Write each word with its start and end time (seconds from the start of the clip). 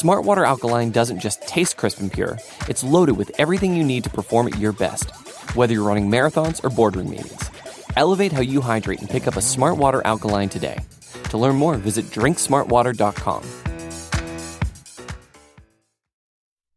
Smartwater 0.00 0.46
Alkaline 0.46 0.90
doesn't 0.90 1.20
just 1.20 1.46
taste 1.46 1.76
crisp 1.76 2.00
and 2.00 2.10
pure, 2.10 2.38
it's 2.68 2.82
loaded 2.82 3.18
with 3.18 3.30
everything 3.38 3.76
you 3.76 3.84
need 3.84 4.02
to 4.04 4.08
perform 4.08 4.46
at 4.46 4.58
your 4.58 4.72
best, 4.72 5.10
whether 5.54 5.74
you're 5.74 5.86
running 5.86 6.08
marathons 6.10 6.64
or 6.64 6.70
boardroom 6.70 7.10
meetings. 7.10 7.50
Elevate 7.96 8.32
how 8.32 8.40
you 8.40 8.62
hydrate 8.62 9.00
and 9.00 9.10
pick 9.10 9.26
up 9.26 9.36
a 9.36 9.40
Smartwater 9.40 10.00
Alkaline 10.06 10.48
today. 10.48 10.78
To 11.24 11.36
learn 11.36 11.56
more, 11.56 11.76
visit 11.76 12.06
drinksmartwater.com. 12.06 13.42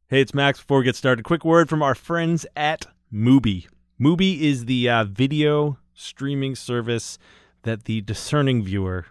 Hey, 0.09 0.19
it's 0.19 0.33
Max. 0.33 0.59
Before 0.59 0.79
we 0.79 0.83
get 0.83 0.97
started, 0.97 1.23
quick 1.23 1.45
word 1.45 1.69
from 1.69 1.81
our 1.81 1.95
friends 1.95 2.45
at 2.57 2.87
Mubi. 3.09 3.67
Mubi 4.01 4.41
is 4.41 4.65
the 4.65 4.89
uh, 4.89 5.05
video 5.05 5.77
streaming 5.93 6.55
service 6.55 7.17
that 7.61 7.85
the 7.85 8.01
discerning 8.01 8.63
viewer 8.63 9.05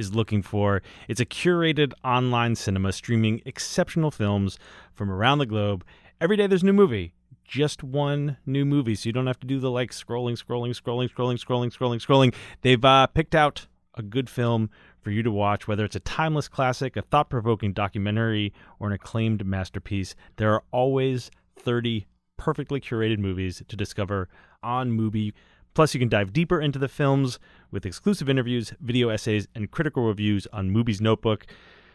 is 0.00 0.14
looking 0.14 0.42
for. 0.42 0.82
It's 1.06 1.20
a 1.20 1.26
curated 1.26 1.92
online 2.02 2.56
cinema 2.56 2.92
streaming 2.92 3.42
exceptional 3.44 4.10
films 4.10 4.58
from 4.92 5.10
around 5.10 5.38
the 5.38 5.46
globe. 5.46 5.84
Every 6.20 6.36
day 6.36 6.48
there's 6.48 6.62
a 6.62 6.66
new 6.66 6.72
movie. 6.72 7.12
Just 7.44 7.84
one 7.84 8.38
new 8.46 8.64
movie, 8.64 8.94
so 8.94 9.08
you 9.08 9.12
don't 9.12 9.26
have 9.26 9.40
to 9.40 9.46
do 9.46 9.60
the 9.60 9.70
like 9.70 9.90
scrolling, 9.90 10.42
scrolling, 10.42 10.70
scrolling, 10.70 11.12
scrolling, 11.12 11.38
scrolling, 11.38 11.76
scrolling, 11.76 12.04
scrolling. 12.04 12.34
They've 12.62 12.84
uh, 12.84 13.08
picked 13.08 13.34
out 13.34 13.66
a 13.94 14.02
good 14.02 14.30
film 14.30 14.70
for 15.00 15.10
you 15.10 15.22
to 15.22 15.30
watch, 15.30 15.66
whether 15.68 15.84
it's 15.84 15.96
a 15.96 16.00
timeless 16.00 16.48
classic, 16.48 16.96
a 16.96 17.02
thought 17.02 17.28
provoking 17.28 17.72
documentary, 17.72 18.52
or 18.78 18.86
an 18.86 18.92
acclaimed 18.92 19.44
masterpiece. 19.44 20.14
There 20.36 20.52
are 20.54 20.62
always 20.70 21.30
30 21.56 22.06
perfectly 22.36 22.80
curated 22.80 23.18
movies 23.18 23.62
to 23.68 23.76
discover 23.76 24.28
on 24.62 24.92
Mubi. 24.92 25.32
Plus, 25.74 25.94
you 25.94 26.00
can 26.00 26.08
dive 26.08 26.32
deeper 26.32 26.60
into 26.60 26.78
the 26.78 26.88
films 26.88 27.38
with 27.70 27.86
exclusive 27.86 28.28
interviews, 28.28 28.72
video 28.80 29.08
essays, 29.08 29.46
and 29.54 29.70
critical 29.70 30.06
reviews 30.06 30.46
on 30.52 30.70
Mubi's 30.70 31.00
Notebook. 31.00 31.46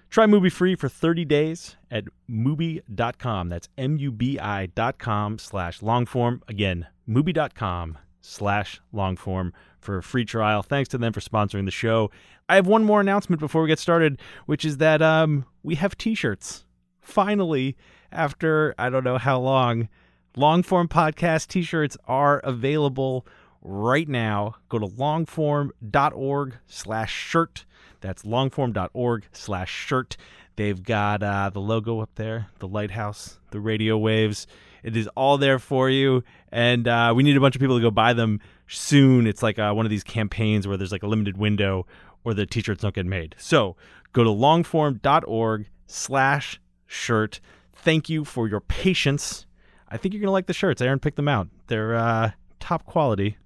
Try 0.09 0.26
Mubi 0.26 0.52
free 0.52 0.76
for 0.76 0.88
30 0.88 1.26
days 1.26 1.76
at 1.92 2.06
Mubi.com. 2.30 3.50
That's 3.50 3.67
M-U-B-I.com 3.78 5.40
slash 5.40 5.80
longform. 5.82 6.42
Again, 6.48 6.88
Mubi.com 7.09 7.98
slash 8.22 8.82
longform 8.94 9.52
for 9.80 9.98
a 9.98 10.04
free 10.04 10.26
trial. 10.26 10.64
Thanks 10.64 10.89
to 10.89 10.98
them 10.98 11.14
for 11.14 11.20
sponsoring 11.20 11.66
the 11.66 11.72
show. 11.72 12.12
I 12.48 12.56
have 12.56 12.67
one 12.67 12.84
more 12.84 13.02
announcement 13.02 13.39
before 13.39 13.62
we 13.62 13.67
get 13.67 13.80
started, 13.80 14.22
which 14.45 14.64
is 14.64 14.78
that 14.78 15.02
um, 15.02 15.45
we 15.64 15.76
have 15.76 15.98
t-shirts. 15.98 16.66
Finally, 17.02 17.76
after 18.12 18.73
I 18.78 18.89
don't 18.89 19.04
know 19.04 19.17
how 19.17 19.39
long, 19.39 19.89
long-form 20.36 20.88
podcast 20.88 21.48
t-shirts 21.48 21.98
are 22.08 22.39
available 22.39 23.26
right 23.66 24.08
now. 24.08 24.55
Go 24.69 24.80
to 24.80 24.88
longform.org 24.88 26.55
slash 26.67 27.11
shirt. 27.11 27.66
That's 28.02 28.23
longform.org 28.23 29.25
slash 29.31 29.71
shirt. 29.71 30.16
They've 30.55 30.81
got 30.81 31.21
uh, 31.21 31.49
the 31.49 31.59
logo 31.59 31.99
up 31.99 32.11
there, 32.16 32.47
the 32.59 32.67
lighthouse, 32.67 33.39
the 33.52 33.59
radio 33.59 33.97
waves. 33.97 34.47
It 34.83 34.95
is 34.95 35.09
all 35.16 35.38
there 35.38 35.59
for 35.59 35.89
you. 35.89 36.23
And 36.52 36.88
uh, 36.88 37.13
we 37.16 37.23
need 37.23 37.36
a 37.36 37.41
bunch 37.41 37.55
of 37.55 37.59
people 37.59 37.77
to 37.77 37.81
go 37.81 37.91
buy 37.91 38.13
them 38.13 38.39
soon. 38.67 39.27
It's 39.27 39.43
like 39.43 39.59
uh, 39.59 39.73
one 39.73 39.86
of 39.86 39.89
these 39.89 40.03
campaigns 40.03 40.67
where 40.67 40.77
there's 40.77 40.91
like 40.91 41.03
a 41.03 41.08
limited 41.08 41.38
window 41.38 41.88
or 42.23 42.33
the 42.33 42.45
t-shirts 42.45 42.83
don't 42.83 42.93
get 42.93 43.05
made. 43.05 43.36
So 43.37 43.75
go 44.14 44.23
to 44.23 44.30
longform.org 44.30 45.67
slash 45.87 46.61
shirt. 46.86 47.42
Thank 47.73 48.09
you 48.09 48.23
for 48.23 48.48
your 48.48 48.61
patience. 48.61 49.45
I 49.89 49.98
think 49.98 50.14
you're 50.14 50.21
going 50.21 50.27
to 50.27 50.33
like 50.33 50.48
the 50.48 50.54
shirts. 50.54 50.81
Aaron 50.81 50.99
picked 50.99 51.17
them 51.17 51.27
out. 51.27 51.48
They're 51.67 51.95
uh, 51.95 52.31
top 52.59 52.86
quality. 52.86 53.37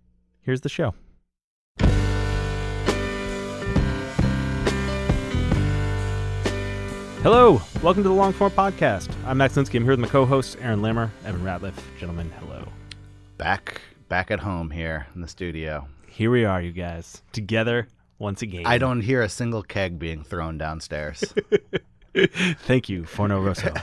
Here's 0.42 0.62
the 0.62 0.70
show. 0.70 0.94
Hello, 7.22 7.62
welcome 7.84 8.02
to 8.04 8.10
the 8.10 8.16
Longform 8.16 8.52
Podcast. 8.52 9.14
I'm 9.26 9.38
Max 9.38 9.56
Linsky. 9.56 9.76
I'm 9.76 9.84
here 9.84 9.92
with 9.92 10.00
my 10.00 10.08
co-hosts 10.08 10.56
Aaron 10.62 10.82
Lammer, 10.82 11.10
Evan 11.26 11.42
Ratliff. 11.42 11.74
Gentlemen, 12.00 12.32
hello. 12.40 12.66
Back 13.38 13.82
back 14.08 14.32
at 14.32 14.40
home 14.40 14.70
here 14.72 15.06
in 15.16 15.22
the 15.22 15.28
studio. 15.28 15.88
Here 16.08 16.32
we 16.32 16.46
are, 16.46 16.62
you 16.62 16.72
guys, 16.72 17.22
together 17.34 17.88
once 18.20 18.42
again. 18.42 18.66
I 18.66 18.78
don't 18.78 19.02
hear 19.02 19.22
a 19.22 19.30
single 19.30 19.64
keg 19.64 20.00
being 20.00 20.24
thrown 20.24 20.58
downstairs. 20.58 21.34
Thank 22.16 22.88
you, 22.90 23.06
Forno 23.06 23.42
Rosso. 23.42 23.74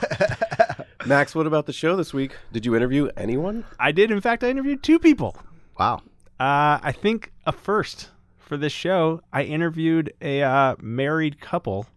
Max, 1.05 1.35
what 1.35 1.45
about 1.47 1.67
the 1.67 1.73
show 1.73 1.95
this 1.95 2.13
week? 2.13 2.33
Did 2.51 2.65
you 2.65 2.75
interview 2.75 3.09
anyone? 3.17 3.65
I 3.79 3.91
did, 3.91 4.09
in 4.11 4.19
fact, 4.21 4.43
I 4.43 4.49
interviewed 4.49 4.81
two 4.83 4.97
people. 4.99 5.35
wow. 5.79 6.01
Uh, 6.39 6.77
I 6.83 6.91
think 6.91 7.31
a 7.47 7.51
first 7.51 8.11
for 8.37 8.57
this 8.57 8.71
show. 8.71 9.21
I 9.33 9.43
interviewed 9.43 10.13
a 10.21 10.43
uh, 10.43 10.75
married 10.79 11.41
couple, 11.41 11.87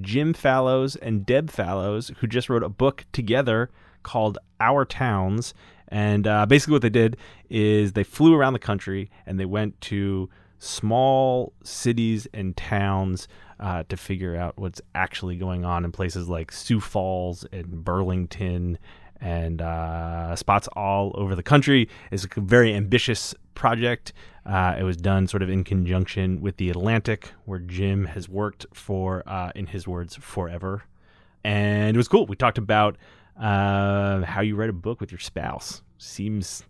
Jim 0.00 0.34
Fallows 0.34 0.94
and 0.96 1.26
Deb 1.26 1.50
Fallows, 1.50 2.12
who 2.18 2.28
just 2.28 2.48
wrote 2.48 2.62
a 2.62 2.68
book 2.68 3.04
together 3.12 3.70
called 4.04 4.38
Our 4.60 4.84
Towns. 4.84 5.52
And 5.88 6.26
uh, 6.28 6.46
basically, 6.46 6.74
what 6.74 6.82
they 6.82 6.90
did 6.90 7.16
is 7.50 7.92
they 7.92 8.04
flew 8.04 8.34
around 8.34 8.52
the 8.52 8.60
country 8.60 9.10
and 9.26 9.38
they 9.38 9.44
went 9.44 9.80
to 9.82 10.30
small 10.60 11.52
cities 11.64 12.28
and 12.32 12.56
towns 12.56 13.26
uh, 13.58 13.82
to 13.88 13.96
figure 13.96 14.36
out 14.36 14.56
what's 14.56 14.80
actually 14.94 15.36
going 15.36 15.64
on 15.64 15.84
in 15.84 15.90
places 15.90 16.28
like 16.28 16.52
Sioux 16.52 16.80
Falls 16.80 17.44
and 17.52 17.84
Burlington 17.84 18.78
and 19.20 19.60
uh, 19.60 20.34
spots 20.36 20.68
all 20.68 21.12
over 21.14 21.34
the 21.34 21.42
country. 21.42 21.88
It's 22.10 22.24
a 22.24 22.40
very 22.40 22.74
ambitious 22.74 23.34
project. 23.54 24.12
Uh, 24.44 24.76
it 24.78 24.82
was 24.82 24.96
done 24.96 25.26
sort 25.26 25.42
of 25.42 25.48
in 25.48 25.64
conjunction 25.64 26.40
with 26.40 26.56
the 26.56 26.70
Atlantic, 26.70 27.32
where 27.44 27.58
Jim 27.58 28.06
has 28.06 28.28
worked 28.28 28.66
for, 28.72 29.22
uh, 29.26 29.52
in 29.54 29.66
his 29.66 29.86
words, 29.86 30.16
forever. 30.16 30.82
And 31.44 31.96
it 31.96 31.98
was 31.98 32.08
cool. 32.08 32.26
We 32.26 32.36
talked 32.36 32.58
about 32.58 32.96
uh, 33.38 34.22
how 34.22 34.40
you 34.40 34.56
write 34.56 34.70
a 34.70 34.74
book 34.74 35.00
with 35.00 35.10
your 35.10 35.20
spouse. 35.20 35.82
Seems 35.98 36.64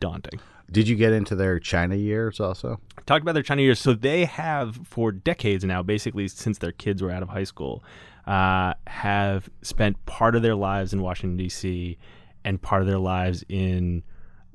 daunting. 0.00 0.40
Did 0.70 0.88
you 0.88 0.96
get 0.96 1.12
into 1.12 1.34
their 1.34 1.58
China 1.58 1.96
years 1.96 2.40
also? 2.40 2.80
talked 3.08 3.22
about 3.22 3.32
their 3.32 3.42
China 3.42 3.62
years. 3.62 3.80
So 3.80 3.94
they 3.94 4.26
have, 4.26 4.78
for 4.86 5.10
decades 5.10 5.64
now, 5.64 5.82
basically 5.82 6.28
since 6.28 6.58
their 6.58 6.72
kids 6.72 7.02
were 7.02 7.10
out 7.10 7.22
of 7.22 7.30
high 7.30 7.44
school, 7.44 7.82
uh, 8.26 8.74
have 8.86 9.48
spent 9.62 10.04
part 10.06 10.36
of 10.36 10.42
their 10.42 10.54
lives 10.54 10.92
in 10.92 11.00
Washington 11.00 11.36
D.C. 11.36 11.96
and 12.44 12.60
part 12.60 12.82
of 12.82 12.86
their 12.86 12.98
lives 12.98 13.44
in 13.48 14.02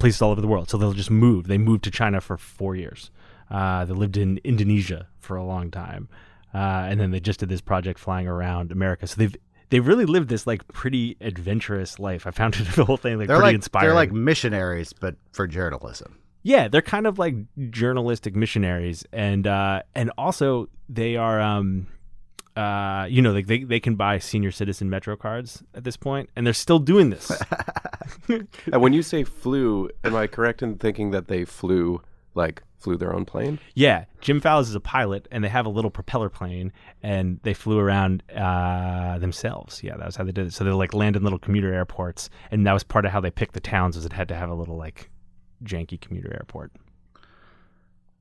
places 0.04 0.22
all 0.22 0.32
over 0.32 0.42
the 0.42 0.48
world. 0.48 0.70
So 0.70 0.78
they'll 0.78 0.94
just 0.94 1.12
move. 1.12 1.48
They 1.48 1.58
moved 1.58 1.84
to 1.86 1.92
China 1.92 2.20
for 2.22 2.38
four 2.38 2.76
years. 2.76 3.10
Uh, 3.50 3.86
they 3.86 3.94
lived 3.94 4.18
in 4.18 4.40
Indonesia 4.44 5.08
for 5.20 5.38
a 5.38 5.44
long 5.44 5.72
time, 5.72 6.10
uh, 6.54 6.88
and 6.90 7.00
then 7.00 7.12
they 7.12 7.20
just 7.20 7.40
did 7.40 7.50
this 7.50 7.62
project 7.62 8.00
flying 8.00 8.28
around 8.28 8.72
America. 8.72 9.08
So 9.08 9.16
they've 9.18 9.36
they've 9.70 9.86
really 9.86 10.06
lived 10.06 10.30
this 10.30 10.46
like 10.46 10.68
pretty 10.68 11.18
adventurous 11.22 12.00
life. 12.00 12.28
I 12.28 12.32
found 12.32 12.56
it 12.56 12.68
the 12.76 12.86
whole 12.86 12.98
thing 12.98 13.18
like 13.18 13.28
They're 13.28 13.38
pretty 13.38 13.48
like 13.50 13.56
inspiring. 13.56 13.88
they're 13.88 13.96
like 13.96 14.12
missionaries, 14.12 14.94
but 14.94 15.16
for 15.32 15.48
journalism. 15.48 16.20
Yeah, 16.44 16.68
they're 16.68 16.82
kind 16.82 17.08
of 17.08 17.18
like 17.18 17.36
journalistic 17.70 18.36
missionaries, 18.36 19.06
and 19.14 19.48
uh, 19.48 19.84
and 19.96 20.12
also 20.18 20.68
they 20.90 21.16
are, 21.16 21.40
um, 21.40 21.88
uh, 22.56 23.08
you 23.10 23.22
know, 23.22 23.32
like 23.32 23.48
they 23.48 23.64
they 23.64 23.80
can 23.80 23.96
buy 23.96 24.20
senior 24.20 24.52
citizen 24.52 24.90
Metro 24.90 25.16
cards 25.16 25.64
at 25.74 25.84
this 25.84 25.98
point, 25.98 26.30
and 26.36 26.46
they're 26.46 26.54
still 26.54 26.80
doing 26.80 27.10
this. 27.10 27.32
And 28.28 28.82
when 28.82 28.94
you 28.94 29.02
say 29.02 29.24
flew, 29.24 29.90
am 30.04 30.16
I 30.16 30.28
correct 30.28 30.62
in 30.62 30.78
thinking 30.78 31.12
that 31.12 31.28
they 31.28 31.46
flew, 31.46 32.02
like, 32.36 32.64
flew 32.78 32.96
their 32.96 33.14
own 33.14 33.26
plane? 33.26 33.60
yeah, 33.76 34.06
Jim 34.22 34.40
Fallows 34.40 34.70
is 34.70 34.76
a 34.76 34.80
pilot, 34.80 35.28
and 35.32 35.44
they 35.44 35.50
have 35.50 35.66
a 35.66 35.70
little 35.70 35.92
propeller 35.92 36.30
plane, 36.30 36.72
and 37.02 37.40
they 37.44 37.54
flew 37.54 37.80
around 37.80 38.24
uh, 38.36 39.18
themselves. 39.20 39.84
Yeah, 39.84 39.98
that 39.98 40.06
was 40.06 40.16
how 40.16 40.24
they 40.24 40.32
did 40.32 40.48
it. 40.48 40.54
So 40.54 40.64
they 40.64 40.72
like 40.72 40.94
land 40.94 41.16
in 41.16 41.24
little 41.24 41.40
commuter 41.40 41.74
airports, 41.74 42.30
and 42.52 42.66
that 42.66 42.74
was 42.74 42.84
part 42.84 43.06
of 43.06 43.12
how 43.12 43.20
they 43.20 43.32
picked 43.32 43.54
the 43.54 43.60
towns, 43.60 43.96
was 43.96 44.06
it 44.06 44.14
had 44.14 44.28
to 44.30 44.36
have 44.36 44.50
a 44.50 44.56
little 44.56 44.78
like 44.78 45.10
janky 45.64 46.00
commuter 46.00 46.32
airport. 46.34 46.72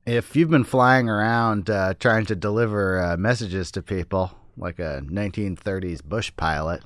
If 0.05 0.35
you've 0.35 0.49
been 0.49 0.65
flying 0.65 1.07
around 1.07 1.69
uh, 1.69 1.93
trying 1.97 2.25
to 2.25 2.35
deliver 2.35 3.01
uh, 3.01 3.15
messages 3.15 3.71
to 3.71 3.81
people 3.81 4.31
like 4.57 4.77
a 4.77 5.01
1930s 5.05 6.03
Bush 6.03 6.29
pilot, 6.35 6.83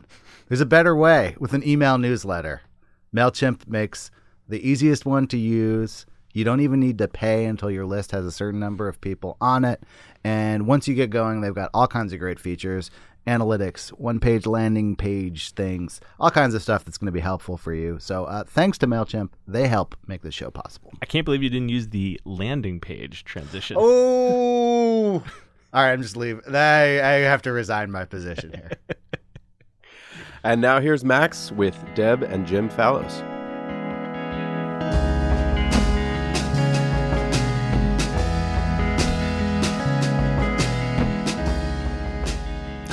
there's 0.48 0.62
a 0.62 0.68
better 0.68 0.96
way 0.96 1.36
with 1.40 1.54
an 1.54 1.68
email 1.68 1.98
newsletter. 1.98 2.62
MailChimp 3.16 3.68
makes 3.68 4.12
the 4.48 4.62
easiest 4.62 5.04
one 5.04 5.26
to 5.30 5.38
use. 5.38 6.06
You 6.32 6.44
don't 6.44 6.60
even 6.60 6.80
need 6.80 7.00
to 7.00 7.08
pay 7.08 7.46
until 7.46 7.72
your 7.72 7.88
list 7.88 8.12
has 8.12 8.24
a 8.24 8.32
certain 8.32 8.60
number 8.60 8.88
of 8.88 9.02
people 9.02 9.36
on 9.42 9.66
it. 9.66 9.82
And 10.24 10.68
once 10.68 10.88
you 10.88 10.94
get 10.94 11.10
going, 11.10 11.42
they've 11.42 11.56
got 11.56 11.72
all 11.74 11.88
kinds 11.88 12.14
of 12.14 12.20
great 12.20 12.40
features. 12.40 12.92
Analytics, 13.28 13.90
one 13.90 14.20
page 14.20 14.46
landing 14.46 14.96
page 14.96 15.52
things, 15.52 16.02
all 16.20 16.32
kinds 16.32 16.56
of 16.56 16.62
stuff 16.62 16.84
that's 16.84 16.98
going 16.98 17.08
to 17.08 17.12
be 17.12 17.20
helpful 17.20 17.58
for 17.58 17.74
you. 17.74 17.98
So 18.00 18.26
uh, 18.26 18.44
thanks 18.46 18.78
to 18.80 18.88
MailChimp. 18.88 19.30
They 19.48 19.68
help 19.68 19.96
make 20.08 20.22
this 20.22 20.34
show 20.34 20.50
possible. 20.50 20.94
I 21.02 21.06
can't 21.06 21.26
believe 21.26 21.44
you 21.44 21.50
didn't 21.50 21.70
use 21.70 21.90
the 21.90 22.20
landing 22.26 22.80
page 22.80 23.24
transition. 23.24 23.78
Oh, 23.80 25.14
all 25.14 25.24
right. 25.74 25.92
I'm 25.92 26.02
just 26.02 26.18
leaving. 26.18 26.42
I, 26.56 27.00
I 27.00 27.14
have 27.20 27.42
to 27.44 27.52
resign 27.52 27.92
my 27.92 28.06
position 28.06 28.54
here. 28.54 28.72
And 30.44 30.62
now 30.62 30.80
here's 30.80 31.04
Max 31.04 31.52
with 31.52 31.78
Deb 31.94 32.24
and 32.24 32.48
Jim 32.48 32.70
Fallows. 32.70 33.22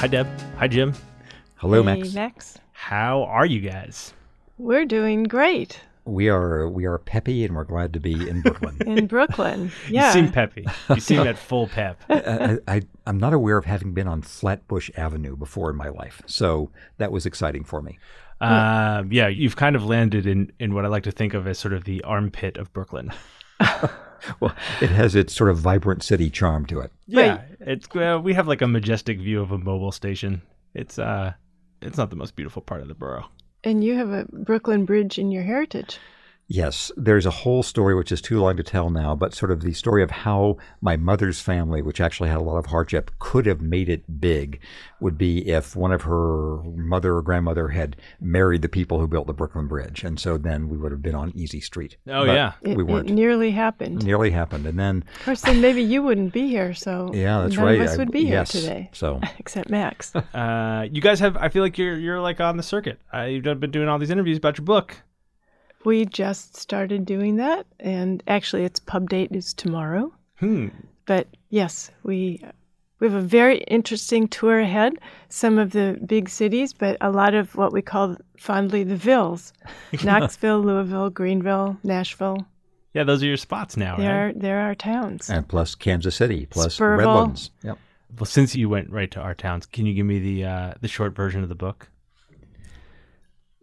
Hi, 0.05 0.09
Deb. 0.09 0.29
Hi, 0.59 0.69
Jim. 0.69 0.93
Hello, 1.55 1.83
hey, 1.83 1.97
Max. 1.97 2.13
Max. 2.13 2.59
How 2.73 3.23
are 3.23 3.47
you 3.47 3.61
guys? 3.61 4.13
We're 4.59 4.85
doing 4.85 5.23
great 5.23 5.81
We 6.05 6.29
are 6.29 6.69
we 6.69 6.85
are 6.85 6.99
peppy 6.99 7.43
and 7.43 7.57
we're 7.57 7.65
glad 7.65 7.95
to 7.95 8.01
be 8.01 8.29
in 8.29 8.43
Brooklyn. 8.43 8.77
in 8.87 9.07
Brooklyn. 9.07 9.73
Yeah. 9.89 10.09
You 10.09 10.13
seem 10.13 10.31
peppy. 10.31 10.67
You 10.91 11.01
seem 11.01 11.21
at 11.27 11.39
full 11.39 11.69
pep. 11.69 12.03
I, 12.11 12.59
I, 12.69 12.83
I'm 13.07 13.17
not 13.17 13.33
aware 13.33 13.57
of 13.57 13.65
having 13.65 13.95
been 13.95 14.07
on 14.07 14.21
Flatbush 14.21 14.91
Avenue 14.95 15.37
before 15.37 15.71
in 15.71 15.77
my 15.77 15.89
life, 15.89 16.21
so 16.27 16.71
that 16.99 17.11
was 17.11 17.25
exciting 17.25 17.65
for 17.65 17.81
me. 17.81 17.99
Um, 18.43 19.11
yeah, 19.11 19.29
you've 19.29 19.57
kind 19.57 19.75
of 19.75 19.87
landed 19.87 20.27
in, 20.27 20.53
in 20.59 20.75
what 20.75 20.85
I 20.85 20.89
like 20.89 21.05
to 21.05 21.13
think 21.13 21.33
of 21.33 21.47
as 21.47 21.59
sort 21.59 21.73
of 21.73 21.85
the 21.85 22.03
armpit 22.03 22.59
of 22.59 22.71
Brooklyn. 22.75 23.11
Well, 24.41 24.55
it 24.81 24.91
has 24.91 25.15
its 25.15 25.35
sort 25.35 25.51
of 25.51 25.59
vibrant 25.59 26.03
city 26.03 26.31
charm 26.31 26.67
to 26.67 26.81
it. 26.81 26.91
Yeah, 27.07 27.43
it's 27.61 27.87
uh, 27.95 28.21
we 28.23 28.35
have 28.35 28.49
like 28.49 28.63
a 28.63 28.67
majestic 28.69 29.19
view 29.19 29.41
of 29.41 29.53
a 29.53 29.59
Mobil 29.59 29.93
station. 29.93 30.43
It's 30.75 30.99
uh, 30.99 31.33
it's 31.83 31.97
not 31.99 32.11
the 32.11 32.17
most 32.17 32.35
beautiful 32.37 32.63
part 32.63 32.81
of 32.81 32.89
the 32.89 32.95
borough. 32.95 33.27
and 33.65 33.83
you 33.85 33.97
have 33.97 34.11
a 34.11 34.27
Brooklyn 34.33 34.85
Bridge 34.85 35.19
in 35.19 35.31
your 35.31 35.43
heritage. 35.43 35.99
Yes, 36.47 36.93
there's 36.97 37.25
a 37.25 37.31
whole 37.31 37.63
story 37.63 37.95
which 37.95 38.13
is 38.13 38.21
too 38.21 38.39
long 38.39 38.57
to 38.59 38.63
tell 38.63 38.91
now, 38.91 39.15
but 39.15 39.33
sort 39.33 39.51
of 39.51 39.63
the 39.63 39.73
story 39.73 40.03
of 40.03 40.11
how 40.11 40.59
my 40.83 40.95
mother's 40.97 41.41
family, 41.41 41.81
which 41.81 42.03
actually 42.03 42.29
had 42.29 42.37
a 42.39 42.43
lot 42.43 42.59
of 42.59 42.67
hardship, 42.67 43.11
could 43.19 43.47
have 43.47 43.63
made 43.63 43.89
it 43.89 44.21
big 44.21 44.61
would 45.01 45.17
be 45.17 45.49
if 45.49 45.75
one 45.75 45.91
of 45.91 46.03
her 46.03 46.59
mother 46.77 47.17
or 47.17 47.23
grandmother 47.23 47.69
had 47.69 47.97
married 48.21 48.61
the 48.61 48.69
people 48.69 49.01
who 49.01 49.09
built 49.09 49.27
the 49.27 49.33
Brooklyn 49.33 49.67
Bridge. 49.69 50.05
And 50.05 50.21
so 50.21 50.37
then 50.37 50.69
we 50.69 50.77
would 50.77 50.93
have 50.93 51.01
been 51.01 51.15
on 51.15 51.33
Easy 51.35 51.61
Street. 51.61 51.97
Oh, 52.09 52.27
But 52.27 52.35
yeah. 52.35 52.53
It, 52.61 52.77
we 52.77 52.83
it 52.83 52.87
weren't. 52.89 53.09
nearly 53.11 53.51
happened. 53.51 54.05
Nearly 54.05 54.31
happened. 54.31 54.67
And 54.67 54.79
then, 54.79 55.03
Of 55.21 55.25
course, 55.25 55.41
then 55.41 55.63
maybe 55.63 55.83
you 55.83 56.03
wouldn't 56.03 56.35
be 56.35 56.47
here. 56.49 56.75
So 56.75 57.11
yeah, 57.15 57.41
that's 57.41 57.57
none 57.57 57.65
right. 57.65 57.81
of 57.81 57.87
us 57.89 57.95
I- 57.95 57.97
would 57.97 58.11
be 58.11 58.21
yes. 58.21 58.53
here 58.53 58.63
today, 58.63 58.91
So 58.93 59.19
except 59.39 59.71
Max. 59.71 60.15
Uh, 60.15 60.87
you 60.93 61.01
guys 61.01 61.21
have. 61.21 61.39
I 61.39 61.49
feel 61.49 61.63
like 61.63 61.79
you're 61.79 61.99
you're 61.99 62.21
like 62.21 62.41
on 62.41 62.59
the 62.59 62.63
circuit. 62.63 62.99
Uh, 63.15 63.23
you've 63.23 63.45
been 63.61 63.71
doing 63.71 63.89
all 63.89 63.99
these 63.99 64.11
interviews 64.11 64.37
about 64.37 64.59
your 64.59 64.65
book. 64.67 64.97
We 65.85 66.05
just 66.05 66.57
started 66.57 67.05
doing 67.05 67.37
that, 67.37 67.67
and 67.81 68.23
actually, 68.27 68.65
its 68.65 68.81
pub 68.81 69.11
date 69.11 69.33
is 69.33 69.55
tomorrow. 69.55 70.13
Hmm. 70.39 70.69
But 71.07 71.29
yes, 71.51 71.91
we 72.03 72.43
we 73.01 73.07
have 73.07 73.17
a 73.17 73.27
very 73.27 73.59
interesting 73.65 74.29
tour 74.29 74.61
ahead. 74.61 74.95
Some 75.29 75.59
of 75.59 75.73
the 75.73 75.99
big 76.07 76.29
cities, 76.29 76.73
but 76.73 76.97
a 77.01 77.11
lot 77.11 77.35
of 77.35 77.55
what 77.57 77.73
we 77.73 77.83
call 77.83 78.17
fondly 78.39 78.85
the 78.85 78.97
vills: 78.97 79.53
Knoxville, 80.05 80.61
Louisville, 80.61 81.11
Greenville, 81.11 81.77
Nashville. 81.83 82.47
Yeah, 82.95 83.03
those 83.03 83.23
are 83.23 83.27
your 83.27 83.37
spots 83.37 83.77
now, 83.77 83.93
right? 83.93 83.99
There, 83.99 84.33
there 84.37 84.61
are 84.61 84.75
towns. 84.77 85.29
and 85.29 85.47
plus 85.49 85.75
Kansas 85.75 86.15
City, 86.15 86.47
plus 86.47 86.79
Spurville. 86.79 86.99
Redlands. 86.99 87.51
Yep. 87.63 87.79
Well, 88.19 88.27
since 88.27 88.55
you 88.55 88.69
went 88.69 88.91
right 88.91 89.11
to 89.11 89.21
our 89.21 89.35
towns, 89.35 89.67
can 89.67 89.87
you 89.87 89.95
give 89.95 90.07
me 90.07 90.21
the 90.21 90.45
uh, 90.45 90.75
the 90.81 90.89
short 90.89 91.15
version 91.15 91.43
of 91.43 91.49
the 91.49 91.55
book? 91.57 91.91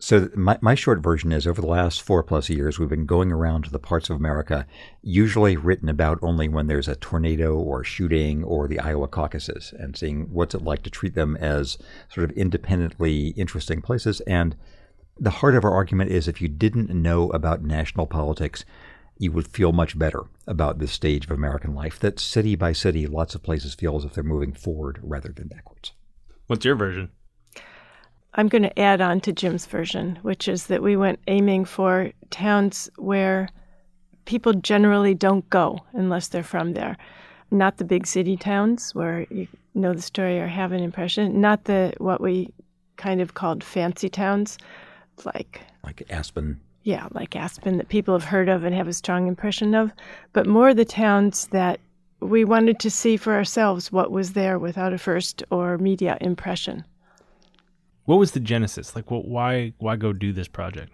So 0.01 0.29
my, 0.35 0.57
my 0.61 0.73
short 0.73 1.03
version 1.03 1.31
is 1.31 1.45
over 1.45 1.61
the 1.61 1.67
last 1.67 2.01
four 2.01 2.23
plus 2.23 2.49
years, 2.49 2.79
we've 2.79 2.89
been 2.89 3.05
going 3.05 3.31
around 3.31 3.65
to 3.65 3.69
the 3.69 3.77
parts 3.77 4.09
of 4.09 4.15
America, 4.15 4.65
usually 5.03 5.55
written 5.55 5.89
about 5.89 6.17
only 6.23 6.49
when 6.49 6.65
there's 6.65 6.87
a 6.87 6.95
tornado 6.95 7.55
or 7.55 7.83
shooting 7.83 8.43
or 8.43 8.67
the 8.67 8.79
Iowa 8.79 9.07
caucuses, 9.07 9.75
and 9.77 9.95
seeing 9.95 10.23
what's 10.33 10.55
it 10.55 10.63
like 10.63 10.81
to 10.83 10.89
treat 10.89 11.13
them 11.13 11.37
as 11.37 11.77
sort 12.09 12.27
of 12.27 12.35
independently 12.35 13.27
interesting 13.37 13.79
places. 13.79 14.21
And 14.21 14.55
the 15.19 15.29
heart 15.29 15.53
of 15.53 15.63
our 15.63 15.71
argument 15.71 16.09
is 16.09 16.27
if 16.27 16.41
you 16.41 16.47
didn't 16.47 16.89
know 16.89 17.29
about 17.29 17.61
national 17.61 18.07
politics, 18.07 18.65
you 19.19 19.31
would 19.31 19.49
feel 19.49 19.71
much 19.71 19.99
better 19.99 20.23
about 20.47 20.79
this 20.79 20.91
stage 20.91 21.25
of 21.25 21.31
American 21.31 21.75
life. 21.75 21.99
That 21.99 22.19
city 22.19 22.55
by 22.55 22.73
city, 22.73 23.05
lots 23.05 23.35
of 23.35 23.43
places 23.43 23.75
feel 23.75 23.97
as 23.97 24.03
if 24.03 24.15
they're 24.15 24.23
moving 24.23 24.53
forward 24.53 24.99
rather 25.03 25.29
than 25.29 25.47
backwards. 25.47 25.91
What's 26.47 26.65
your 26.65 26.75
version? 26.75 27.11
I'm 28.33 28.47
going 28.47 28.63
to 28.63 28.79
add 28.79 29.01
on 29.01 29.19
to 29.21 29.33
Jim's 29.33 29.65
version, 29.65 30.17
which 30.21 30.47
is 30.47 30.67
that 30.67 30.81
we 30.81 30.95
went 30.95 31.19
aiming 31.27 31.65
for 31.65 32.11
towns 32.29 32.89
where 32.97 33.49
people 34.25 34.53
generally 34.53 35.13
don't 35.13 35.49
go 35.49 35.79
unless 35.93 36.29
they're 36.29 36.43
from 36.43 36.73
there. 36.73 36.97
Not 37.51 37.77
the 37.77 37.83
big 37.83 38.07
city 38.07 38.37
towns 38.37 38.95
where 38.95 39.27
you 39.29 39.47
know 39.73 39.93
the 39.93 40.01
story 40.01 40.39
or 40.39 40.47
have 40.47 40.71
an 40.71 40.81
impression. 40.81 41.41
Not 41.41 41.65
the 41.65 41.93
what 41.97 42.21
we 42.21 42.53
kind 42.95 43.19
of 43.19 43.33
called 43.33 43.63
fancy 43.63 44.07
towns, 44.07 44.57
like 45.25 45.61
Like 45.83 46.03
Aspen, 46.09 46.61
yeah, 46.83 47.07
like 47.11 47.35
Aspen 47.35 47.77
that 47.77 47.89
people 47.89 48.13
have 48.13 48.23
heard 48.23 48.47
of 48.47 48.63
and 48.63 48.73
have 48.73 48.87
a 48.87 48.93
strong 48.93 49.27
impression 49.27 49.75
of, 49.75 49.91
but 50.31 50.47
more 50.47 50.73
the 50.73 50.85
towns 50.85 51.47
that 51.47 51.79
we 52.21 52.45
wanted 52.45 52.79
to 52.79 52.89
see 52.89 53.17
for 53.17 53.33
ourselves 53.33 53.91
what 53.91 54.11
was 54.11 54.33
there 54.33 54.57
without 54.59 54.93
a 54.93 54.97
first 54.97 55.43
or 55.49 55.77
media 55.77 56.17
impression. 56.21 56.85
What 58.11 58.19
was 58.19 58.31
the 58.31 58.41
genesis? 58.41 58.93
Like? 58.93 59.05
Why? 59.07 59.71
Why 59.77 59.95
go 59.95 60.11
do 60.11 60.33
this 60.33 60.49
project? 60.49 60.91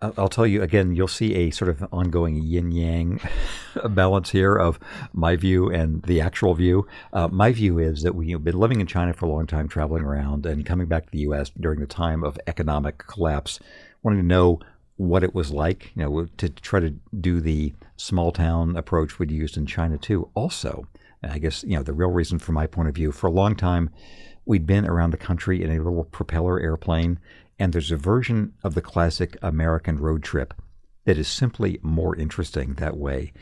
I'll 0.00 0.14
I'll 0.16 0.28
tell 0.30 0.46
you 0.46 0.62
again, 0.62 0.96
you'll 0.96 1.08
see 1.08 1.34
a 1.34 1.50
sort 1.50 1.68
of 1.68 1.86
ongoing 1.92 2.36
yin 2.36 2.72
yang 2.72 3.20
balance 3.90 4.30
here 4.30 4.56
of 4.56 4.78
my 5.12 5.36
view 5.36 5.70
and 5.70 6.02
the 6.04 6.22
actual 6.22 6.54
view. 6.54 6.86
Uh, 7.12 7.28
my 7.28 7.52
view 7.52 7.78
is 7.78 8.00
that 8.00 8.14
we've 8.14 8.42
been 8.42 8.58
living 8.58 8.80
in 8.80 8.86
China 8.86 9.12
for 9.12 9.26
a 9.26 9.28
long 9.28 9.46
time, 9.46 9.68
traveling 9.68 10.04
around 10.04 10.46
and 10.46 10.64
coming 10.64 10.86
back 10.86 11.04
to 11.04 11.12
the 11.12 11.18
U.S. 11.18 11.50
during 11.50 11.80
the 11.80 11.86
time 11.86 12.24
of 12.24 12.38
economic 12.46 12.96
collapse, 12.96 13.60
wanting 14.02 14.22
to 14.22 14.26
know 14.26 14.60
what 14.96 15.22
it 15.22 15.34
was 15.34 15.50
like, 15.50 15.92
you 15.94 16.02
know, 16.02 16.26
to 16.38 16.48
try 16.48 16.80
to 16.80 16.94
do 17.20 17.42
the 17.42 17.74
small 17.98 18.32
town 18.32 18.74
approach 18.74 19.18
we'd 19.18 19.30
used 19.30 19.58
in 19.58 19.66
China 19.66 19.98
too. 19.98 20.30
Also, 20.32 20.88
I 21.22 21.38
guess, 21.38 21.62
you 21.62 21.76
know, 21.76 21.82
the 21.82 21.92
real 21.92 22.10
reason 22.10 22.38
from 22.38 22.54
my 22.54 22.66
point 22.66 22.88
of 22.88 22.94
view, 22.94 23.12
for 23.12 23.26
a 23.26 23.30
long 23.30 23.54
time, 23.54 23.90
we'd 24.44 24.66
been 24.66 24.86
around 24.86 25.10
the 25.10 25.16
country 25.16 25.62
in 25.62 25.70
a 25.70 25.82
little 25.82 26.04
propeller 26.04 26.60
airplane, 26.60 27.18
and 27.58 27.72
there's 27.72 27.90
a 27.90 27.96
version 27.96 28.54
of 28.62 28.74
the 28.74 28.82
classic 28.82 29.36
American 29.42 29.98
road 29.98 30.22
trip 30.22 30.54
that 31.04 31.18
is 31.18 31.28
simply 31.28 31.78
more 31.82 32.16
interesting 32.16 32.74
that 32.74 32.96
way 32.96 33.32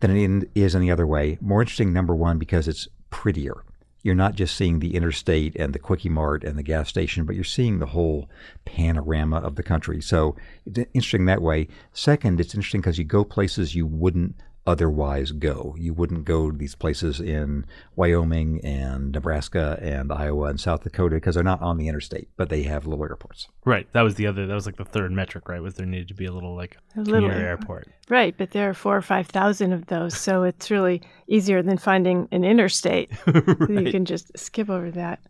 than 0.00 0.14
it 0.14 0.50
is 0.54 0.76
any 0.76 0.90
other 0.90 1.06
way. 1.06 1.38
More 1.40 1.62
interesting, 1.62 1.92
number 1.92 2.14
one, 2.14 2.38
because 2.38 2.68
it's 2.68 2.88
prettier. 3.10 3.64
You're 4.02 4.14
not 4.14 4.34
just 4.34 4.54
seeing 4.54 4.78
the 4.78 4.94
interstate 4.94 5.56
and 5.56 5.72
the 5.72 5.80
quickie 5.80 6.08
mart 6.08 6.44
and 6.44 6.56
the 6.56 6.62
gas 6.62 6.88
station, 6.88 7.24
but 7.24 7.34
you're 7.34 7.44
seeing 7.44 7.78
the 7.78 7.86
whole 7.86 8.30
panorama 8.64 9.38
of 9.38 9.56
the 9.56 9.64
country. 9.64 10.00
So 10.00 10.36
it's 10.64 10.78
interesting 10.94 11.24
that 11.24 11.42
way. 11.42 11.66
Second, 11.92 12.38
it's 12.38 12.54
interesting 12.54 12.82
because 12.82 12.98
you 12.98 13.04
go 13.04 13.24
places 13.24 13.74
you 13.74 13.86
wouldn't 13.86 14.36
otherwise 14.66 15.30
go. 15.32 15.74
You 15.78 15.94
wouldn't 15.94 16.24
go 16.24 16.50
to 16.50 16.56
these 16.56 16.74
places 16.74 17.20
in 17.20 17.64
Wyoming 17.94 18.60
and 18.64 19.12
Nebraska 19.12 19.78
and 19.80 20.12
Iowa 20.12 20.46
and 20.48 20.60
South 20.60 20.82
Dakota 20.82 21.16
because 21.16 21.34
they're 21.36 21.44
not 21.44 21.62
on 21.62 21.76
the 21.76 21.88
interstate, 21.88 22.28
but 22.36 22.48
they 22.48 22.64
have 22.64 22.86
little 22.86 23.04
airports. 23.04 23.46
Right. 23.64 23.86
That 23.92 24.02
was 24.02 24.16
the 24.16 24.26
other. 24.26 24.46
That 24.46 24.54
was 24.54 24.66
like 24.66 24.76
the 24.76 24.84
third 24.84 25.12
metric, 25.12 25.48
right? 25.48 25.62
Was 25.62 25.74
there 25.74 25.86
needed 25.86 26.08
to 26.08 26.14
be 26.14 26.26
a 26.26 26.32
little 26.32 26.54
like 26.56 26.76
A 26.96 27.00
little 27.00 27.30
airport. 27.30 27.46
airport. 27.46 27.88
Right, 28.08 28.36
but 28.38 28.52
there 28.52 28.68
are 28.70 28.74
four 28.74 28.96
or 28.96 29.02
five 29.02 29.26
thousand 29.26 29.72
of 29.72 29.86
those, 29.86 30.16
so 30.16 30.42
it's 30.44 30.70
really 30.70 31.02
easier 31.28 31.62
than 31.62 31.76
finding 31.78 32.28
an 32.32 32.44
interstate. 32.44 33.10
You 33.68 33.90
can 33.90 34.04
just 34.04 34.36
skip 34.38 34.70
over 34.70 34.90
that. 34.92 35.20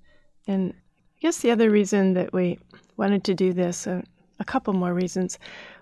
And 0.46 0.72
I 0.72 1.18
guess 1.20 1.38
the 1.38 1.50
other 1.50 1.70
reason 1.70 2.14
that 2.14 2.32
we 2.32 2.58
wanted 2.96 3.24
to 3.24 3.34
do 3.34 3.52
this, 3.52 3.86
uh, 3.86 4.02
a 4.38 4.44
couple 4.44 4.72
more 4.74 4.92
reasons. 4.94 5.38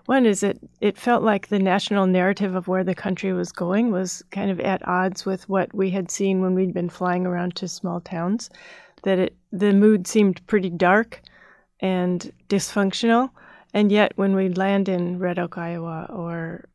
One 0.06 0.26
is 0.26 0.40
that 0.40 0.58
it 0.80 0.98
felt 0.98 1.22
like 1.22 1.48
the 1.48 1.58
national 1.58 2.06
narrative 2.06 2.54
of 2.54 2.68
where 2.68 2.84
the 2.84 2.94
country 2.94 3.32
was 3.32 3.52
going 3.52 3.90
was 3.90 4.22
kind 4.30 4.50
of 4.50 4.60
at 4.60 4.86
odds 4.86 5.24
with 5.24 5.48
what 5.48 5.74
we 5.74 5.90
had 5.90 6.10
seen 6.10 6.42
when 6.42 6.54
we'd 6.54 6.74
been 6.74 6.90
flying 6.90 7.26
around 7.26 7.56
to 7.56 7.68
small 7.68 8.00
towns. 8.00 8.50
That 9.02 9.18
it 9.18 9.36
the 9.50 9.72
mood 9.72 10.06
seemed 10.06 10.46
pretty 10.46 10.70
dark 10.70 11.22
and 11.80 12.32
dysfunctional, 12.48 13.30
and 13.72 13.90
yet 13.90 14.12
when 14.16 14.34
we'd 14.34 14.58
land 14.58 14.88
in 14.88 15.18
Red 15.18 15.38
Oak, 15.38 15.56
Iowa, 15.56 16.06
or 16.10 16.68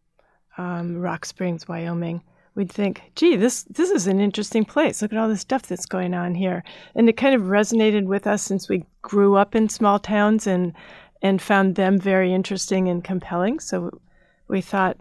um, 0.57 0.97
Rock 0.97 1.25
Springs, 1.25 1.67
Wyoming, 1.67 2.21
we'd 2.55 2.71
think, 2.71 3.01
gee, 3.15 3.35
this 3.35 3.63
this 3.63 3.89
is 3.89 4.07
an 4.07 4.19
interesting 4.19 4.65
place. 4.65 5.01
Look 5.01 5.13
at 5.13 5.19
all 5.19 5.29
the 5.29 5.37
stuff 5.37 5.63
that's 5.63 5.85
going 5.85 6.13
on 6.13 6.35
here. 6.35 6.63
And 6.95 7.07
it 7.07 7.17
kind 7.17 7.35
of 7.35 7.43
resonated 7.43 8.05
with 8.05 8.27
us 8.27 8.41
since 8.41 8.67
we 8.67 8.85
grew 9.01 9.35
up 9.35 9.55
in 9.55 9.69
small 9.69 9.99
towns 9.99 10.47
and 10.47 10.73
and 11.21 11.41
found 11.41 11.75
them 11.75 11.99
very 11.99 12.33
interesting 12.33 12.87
and 12.87 13.03
compelling. 13.03 13.59
So 13.59 13.99
we 14.47 14.61
thought 14.61 14.97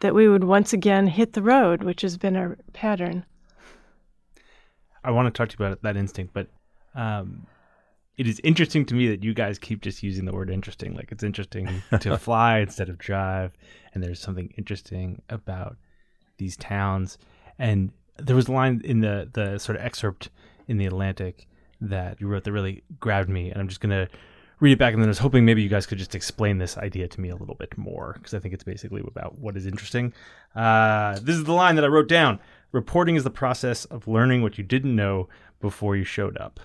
that 0.00 0.14
we 0.14 0.28
would 0.28 0.44
once 0.44 0.72
again 0.72 1.06
hit 1.06 1.32
the 1.32 1.42
road, 1.42 1.82
which 1.82 2.02
has 2.02 2.16
been 2.16 2.36
our 2.36 2.58
pattern. 2.72 3.24
I 5.02 5.10
want 5.10 5.26
to 5.26 5.30
talk 5.36 5.48
to 5.50 5.56
you 5.58 5.64
about 5.66 5.82
that 5.82 5.96
instinct, 5.96 6.32
but 6.34 6.48
Um, 6.94 7.46
it 8.16 8.28
is 8.28 8.40
interesting 8.44 8.86
to 8.86 8.94
me 8.94 9.08
that 9.08 9.24
you 9.24 9.34
guys 9.34 9.58
keep 9.58 9.82
just 9.82 10.02
using 10.04 10.24
the 10.24 10.32
word 10.32 10.48
interesting. 10.48 10.94
Like 10.94 11.10
it's 11.10 11.24
interesting 11.24 11.82
to 12.00 12.16
fly 12.18 12.58
instead 12.58 12.88
of 12.88 12.98
drive, 12.98 13.52
and 13.92 14.02
there's 14.02 14.20
something 14.20 14.52
interesting 14.56 15.20
about 15.28 15.76
these 16.38 16.56
towns. 16.56 17.18
And 17.58 17.90
there 18.16 18.36
was 18.36 18.46
a 18.46 18.52
line 18.52 18.80
in 18.84 19.00
the 19.00 19.28
the 19.32 19.58
sort 19.58 19.76
of 19.76 19.84
excerpt 19.84 20.30
in 20.68 20.78
the 20.78 20.86
Atlantic 20.86 21.48
that 21.80 22.20
you 22.20 22.28
wrote 22.28 22.44
that 22.44 22.52
really 22.52 22.84
grabbed 23.00 23.28
me, 23.28 23.50
and 23.50 23.60
I'm 23.60 23.68
just 23.68 23.80
gonna 23.80 24.08
read 24.60 24.72
it 24.72 24.78
back. 24.78 24.94
And 24.94 25.02
then 25.02 25.08
I 25.08 25.10
was 25.10 25.18
hoping 25.18 25.44
maybe 25.44 25.62
you 25.62 25.68
guys 25.68 25.86
could 25.86 25.98
just 25.98 26.14
explain 26.14 26.58
this 26.58 26.76
idea 26.78 27.08
to 27.08 27.20
me 27.20 27.28
a 27.28 27.36
little 27.36 27.54
bit 27.54 27.76
more 27.76 28.14
because 28.14 28.34
I 28.34 28.38
think 28.38 28.54
it's 28.54 28.64
basically 28.64 29.02
about 29.06 29.38
what 29.38 29.56
is 29.56 29.66
interesting. 29.66 30.12
Uh, 30.54 31.18
this 31.22 31.36
is 31.36 31.44
the 31.44 31.52
line 31.52 31.76
that 31.76 31.84
I 31.84 31.88
wrote 31.88 32.08
down: 32.08 32.40
"Reporting 32.72 33.16
is 33.16 33.24
the 33.24 33.30
process 33.30 33.84
of 33.86 34.08
learning 34.08 34.42
what 34.42 34.58
you 34.58 34.64
didn't 34.64 34.94
know 34.94 35.28
before 35.60 35.96
you 35.96 36.04
showed 36.04 36.36
up." 36.38 36.60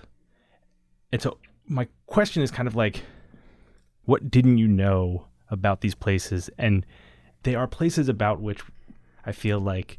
And 1.12 1.20
so 1.20 1.38
my 1.70 1.88
question 2.06 2.42
is 2.42 2.50
kind 2.50 2.66
of 2.66 2.74
like, 2.74 3.04
what 4.04 4.30
didn't 4.30 4.58
you 4.58 4.66
know 4.66 5.26
about 5.50 5.80
these 5.80 5.94
places? 5.94 6.50
And 6.58 6.84
they 7.44 7.54
are 7.54 7.68
places 7.68 8.08
about 8.08 8.40
which 8.40 8.60
I 9.24 9.32
feel 9.32 9.60
like 9.60 9.98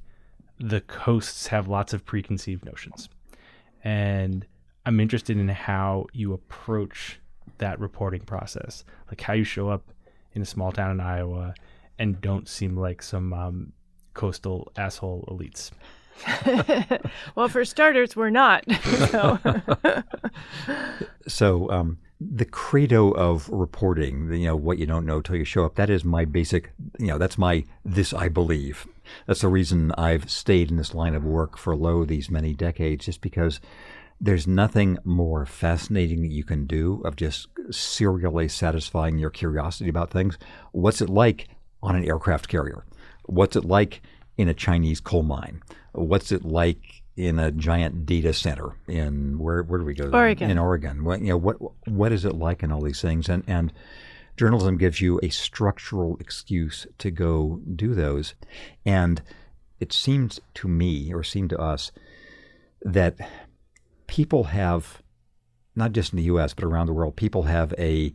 the 0.60 0.82
coasts 0.82 1.48
have 1.48 1.70
lots 1.70 1.94
of 1.94 2.06
preconceived 2.06 2.66
notions. 2.66 3.08
And 3.84 4.46
I'm 4.86 5.00
interested 5.00 5.38
in 5.38 5.48
how 5.48 6.08
you 6.12 6.34
approach 6.34 7.21
that 7.62 7.80
reporting 7.80 8.22
process, 8.22 8.84
like 9.08 9.22
how 9.22 9.34
you 9.34 9.46
show 9.46 9.70
up 9.70 9.92
in 10.34 10.42
a 10.42 10.46
small 10.46 10.72
town 10.72 10.92
in 10.92 11.00
Iowa 11.00 11.54
and 11.98 12.20
don't 12.20 12.48
seem 12.48 12.76
like 12.76 13.02
some 13.02 13.34
um, 13.34 13.74
coastal 14.14 14.72
asshole 14.76 15.26
elites. 15.32 15.72
well, 17.36 17.48
for 17.48 17.64
starters, 17.66 18.16
we're 18.16 18.30
not. 18.30 18.64
so, 19.10 19.40
so 21.28 21.70
um, 21.72 21.98
the 22.20 22.46
credo 22.46 23.12
of 23.12 23.50
reporting, 23.50 24.32
you 24.34 24.46
know, 24.46 24.56
what 24.56 24.78
you 24.78 24.86
don't 24.86 25.06
know 25.06 25.22
till 25.22 25.36
you 25.36 25.46
show 25.46 25.66
up, 25.66 25.76
that 25.76 25.90
is 25.90 26.04
my 26.04 26.26
basic, 26.26 26.72
you 27.00 27.08
know, 27.08 27.18
that's 27.18 27.38
my 27.38 27.64
this 27.84 28.14
I 28.14 28.30
believe. 28.30 28.88
That's 29.26 29.42
the 29.42 29.48
reason 29.48 29.92
I've 29.98 30.30
stayed 30.30 30.70
in 30.70 30.78
this 30.78 30.94
line 30.94 31.16
of 31.16 31.24
work 31.24 31.58
for 31.58 31.76
lo 31.76 32.06
these 32.06 32.30
many 32.30 32.54
decades, 32.54 33.06
just 33.06 33.22
because 33.22 33.60
there's 34.24 34.46
nothing 34.46 35.00
more 35.04 35.48
fascinating 35.48 36.22
that 36.22 36.32
you 36.32 36.44
can 36.44 36.68
do 36.68 37.02
of 37.04 37.16
just 37.16 37.48
serially 37.72 38.48
satisfying 38.48 39.18
your 39.18 39.32
curiosity 39.32 39.90
about 39.90 40.12
things. 40.12 40.38
What's 40.72 41.02
it 41.02 41.10
like 41.10 41.48
on 41.82 41.96
an 41.96 42.06
aircraft 42.06 42.48
carrier? 42.48 42.86
What's 43.26 43.56
it 43.56 43.66
like 43.66 44.04
in 44.38 44.48
a 44.48 44.54
Chinese 44.54 45.00
coal 45.00 45.24
mine? 45.24 45.64
What's 45.94 46.32
it 46.32 46.46
like 46.46 47.02
in 47.18 47.40
a 47.40 47.52
giant 47.52 48.06
data 48.06 48.32
center 48.32 48.78
in 48.88 49.40
where 49.40 49.64
where 49.64 49.80
do 49.80 49.86
we 49.86 49.96
go? 49.96 50.12
Oregon. 50.12 50.52
In 50.52 50.60
Oregon. 50.60 51.04
What 51.04 51.22
you 51.22 51.30
know 51.30 51.38
what 51.38 51.58
what 51.88 52.12
is 52.12 52.24
it 52.24 52.36
like 52.36 52.62
in 52.62 52.72
all 52.72 52.82
these 52.82 53.02
things? 53.02 53.28
And 53.28 53.44
and 53.48 53.74
journalism 54.38 54.78
gives 54.78 55.02
you 55.02 55.20
a 55.24 55.30
structural 55.30 56.16
excuse 56.20 56.86
to 57.00 57.10
go 57.10 57.60
do 57.76 57.96
those. 57.96 58.36
And 58.86 59.24
it 59.80 59.92
seems 59.92 60.40
to 60.54 60.68
me 60.68 61.12
or 61.12 61.24
seemed 61.24 61.50
to 61.50 61.60
us 61.60 61.92
that 62.84 63.18
people 64.12 64.44
have 64.44 65.02
not 65.74 65.94
just 65.94 66.12
in 66.12 66.18
the 66.18 66.24
US 66.24 66.54
but 66.54 66.66
around 66.66 66.86
the 66.86 66.94
world 66.94 67.16
people 67.16 67.44
have 67.44 67.74
a 67.80 68.14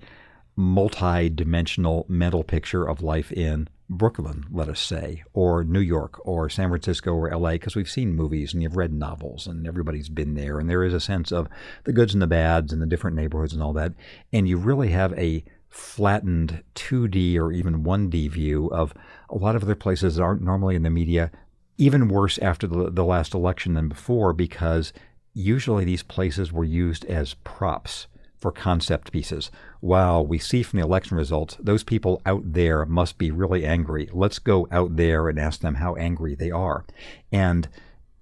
multi-dimensional 0.54 2.04
mental 2.06 2.44
picture 2.44 2.86
of 2.86 3.02
life 3.02 3.32
in 3.32 3.66
Brooklyn, 3.88 4.44
let 4.50 4.68
us 4.68 4.80
say, 4.80 5.22
or 5.32 5.62
New 5.62 5.80
York, 5.80 6.18
or 6.26 6.50
San 6.50 6.68
Francisco, 6.70 7.12
or 7.12 7.30
LA, 7.30 7.52
because 7.52 7.76
we've 7.76 7.88
seen 7.88 8.16
movies 8.16 8.52
and 8.52 8.62
you've 8.62 8.76
read 8.76 8.92
novels 8.92 9.46
and 9.46 9.66
everybody's 9.66 10.08
been 10.08 10.34
there. 10.34 10.58
And 10.58 10.68
there 10.68 10.82
is 10.82 10.92
a 10.92 10.98
sense 11.00 11.30
of 11.30 11.46
the 11.84 11.92
goods 11.92 12.12
and 12.12 12.20
the 12.20 12.26
bads 12.26 12.72
and 12.72 12.82
the 12.82 12.86
different 12.86 13.16
neighborhoods 13.16 13.52
and 13.52 13.62
all 13.62 13.72
that. 13.74 13.92
And 14.32 14.48
you 14.48 14.56
really 14.56 14.88
have 14.88 15.16
a 15.16 15.44
flattened 15.68 16.64
2D 16.74 17.38
or 17.38 17.52
even 17.52 17.84
1D 17.84 18.30
view 18.30 18.66
of 18.68 18.92
a 19.30 19.36
lot 19.36 19.54
of 19.54 19.62
other 19.62 19.76
places 19.76 20.16
that 20.16 20.22
aren't 20.22 20.42
normally 20.42 20.74
in 20.74 20.82
the 20.82 20.90
media, 20.90 21.30
even 21.78 22.08
worse 22.08 22.38
after 22.38 22.66
the, 22.66 22.90
the 22.90 23.04
last 23.04 23.34
election 23.34 23.74
than 23.74 23.88
before, 23.88 24.32
because 24.32 24.92
usually 25.36 25.84
these 25.84 26.02
places 26.02 26.50
were 26.50 26.64
used 26.64 27.04
as 27.04 27.34
props 27.44 28.06
for 28.38 28.50
concept 28.50 29.12
pieces. 29.12 29.50
Wow, 29.82 30.22
we 30.22 30.38
see 30.38 30.62
from 30.62 30.80
the 30.80 30.84
election 30.84 31.16
results, 31.16 31.56
those 31.60 31.84
people 31.84 32.22
out 32.24 32.52
there 32.54 32.86
must 32.86 33.18
be 33.18 33.30
really 33.30 33.66
angry. 33.66 34.08
Let's 34.12 34.38
go 34.38 34.66
out 34.70 34.96
there 34.96 35.28
and 35.28 35.38
ask 35.38 35.60
them 35.60 35.74
how 35.74 35.94
angry 35.96 36.34
they 36.34 36.50
are. 36.50 36.86
And 37.30 37.68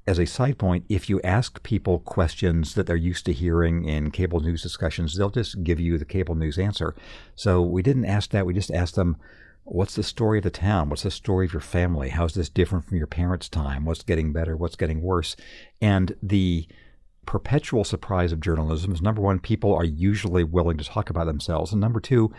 as 0.06 0.18
a 0.18 0.26
side 0.26 0.58
point, 0.58 0.84
if 0.88 1.08
you 1.08 1.20
ask 1.22 1.62
people 1.62 2.00
questions 2.00 2.74
that 2.74 2.86
they're 2.86 2.96
used 2.96 3.26
to 3.26 3.32
hearing 3.32 3.84
in 3.84 4.10
cable 4.10 4.40
news 4.40 4.62
discussions, 4.62 5.16
they'll 5.16 5.30
just 5.30 5.62
give 5.62 5.78
you 5.78 5.98
the 5.98 6.04
cable 6.04 6.34
news 6.34 6.58
answer. 6.58 6.96
So 7.36 7.62
we 7.62 7.82
didn't 7.82 8.06
ask 8.06 8.30
that. 8.30 8.44
We 8.44 8.54
just 8.54 8.72
asked 8.72 8.96
them, 8.96 9.16
What's 9.66 9.94
the 9.94 10.02
story 10.02 10.38
of 10.38 10.44
the 10.44 10.50
town? 10.50 10.90
What's 10.90 11.04
the 11.04 11.10
story 11.10 11.46
of 11.46 11.54
your 11.54 11.62
family? 11.62 12.10
How's 12.10 12.34
this 12.34 12.50
different 12.50 12.84
from 12.84 12.98
your 12.98 13.06
parents' 13.06 13.48
time? 13.48 13.86
What's 13.86 14.02
getting 14.02 14.30
better? 14.30 14.58
What's 14.58 14.76
getting 14.76 15.00
worse? 15.00 15.36
And 15.80 16.14
the 16.22 16.68
perpetual 17.26 17.84
surprise 17.84 18.32
of 18.32 18.40
journalism 18.40 18.92
is 18.92 19.02
number 19.02 19.20
one, 19.20 19.38
people 19.38 19.74
are 19.74 19.84
usually 19.84 20.44
willing 20.44 20.78
to 20.78 20.84
talk 20.84 21.10
about 21.10 21.26
themselves. 21.26 21.72
And 21.72 21.80
number 21.80 22.00
two, 22.00 22.32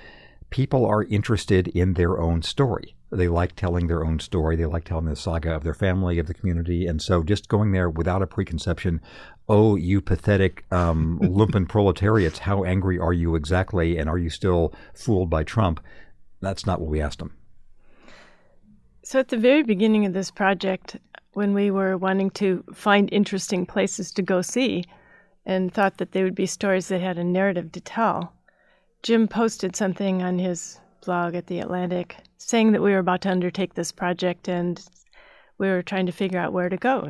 people 0.50 0.86
are 0.86 1.04
interested 1.04 1.68
in 1.70 1.94
their 1.94 2.20
own 2.20 2.42
story. 2.42 2.96
They 3.12 3.27
like 3.27 3.56
telling 3.56 3.88
their 3.88 4.06
own 4.06 4.20
story. 4.20 4.56
They 4.56 4.65
like 4.65 4.84
telling 4.84 5.06
the 5.06 5.15
saga 5.15 5.54
of 5.54 5.63
their 5.63 5.74
family, 5.74 6.20
of 6.20 6.27
the 6.27 6.34
community. 6.34 6.86
And 6.86 7.01
so 7.01 7.24
just 7.24 7.48
going 7.48 7.72
there 7.72 7.89
without 7.89 8.22
a 8.22 8.27
preconception, 8.27 9.01
oh, 9.48 9.75
you 9.75 10.01
pathetic 10.01 10.65
um, 10.72 11.20
lumpen 11.24 11.68
proletariats, 11.68 12.39
how 12.39 12.63
angry 12.63 13.00
are 13.00 13.13
you 13.13 13.36
exactly? 13.36 13.98
And 13.98 14.10
are 14.10 14.18
you 14.18 14.30
still 14.30 14.74
fooled 14.94 15.30
by 15.30 15.44
Trump? 15.44 15.80
That's 16.42 16.65
not 16.65 16.82
what 16.82 16.89
we 16.89 17.01
asked 17.01 17.20
them. 17.20 17.34
So, 19.04 19.20
at 19.20 19.27
the 19.27 19.38
very 19.38 19.62
beginning 19.62 20.06
of 20.06 20.13
this 20.13 20.32
project, 20.32 20.98
when 21.36 21.54
we 21.54 21.70
were 21.70 21.98
wanting 21.98 22.30
to 22.32 22.63
find 22.74 23.12
interesting 23.12 23.65
places 23.65 24.12
to 24.13 24.22
go 24.22 24.42
see 24.42 24.86
and 25.46 25.74
thought 25.74 25.98
that 25.98 26.13
they 26.13 26.24
would 26.24 26.34
be 26.34 26.46
stories 26.46 26.88
that 26.88 27.01
had 27.01 27.18
a 27.18 27.24
narrative 27.24 27.72
to 27.74 27.82
tell. 27.82 28.34
Jim 29.04 29.27
posted 29.27 29.75
something 29.75 30.24
on 30.24 30.39
his 30.39 30.80
blog 31.06 31.36
at 31.36 31.48
The 31.48 31.60
Atlantic 31.60 32.15
saying 32.38 32.72
that 32.72 32.82
we 32.82 32.92
were 32.92 33.00
about 33.00 33.22
to 33.22 33.30
undertake 33.30 33.74
this 33.74 33.92
project 33.92 34.48
and 34.48 34.82
we 35.58 35.68
were 35.68 35.84
trying 35.84 36.06
to 36.06 36.12
figure 36.13 36.39
out 36.39 36.54
where 36.54 36.70
to 36.70 36.77
go. 36.77 37.10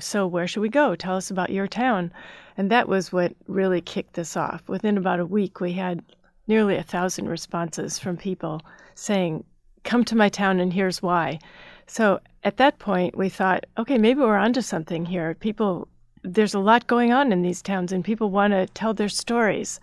So 0.00 0.26
where 0.26 0.46
should 0.46 0.62
we 0.62 0.70
go? 0.70 0.94
Tell 0.96 1.16
us 1.16 1.30
about 1.30 1.50
your 1.50 1.68
town. 1.68 2.12
And 2.56 2.70
that 2.70 2.88
was 2.88 3.12
what 3.12 3.34
really 3.46 3.82
kicked 3.82 4.14
this 4.14 4.38
off. 4.38 4.62
Within 4.68 4.96
about 4.96 5.20
a 5.20 5.26
week, 5.26 5.60
we 5.60 5.74
had 5.74 6.02
nearly 6.46 6.76
a 6.76 6.82
thousand 6.82 7.28
responses 7.28 7.98
from 7.98 8.16
people 8.16 8.62
saying, 8.94 9.44
Come 9.82 10.02
to 10.06 10.16
my 10.16 10.30
town 10.30 10.60
and 10.60 10.72
here's 10.72 11.02
why. 11.02 11.40
So 11.86 12.20
at 12.42 12.56
that 12.58 12.78
point, 12.78 13.16
we 13.16 13.28
thought, 13.28 13.64
okay, 13.78 13.98
maybe 13.98 14.20
we're 14.20 14.36
onto 14.36 14.60
something 14.60 15.06
here. 15.06 15.34
People, 15.34 15.88
there's 16.22 16.54
a 16.54 16.58
lot 16.58 16.86
going 16.86 17.12
on 17.12 17.32
in 17.32 17.42
these 17.42 17.62
towns, 17.62 17.92
and 17.92 18.04
people 18.04 18.30
want 18.30 18.52
to 18.52 18.66
tell 18.68 18.94
their 18.94 19.08
stories. 19.08 19.80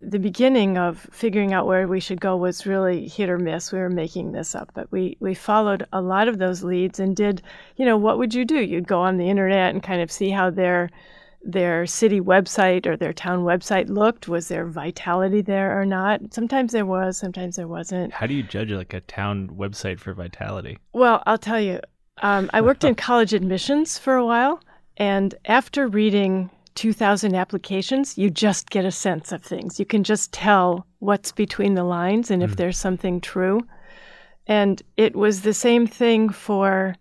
The 0.00 0.18
beginning 0.18 0.78
of 0.78 1.08
figuring 1.10 1.52
out 1.52 1.66
where 1.66 1.88
we 1.88 1.98
should 1.98 2.20
go 2.20 2.36
was 2.36 2.66
really 2.66 3.08
hit 3.08 3.28
or 3.28 3.38
miss. 3.38 3.72
We 3.72 3.80
were 3.80 3.90
making 3.90 4.32
this 4.32 4.54
up, 4.54 4.70
but 4.72 4.90
we, 4.92 5.16
we 5.18 5.34
followed 5.34 5.86
a 5.92 6.00
lot 6.00 6.28
of 6.28 6.38
those 6.38 6.62
leads 6.62 7.00
and 7.00 7.16
did, 7.16 7.42
you 7.76 7.84
know, 7.84 7.96
what 7.96 8.18
would 8.18 8.32
you 8.32 8.44
do? 8.44 8.60
You'd 8.60 8.86
go 8.86 9.00
on 9.00 9.16
the 9.16 9.28
internet 9.28 9.74
and 9.74 9.82
kind 9.82 10.00
of 10.00 10.12
see 10.12 10.30
how 10.30 10.50
their 10.50 10.88
their 11.48 11.86
city 11.86 12.20
website 12.20 12.86
or 12.86 12.96
their 12.96 13.14
town 13.14 13.40
website 13.40 13.88
looked. 13.88 14.28
Was 14.28 14.48
there 14.48 14.66
vitality 14.66 15.40
there 15.40 15.80
or 15.80 15.86
not? 15.86 16.20
Sometimes 16.32 16.72
there 16.72 16.84
was, 16.84 17.16
sometimes 17.16 17.56
there 17.56 17.66
wasn't. 17.66 18.12
How 18.12 18.26
do 18.26 18.34
you 18.34 18.42
judge 18.42 18.70
like 18.70 18.92
a 18.92 19.00
town 19.00 19.48
website 19.48 19.98
for 19.98 20.12
vitality? 20.12 20.78
Well, 20.92 21.22
I'll 21.26 21.38
tell 21.38 21.60
you. 21.60 21.80
Um, 22.20 22.50
I 22.52 22.60
worked 22.60 22.84
in 22.84 22.94
college 23.08 23.32
admissions 23.32 23.98
for 23.98 24.16
a 24.16 24.26
while, 24.26 24.60
and 24.98 25.34
after 25.46 25.88
reading 25.88 26.50
2,000 26.74 27.34
applications, 27.34 28.18
you 28.18 28.28
just 28.28 28.68
get 28.68 28.84
a 28.84 28.92
sense 28.92 29.32
of 29.32 29.42
things. 29.42 29.80
You 29.80 29.86
can 29.86 30.04
just 30.04 30.32
tell 30.32 30.86
what's 30.98 31.32
between 31.32 31.74
the 31.74 31.84
lines 31.84 32.30
and 32.30 32.42
if 32.42 32.52
mm. 32.52 32.56
there's 32.56 32.78
something 32.78 33.20
true. 33.20 33.66
And 34.46 34.82
it 34.96 35.16
was 35.16 35.42
the 35.42 35.54
same 35.54 35.86
thing 35.86 36.28
for 36.28 36.94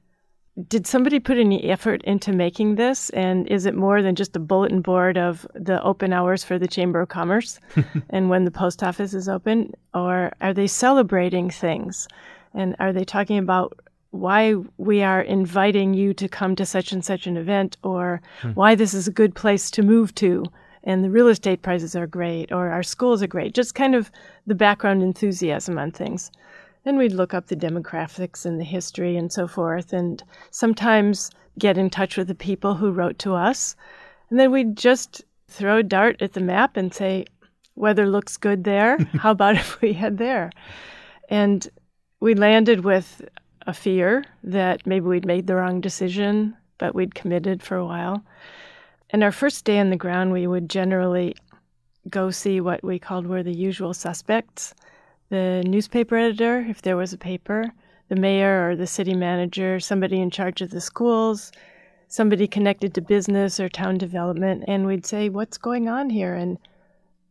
did 0.70 0.88
somebody 0.88 1.20
put 1.20 1.38
any 1.38 1.66
effort 1.66 2.02
into 2.04 2.32
making 2.32 2.76
this? 2.76 3.10
And 3.12 3.48
is 3.48 3.66
it 3.66 3.76
more 3.76 4.02
than 4.02 4.16
just 4.16 4.36
a 4.36 4.40
bulletin 4.40 4.82
board 4.82 5.18
of 5.18 5.46
the 5.54 5.82
open 5.84 6.14
hours 6.14 6.44
for 6.44 6.58
the 6.58 6.68
Chamber 6.68 7.02
of 7.02 7.10
Commerce 7.10 7.60
and 8.10 8.30
when 8.30 8.46
the 8.46 8.52
post 8.52 8.82
office 8.82 9.14
is 9.14 9.30
open? 9.30 9.74
Or 9.94 10.32
are 10.42 10.54
they 10.54 10.68
celebrating 10.68 11.50
things? 11.52 12.08
And 12.54 12.76
are 12.80 12.92
they 12.92 13.04
talking 13.04 13.38
about 13.38 13.80
why 14.12 14.56
we 14.78 15.04
are 15.04 15.22
inviting 15.22 15.94
you 15.94 16.14
to 16.16 16.28
come 16.28 16.56
to 16.56 16.66
such 16.66 16.92
and 16.92 17.06
such 17.06 17.28
an 17.28 17.38
event 17.38 17.78
or 17.84 18.22
hmm. 18.42 18.52
why 18.52 18.74
this 18.74 18.94
is 18.94 19.08
a 19.08 19.12
good 19.12 19.36
place 19.36 19.70
to 19.72 19.84
move 19.84 20.16
to? 20.16 20.44
And 20.84 21.04
the 21.04 21.10
real 21.10 21.28
estate 21.28 21.62
prices 21.62 21.96
are 21.96 22.08
great 22.08 22.52
or 22.52 22.70
our 22.70 22.82
schools 22.82 23.22
are 23.22 23.28
great. 23.28 23.54
Just 23.54 23.76
kind 23.76 23.94
of 23.94 24.10
the 24.48 24.56
background 24.56 25.04
enthusiasm 25.04 25.78
on 25.78 25.92
things. 25.92 26.32
Then 26.88 26.98
we'd 26.98 27.12
look 27.12 27.34
up 27.34 27.48
the 27.48 27.56
demographics 27.58 28.46
and 28.46 28.62
the 28.62 28.64
history 28.64 29.18
and 29.18 29.30
so 29.30 29.46
forth, 29.46 29.92
and 29.92 30.24
sometimes 30.52 31.30
get 31.60 31.78
in 31.78 31.90
touch 31.90 32.16
with 32.16 32.30
the 32.30 32.34
people 32.34 32.76
who 32.76 32.94
wrote 32.94 33.20
to 33.20 33.34
us. 33.34 33.76
And 34.30 34.40
then 34.40 34.52
we'd 34.52 34.78
just 34.78 35.22
throw 35.50 35.80
a 35.80 35.84
dart 35.84 36.22
at 36.22 36.32
the 36.32 36.40
map 36.40 36.78
and 36.78 36.94
say, 36.94 37.26
weather 37.76 38.08
looks 38.08 38.38
good 38.38 38.64
there. 38.64 38.98
How 39.20 39.32
about 39.32 39.58
if 39.58 39.82
we 39.82 39.92
head 39.92 40.18
there? 40.18 40.50
And 41.28 41.68
we 42.22 42.36
landed 42.36 42.86
with 42.86 43.22
a 43.64 43.74
fear 43.74 44.24
that 44.46 44.88
maybe 44.88 45.08
we'd 45.08 45.26
made 45.26 45.48
the 45.48 45.56
wrong 45.56 45.82
decision, 45.82 46.56
but 46.78 46.96
we'd 46.96 47.16
committed 47.16 47.62
for 47.62 47.76
a 47.76 47.86
while. 47.86 48.24
And 49.10 49.26
our 49.26 49.34
first 49.34 49.66
day 49.66 49.80
on 49.80 49.90
the 49.90 49.98
ground, 49.98 50.32
we 50.32 50.48
would 50.48 50.70
generally 50.70 51.36
go 52.10 52.32
see 52.32 52.62
what 52.62 52.82
we 52.82 52.98
called 52.98 53.28
were 53.28 53.44
the 53.44 53.54
usual 53.54 53.94
suspects 53.94 54.74
the 55.30 55.64
newspaper 55.66 56.16
editor, 56.16 56.66
if 56.68 56.82
there 56.82 56.98
was 56.98 57.14
a 57.14 57.18
paper, 57.18 57.72
the 58.10 58.16
mayor 58.16 58.70
or 58.70 58.76
the 58.76 58.88
city 58.88 59.14
manager, 59.14 59.80
somebody 59.80 60.22
in 60.22 60.30
charge 60.30 60.62
of 60.62 60.72
the 60.72 60.82
schools, 60.82 61.52
somebody 62.08 62.48
connected 62.48 62.94
to 62.94 63.02
business 63.02 63.60
or 63.60 63.70
town 63.70 63.98
development. 63.98 64.64
And 64.68 64.86
we'd 64.86 65.06
say, 65.06 65.30
What's 65.30 65.58
going 65.58 65.90
on 65.90 66.10
here? 66.10 66.34
And 66.34 66.58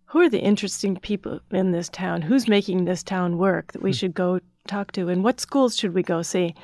who 0.07 0.21
are 0.21 0.29
the 0.29 0.41
interesting 0.41 0.97
people 0.97 1.41
in 1.51 1.73
this 1.73 1.89
town? 1.89 2.23
Who's 2.23 2.49
making 2.49 2.85
this 2.85 3.03
town 3.03 3.39
work 3.39 3.73
that 3.73 3.83
we 3.83 3.91
hmm. 3.91 3.97
should 3.97 4.15
go 4.15 4.41
talk 4.69 4.93
to? 4.93 5.09
And 5.09 5.25
what 5.25 5.41
schools 5.41 5.77
should 5.77 5.95
we 5.95 6.03
go 6.03 6.23
see? 6.23 6.55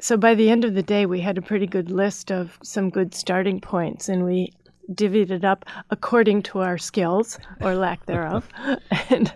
So 0.00 0.16
by 0.16 0.34
the 0.34 0.50
end 0.50 0.64
of 0.64 0.74
the 0.74 0.82
day, 0.82 1.06
we 1.06 1.20
had 1.20 1.38
a 1.38 1.42
pretty 1.42 1.66
good 1.66 1.90
list 1.90 2.32
of 2.32 2.58
some 2.62 2.90
good 2.90 3.14
starting 3.14 3.60
points, 3.60 4.08
and 4.08 4.24
we 4.24 4.52
divvied 4.90 5.44
up 5.44 5.64
according 5.90 6.42
to 6.42 6.60
our 6.60 6.78
skills 6.78 7.38
or 7.60 7.74
lack 7.74 8.04
thereof. 8.06 8.48
and 9.10 9.32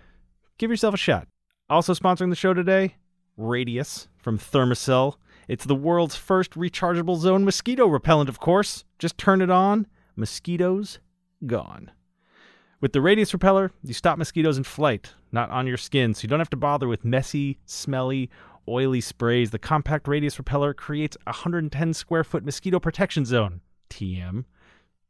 Give 0.59 0.71
yourself 0.71 0.95
a 0.95 0.99
shot. 0.99 1.29
Also 1.69 1.95
sponsoring 1.95 2.31
the 2.31 2.37
show 2.37 2.55
today, 2.55 2.97
Radius 3.37 4.09
from 4.19 4.39
Thermacell. 4.39 5.17
It's 5.49 5.65
the 5.65 5.75
world's 5.75 6.17
first 6.17 6.53
rechargeable 6.53 7.19
zone 7.19 7.45
mosquito 7.45 7.87
repellent, 7.87 8.29
of 8.29 8.39
course. 8.39 8.85
Just 8.99 9.19
turn 9.19 9.41
it 9.41 9.51
on, 9.51 9.87
mosquitoes 10.17 10.99
gone. 11.47 11.91
With 12.83 12.93
the 12.93 13.01
Radius 13.01 13.33
Repeller, 13.33 13.71
you 13.85 13.95
stop 13.95 14.19
mosquitoes 14.19 14.59
in 14.59 14.65
flight, 14.65 15.15
not 15.31 15.51
on 15.51 15.69
your 15.69 15.77
skin, 15.77 16.15
so 16.15 16.23
you 16.23 16.29
don't 16.29 16.41
have 16.41 16.51
to 16.51 16.57
bother 16.57 16.89
with 16.89 17.05
messy, 17.05 17.61
smelly, 17.65 18.29
oily 18.67 19.01
sprays. 19.01 19.53
The 19.53 19.61
compact 19.61 20.09
Radius 20.09 20.37
Repeller 20.37 20.75
creates 20.75 21.17
a 21.25 21.31
110 21.31 21.95
square 21.95 22.25
foot 22.25 22.45
mosquito 22.45 22.81
protection 22.81 23.25
zone. 23.25 23.61
TM. 23.89 24.47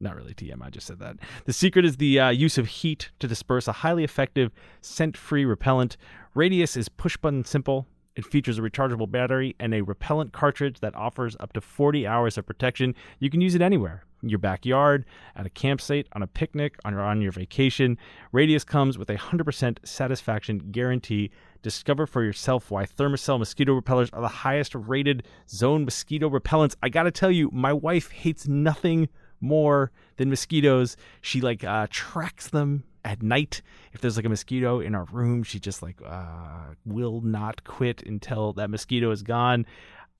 Not 0.00 0.16
really 0.16 0.34
TM, 0.34 0.60
I 0.60 0.68
just 0.68 0.86
said 0.86 0.98
that. 0.98 1.16
The 1.46 1.54
secret 1.54 1.86
is 1.86 1.96
the 1.96 2.20
uh, 2.20 2.28
use 2.28 2.58
of 2.58 2.66
heat 2.66 3.10
to 3.20 3.26
disperse 3.26 3.66
a 3.66 3.72
highly 3.72 4.04
effective, 4.04 4.52
scent 4.82 5.16
free 5.16 5.46
repellent. 5.46 5.96
Radius 6.34 6.76
is 6.76 6.90
push 6.90 7.16
button 7.16 7.42
simple. 7.42 7.86
It 8.14 8.26
features 8.26 8.58
a 8.58 8.62
rechargeable 8.62 9.10
battery 9.10 9.56
and 9.58 9.72
a 9.72 9.82
repellent 9.82 10.32
cartridge 10.32 10.80
that 10.80 10.94
offers 10.94 11.36
up 11.40 11.52
to 11.54 11.60
40 11.60 12.06
hours 12.06 12.36
of 12.36 12.46
protection. 12.46 12.94
You 13.18 13.30
can 13.30 13.40
use 13.40 13.54
it 13.54 13.62
anywhere 13.62 14.04
your 14.22 14.38
backyard, 14.38 15.04
at 15.36 15.46
a 15.46 15.50
campsite, 15.50 16.06
on 16.12 16.22
a 16.22 16.26
picnic, 16.26 16.76
on 16.84 16.92
your, 16.92 17.02
on 17.02 17.20
your 17.20 17.32
vacation. 17.32 17.98
Radius 18.30 18.64
comes 18.64 18.96
with 18.96 19.10
a 19.10 19.16
100% 19.16 19.78
satisfaction 19.84 20.70
guarantee. 20.70 21.30
Discover 21.62 22.06
for 22.06 22.22
yourself 22.22 22.70
why 22.70 22.86
Thermacell 22.86 23.38
mosquito 23.38 23.74
repellers 23.74 24.10
are 24.12 24.20
the 24.20 24.28
highest 24.28 24.74
rated 24.74 25.24
zone 25.48 25.84
mosquito 25.84 26.30
repellents. 26.30 26.76
I 26.82 26.88
gotta 26.88 27.10
tell 27.10 27.30
you, 27.30 27.50
my 27.52 27.72
wife 27.72 28.10
hates 28.10 28.46
nothing 28.46 29.08
more 29.42 29.90
than 30.16 30.30
mosquitoes. 30.30 30.96
She 31.20 31.40
like 31.40 31.64
uh, 31.64 31.88
tracks 31.90 32.48
them 32.48 32.84
at 33.04 33.22
night. 33.22 33.62
If 33.92 34.00
there's 34.00 34.16
like 34.16 34.24
a 34.24 34.30
mosquito 34.30 34.80
in 34.80 34.94
our 34.94 35.04
room, 35.04 35.42
she 35.42 35.58
just 35.58 35.82
like 35.82 36.00
uh, 36.04 36.74
will 36.86 37.20
not 37.20 37.64
quit 37.64 38.02
until 38.04 38.52
that 38.54 38.70
mosquito 38.70 39.10
is 39.10 39.22
gone. 39.22 39.66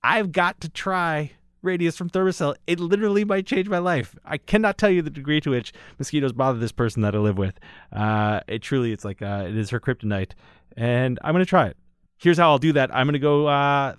I've 0.03 0.31
got 0.31 0.59
to 0.61 0.69
try 0.69 1.31
radius 1.61 1.95
from 1.95 2.09
thermacell 2.09 2.55
it 2.67 2.79
literally 2.79 3.23
might 3.23 3.47
change 3.47 3.69
my 3.69 3.77
life. 3.79 4.15
I 4.25 4.37
cannot 4.37 4.77
tell 4.77 4.89
you 4.89 5.01
the 5.01 5.09
degree 5.09 5.39
to 5.41 5.51
which 5.51 5.73
mosquitoes 5.97 6.33
bother 6.33 6.59
this 6.59 6.73
person 6.73 7.01
that 7.01 7.15
I 7.15 7.19
live 7.19 7.37
with. 7.37 7.57
Uh, 7.91 8.41
it 8.47 8.61
truly, 8.61 8.91
it's 8.91 9.05
like 9.05 9.21
uh, 9.21 9.45
it 9.47 9.57
is 9.57 9.69
her 9.71 9.79
kryptonite, 9.79 10.31
and 10.77 11.17
I'm 11.23 11.33
gonna 11.33 11.45
try 11.45 11.67
it. 11.67 11.77
Here's 12.17 12.37
how 12.37 12.51
I'll 12.51 12.59
do 12.59 12.73
that. 12.73 12.93
I'm 12.93 13.07
gonna 13.07 13.19
go 13.19 13.47
uh, 13.47 13.95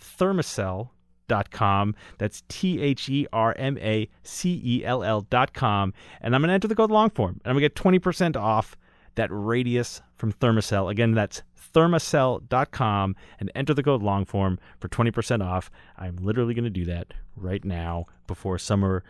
thermacell.com. 1.29 1.95
That's 2.19 2.43
T 2.49 2.81
H 2.81 3.09
E 3.09 3.27
R 3.33 3.55
M 3.59 3.79
A 3.79 4.09
C 4.23 4.61
E 4.65 4.85
L 4.85 5.27
com. 5.53 5.93
and 6.21 6.35
I'm 6.35 6.43
gonna 6.43 6.53
enter 6.53 6.69
the 6.69 6.75
code 6.75 6.91
longform, 6.91 7.31
and 7.31 7.43
I'm 7.47 7.55
gonna 7.55 7.61
get 7.61 7.75
20% 7.75 8.37
off 8.37 8.77
that 9.17 9.29
radius 9.31 10.03
from 10.17 10.33
Thermacell. 10.33 10.91
Again, 10.91 11.13
that's 11.13 11.43
thermacell.com 11.73 13.17
and 13.41 13.51
enter 13.55 13.75
the 13.75 13.83
code 13.83 14.03
longform 14.03 14.59
for 14.79 14.89
20% 14.89 15.45
off. 15.45 15.71
I'm 15.97 16.17
literally 16.17 16.55
going 16.55 16.65
to 16.65 16.71
do 16.71 16.85
that 16.87 17.15
right 17.37 17.65
now 17.65 18.07
before 18.27 18.59
summer 18.59 19.03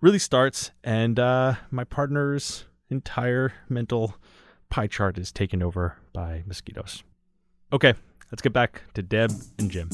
really 0.00 0.18
starts 0.18 0.70
and 0.82 1.18
uh, 1.18 1.54
my 1.70 1.84
partner's 1.84 2.66
entire 2.90 3.52
mental 3.68 4.16
pie 4.70 4.86
chart 4.86 5.18
is 5.18 5.32
taken 5.32 5.62
over 5.62 5.96
by 6.12 6.42
mosquitoes. 6.46 7.02
Okay, 7.72 7.94
let's 8.30 8.42
get 8.42 8.52
back 8.52 8.82
to 8.94 9.02
Deb 9.02 9.32
and 9.58 9.70
Jim. 9.70 9.88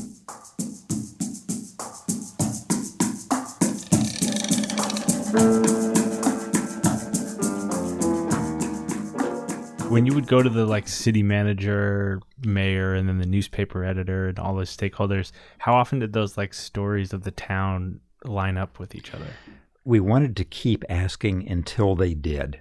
When 9.91 10.07
you 10.07 10.15
would 10.15 10.29
go 10.29 10.41
to 10.41 10.49
the 10.49 10.65
like 10.65 10.87
city 10.87 11.23
manager, 11.23 12.21
mayor, 12.45 12.95
and 12.95 13.09
then 13.09 13.19
the 13.19 13.27
newspaper 13.27 13.85
editor 13.85 14.29
and 14.29 14.39
all 14.39 14.55
those 14.55 14.75
stakeholders, 14.75 15.33
how 15.59 15.75
often 15.75 15.99
did 15.99 16.13
those 16.13 16.39
like 16.39 16.55
stories 16.55 17.13
of 17.13 17.25
the 17.25 17.33
town 17.33 18.01
line 18.25 18.57
up 18.57 18.79
with 18.79 18.95
each 18.95 19.13
other? 19.13 19.27
We 19.85 19.99
wanted 19.99 20.37
to 20.37 20.45
keep 20.45 20.85
asking 20.89 21.49
until 21.49 21.97
they 21.97 22.15
did. 22.15 22.61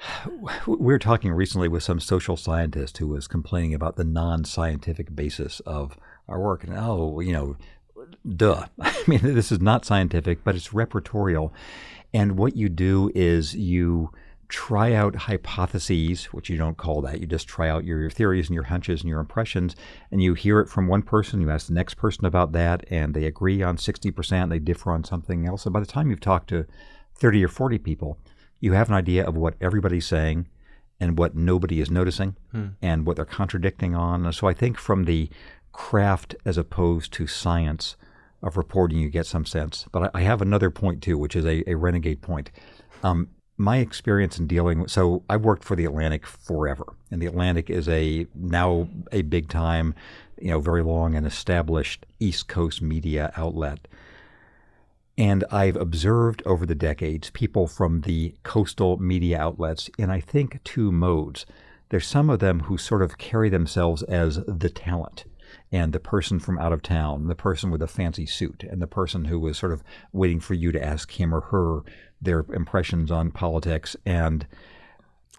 We 0.66 0.76
were 0.76 0.98
talking 0.98 1.32
recently 1.32 1.68
with 1.68 1.82
some 1.82 2.00
social 2.00 2.36
scientist 2.36 2.98
who 2.98 3.08
was 3.08 3.26
complaining 3.26 3.74
about 3.74 3.96
the 3.96 4.04
non-scientific 4.04 5.14
basis 5.14 5.60
of 5.60 5.98
our 6.28 6.40
work, 6.40 6.64
and 6.64 6.74
oh, 6.76 7.20
you 7.20 7.32
know, 7.32 7.56
duh. 8.36 8.66
I 8.80 9.02
mean, 9.06 9.20
this 9.22 9.52
is 9.52 9.60
not 9.60 9.84
scientific, 9.84 10.44
but 10.44 10.54
it's 10.54 10.68
repertorial, 10.68 11.52
and 12.12 12.38
what 12.38 12.56
you 12.56 12.68
do 12.68 13.10
is 13.14 13.54
you 13.54 14.10
try 14.50 14.92
out 14.92 15.14
hypotheses, 15.14 16.24
which 16.26 16.50
you 16.50 16.58
don't 16.58 16.76
call 16.76 17.00
that. 17.02 17.20
You 17.20 17.26
just 17.26 17.46
try 17.46 17.68
out 17.68 17.84
your, 17.84 18.00
your, 18.00 18.10
theories 18.10 18.48
and 18.48 18.54
your 18.54 18.64
hunches 18.64 19.00
and 19.00 19.08
your 19.08 19.20
impressions, 19.20 19.76
and 20.10 20.20
you 20.20 20.34
hear 20.34 20.58
it 20.58 20.68
from 20.68 20.88
one 20.88 21.02
person. 21.02 21.40
You 21.40 21.50
ask 21.50 21.68
the 21.68 21.72
next 21.72 21.94
person 21.94 22.26
about 22.26 22.50
that, 22.52 22.84
and 22.90 23.14
they 23.14 23.26
agree 23.26 23.62
on 23.62 23.76
60%, 23.76 24.50
they 24.50 24.58
differ 24.58 24.90
on 24.90 25.04
something 25.04 25.46
else. 25.46 25.64
And 25.64 25.72
by 25.72 25.78
the 25.78 25.86
time 25.86 26.10
you've 26.10 26.20
talked 26.20 26.48
to 26.48 26.66
30 27.14 27.44
or 27.44 27.48
40 27.48 27.78
people, 27.78 28.18
you 28.58 28.72
have 28.72 28.88
an 28.88 28.96
idea 28.96 29.24
of 29.24 29.36
what 29.36 29.54
everybody's 29.60 30.06
saying 30.06 30.48
and 30.98 31.16
what 31.16 31.34
nobody 31.34 31.80
is 31.80 31.90
noticing 31.90 32.36
hmm. 32.52 32.68
and 32.82 33.06
what 33.06 33.16
they're 33.16 33.24
contradicting 33.24 33.94
on. 33.94 34.30
So 34.32 34.48
I 34.48 34.52
think 34.52 34.76
from 34.76 35.04
the 35.04 35.30
craft 35.72 36.34
as 36.44 36.58
opposed 36.58 37.12
to 37.12 37.26
science 37.26 37.96
of 38.42 38.56
reporting, 38.56 38.98
you 38.98 39.08
get 39.08 39.26
some 39.26 39.44
sense. 39.44 39.86
But 39.92 40.14
I, 40.14 40.20
I 40.20 40.22
have 40.22 40.42
another 40.42 40.70
point 40.70 41.02
too, 41.02 41.18
which 41.18 41.36
is 41.36 41.44
a, 41.44 41.68
a 41.70 41.74
renegade 41.74 42.22
point. 42.22 42.50
Um, 43.02 43.28
my 43.56 43.76
experience 43.76 44.38
in 44.38 44.46
dealing 44.46 44.80
with 44.80 44.90
so 44.90 45.22
I 45.28 45.36
worked 45.36 45.64
for 45.64 45.76
the 45.76 45.84
Atlantic 45.84 46.26
forever, 46.26 46.84
and 47.10 47.20
the 47.20 47.26
Atlantic 47.26 47.68
is 47.68 47.88
a 47.88 48.26
now 48.34 48.88
a 49.12 49.22
big 49.22 49.48
time, 49.48 49.94
you 50.40 50.50
know, 50.50 50.60
very 50.60 50.82
long 50.82 51.14
and 51.14 51.26
established 51.26 52.06
East 52.18 52.48
Coast 52.48 52.80
media 52.80 53.32
outlet. 53.36 53.86
And 55.18 55.44
I've 55.50 55.76
observed 55.76 56.42
over 56.46 56.64
the 56.64 56.74
decades 56.74 57.28
people 57.28 57.66
from 57.66 58.00
the 58.02 58.34
coastal 58.42 58.96
media 58.96 59.38
outlets 59.38 59.90
in, 59.98 60.08
I 60.08 60.20
think, 60.20 60.64
two 60.64 60.90
modes. 60.90 61.44
There's 61.90 62.06
some 62.06 62.30
of 62.30 62.38
them 62.38 62.60
who 62.60 62.78
sort 62.78 63.02
of 63.02 63.18
carry 63.18 63.50
themselves 63.50 64.02
as 64.04 64.36
the 64.46 64.70
talent 64.70 65.26
and 65.72 65.92
the 65.92 66.00
person 66.00 66.40
from 66.40 66.58
out 66.58 66.72
of 66.72 66.82
town, 66.82 67.28
the 67.28 67.34
person 67.34 67.70
with 67.70 67.82
a 67.82 67.86
fancy 67.86 68.26
suit, 68.26 68.64
and 68.68 68.82
the 68.82 68.86
person 68.86 69.26
who 69.26 69.38
was 69.38 69.58
sort 69.58 69.72
of 69.72 69.84
waiting 70.12 70.40
for 70.40 70.54
you 70.54 70.72
to 70.72 70.84
ask 70.84 71.20
him 71.20 71.34
or 71.34 71.40
her 71.42 71.82
their 72.20 72.44
impressions 72.52 73.10
on 73.10 73.30
politics. 73.30 73.96
And 74.04 74.46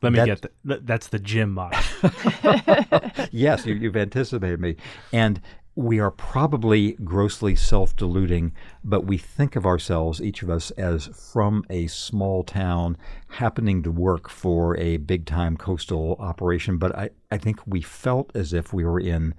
let 0.02 0.14
me 0.14 0.20
that, 0.20 0.26
get 0.26 0.52
that. 0.64 0.88
That's 0.88 1.08
the 1.08 1.20
Jim 1.20 1.52
model. 1.52 1.80
yes, 3.32 3.66
you, 3.66 3.76
you've 3.76 3.98
anticipated 3.98 4.60
me. 4.60 4.78
And 5.12 5.42
we 5.76 6.00
are 6.00 6.12
probably 6.12 6.94
grossly 7.04 7.56
self 7.56 7.96
deluding, 7.96 8.54
but 8.84 9.06
we 9.06 9.18
think 9.18 9.56
of 9.56 9.66
ourselves, 9.66 10.22
each 10.22 10.44
of 10.44 10.50
us, 10.50 10.72
as 10.72 11.08
from 11.08 11.64
a 11.70 11.88
small 11.88 12.44
town 12.44 12.98
happening 13.28 13.82
to 13.84 13.92
work 13.92 14.30
for 14.30 14.78
a 14.78 14.98
big 14.98 15.26
time 15.26 15.56
coastal 15.56 16.16
operation. 16.20 16.78
But 16.78 16.96
I, 16.96 17.10
I 17.32 17.38
think 17.38 17.60
we 17.66 17.82
felt 17.82 18.32
as 18.36 18.54
if 18.54 18.74
we 18.74 18.84
were 18.84 19.00
in 19.00 19.34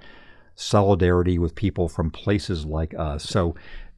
solidarity 0.55 1.39
with 1.39 1.55
people 1.55 1.89
from 1.89 2.11
places 2.11 2.65
like 2.65 2.95
us. 2.99 3.25
So, 3.25 3.55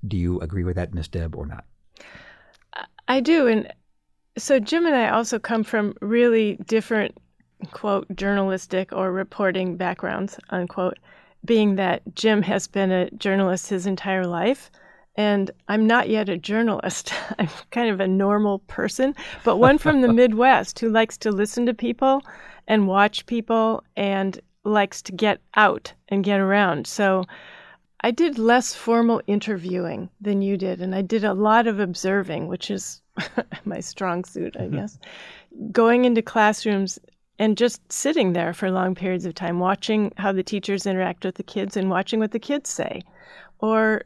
do 0.06 0.16
you 0.16 0.40
agree 0.40 0.64
with 0.64 0.76
that, 0.76 0.94
Miss 0.94 1.08
Deb, 1.08 1.34
or 1.34 1.46
not? 1.46 1.64
I 3.08 3.20
do. 3.20 3.46
And 3.46 3.72
so, 4.36 4.58
Jim 4.58 4.86
and 4.86 4.94
I 4.94 5.08
also 5.08 5.38
come 5.38 5.64
from 5.64 5.94
really 6.00 6.56
different, 6.66 7.16
quote, 7.72 8.06
journalistic 8.14 8.92
or 8.92 9.12
reporting 9.12 9.76
backgrounds, 9.76 10.38
unquote 10.50 10.98
being 11.44 11.76
that 11.76 12.02
Jim 12.14 12.42
has 12.42 12.66
been 12.66 12.90
a 12.90 13.10
journalist 13.12 13.68
his 13.68 13.86
entire 13.86 14.26
life. 14.26 14.70
And 15.16 15.50
I'm 15.68 15.86
not 15.86 16.08
yet 16.08 16.28
a 16.28 16.36
journalist. 16.36 17.12
I'm 17.38 17.48
kind 17.70 17.90
of 17.90 18.00
a 18.00 18.08
normal 18.08 18.60
person, 18.60 19.14
but 19.44 19.58
one 19.58 19.78
from 19.78 20.00
the 20.00 20.12
Midwest 20.12 20.78
who 20.78 20.88
likes 20.90 21.16
to 21.18 21.30
listen 21.30 21.66
to 21.66 21.74
people 21.74 22.22
and 22.66 22.88
watch 22.88 23.26
people 23.26 23.84
and 23.96 24.40
likes 24.64 25.03
to 25.03 25.12
get 25.12 25.40
out 25.55 25.92
and 26.09 26.24
get 26.24 26.40
around. 26.40 26.87
So 26.87 27.24
I 28.00 28.11
did 28.11 28.38
less 28.38 28.74
formal 28.74 29.22
interviewing 29.27 30.11
than 30.20 30.42
you 30.42 30.57
did, 30.57 30.81
and 30.81 30.94
I 30.94 31.03
did 31.03 31.24
a 31.24 31.35
lot 31.35 31.66
of 31.66 31.81
observing, 31.81 32.48
which 32.48 32.70
is 32.70 33.00
my 33.64 33.81
strong 33.81 34.24
suit, 34.24 34.57
I 34.59 34.64
mm-hmm. 34.64 34.77
guess. 34.77 34.98
Going 35.72 36.05
into 36.05 36.22
classrooms 36.22 36.98
and 37.38 37.57
just 37.57 37.81
sitting 37.90 38.33
there 38.33 38.53
for 38.53 38.70
long 38.70 38.94
periods 38.94 39.24
of 39.24 39.35
time, 39.35 39.59
watching 39.59 40.12
how 40.16 40.33
the 40.33 40.42
teachers 40.42 40.87
interact 40.87 41.24
with 41.24 41.37
the 41.37 41.42
kids 41.42 41.77
and 41.77 41.90
watching 41.90 42.20
what 42.20 42.33
the 42.33 42.38
kids 42.38 42.70
say. 42.70 43.03
Or 43.59 44.03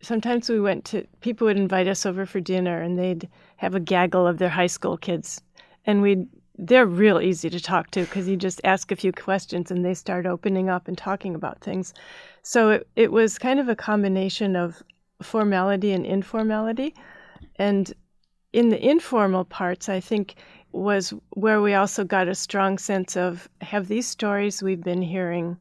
sometimes 0.00 0.48
we 0.48 0.60
went 0.60 0.84
to, 0.86 1.06
people 1.20 1.46
would 1.46 1.58
invite 1.58 1.88
us 1.88 2.06
over 2.06 2.24
for 2.24 2.40
dinner 2.40 2.80
and 2.80 2.98
they'd 2.98 3.28
have 3.56 3.74
a 3.74 3.80
gaggle 3.80 4.26
of 4.26 4.38
their 4.38 4.48
high 4.48 4.66
school 4.68 4.96
kids. 4.96 5.42
And 5.84 6.00
we'd, 6.00 6.26
they're 6.64 6.86
real 6.86 7.20
easy 7.20 7.50
to 7.50 7.60
talk 7.60 7.90
to 7.90 8.02
because 8.02 8.28
you 8.28 8.36
just 8.36 8.60
ask 8.62 8.92
a 8.92 8.96
few 8.96 9.10
questions 9.12 9.70
and 9.70 9.84
they 9.84 9.94
start 9.94 10.26
opening 10.26 10.68
up 10.70 10.86
and 10.86 10.96
talking 10.96 11.34
about 11.34 11.60
things. 11.60 11.92
So 12.42 12.70
it, 12.70 12.88
it 12.94 13.10
was 13.10 13.36
kind 13.38 13.58
of 13.58 13.68
a 13.68 13.74
combination 13.74 14.54
of 14.54 14.80
formality 15.20 15.90
and 15.90 16.06
informality. 16.06 16.94
And 17.56 17.92
in 18.52 18.68
the 18.68 18.80
informal 18.80 19.44
parts, 19.44 19.88
I 19.88 19.98
think 19.98 20.36
was 20.70 21.12
where 21.30 21.60
we 21.60 21.74
also 21.74 22.04
got 22.04 22.28
a 22.28 22.34
strong 22.34 22.78
sense 22.78 23.16
of 23.16 23.48
have 23.60 23.88
these 23.88 24.06
stories 24.06 24.62
we've 24.62 24.84
been 24.84 25.02
hearing 25.02 25.56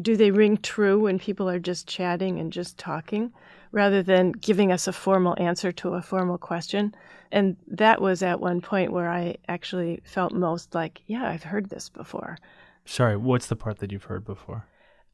do 0.00 0.16
they 0.16 0.30
ring 0.30 0.56
true 0.56 1.00
when 1.00 1.18
people 1.18 1.48
are 1.48 1.58
just 1.58 1.86
chatting 1.86 2.38
and 2.38 2.52
just 2.52 2.78
talking 2.78 3.32
rather 3.72 4.02
than 4.02 4.32
giving 4.32 4.72
us 4.72 4.86
a 4.86 4.92
formal 4.92 5.34
answer 5.38 5.72
to 5.72 5.94
a 5.94 6.02
formal 6.02 6.38
question? 6.38 6.94
And 7.32 7.56
that 7.68 8.00
was 8.00 8.22
at 8.22 8.40
one 8.40 8.60
point 8.60 8.92
where 8.92 9.10
i 9.10 9.36
actually 9.48 10.00
felt 10.04 10.32
most 10.32 10.74
like 10.74 11.02
yeah 11.06 11.28
i've 11.28 11.42
heard 11.42 11.70
this 11.70 11.88
before. 11.88 12.38
Sorry 12.84 13.16
what's 13.16 13.46
the 13.46 13.56
part 13.56 13.78
that 13.78 13.92
you've 13.92 14.04
heard 14.04 14.24
before? 14.24 14.66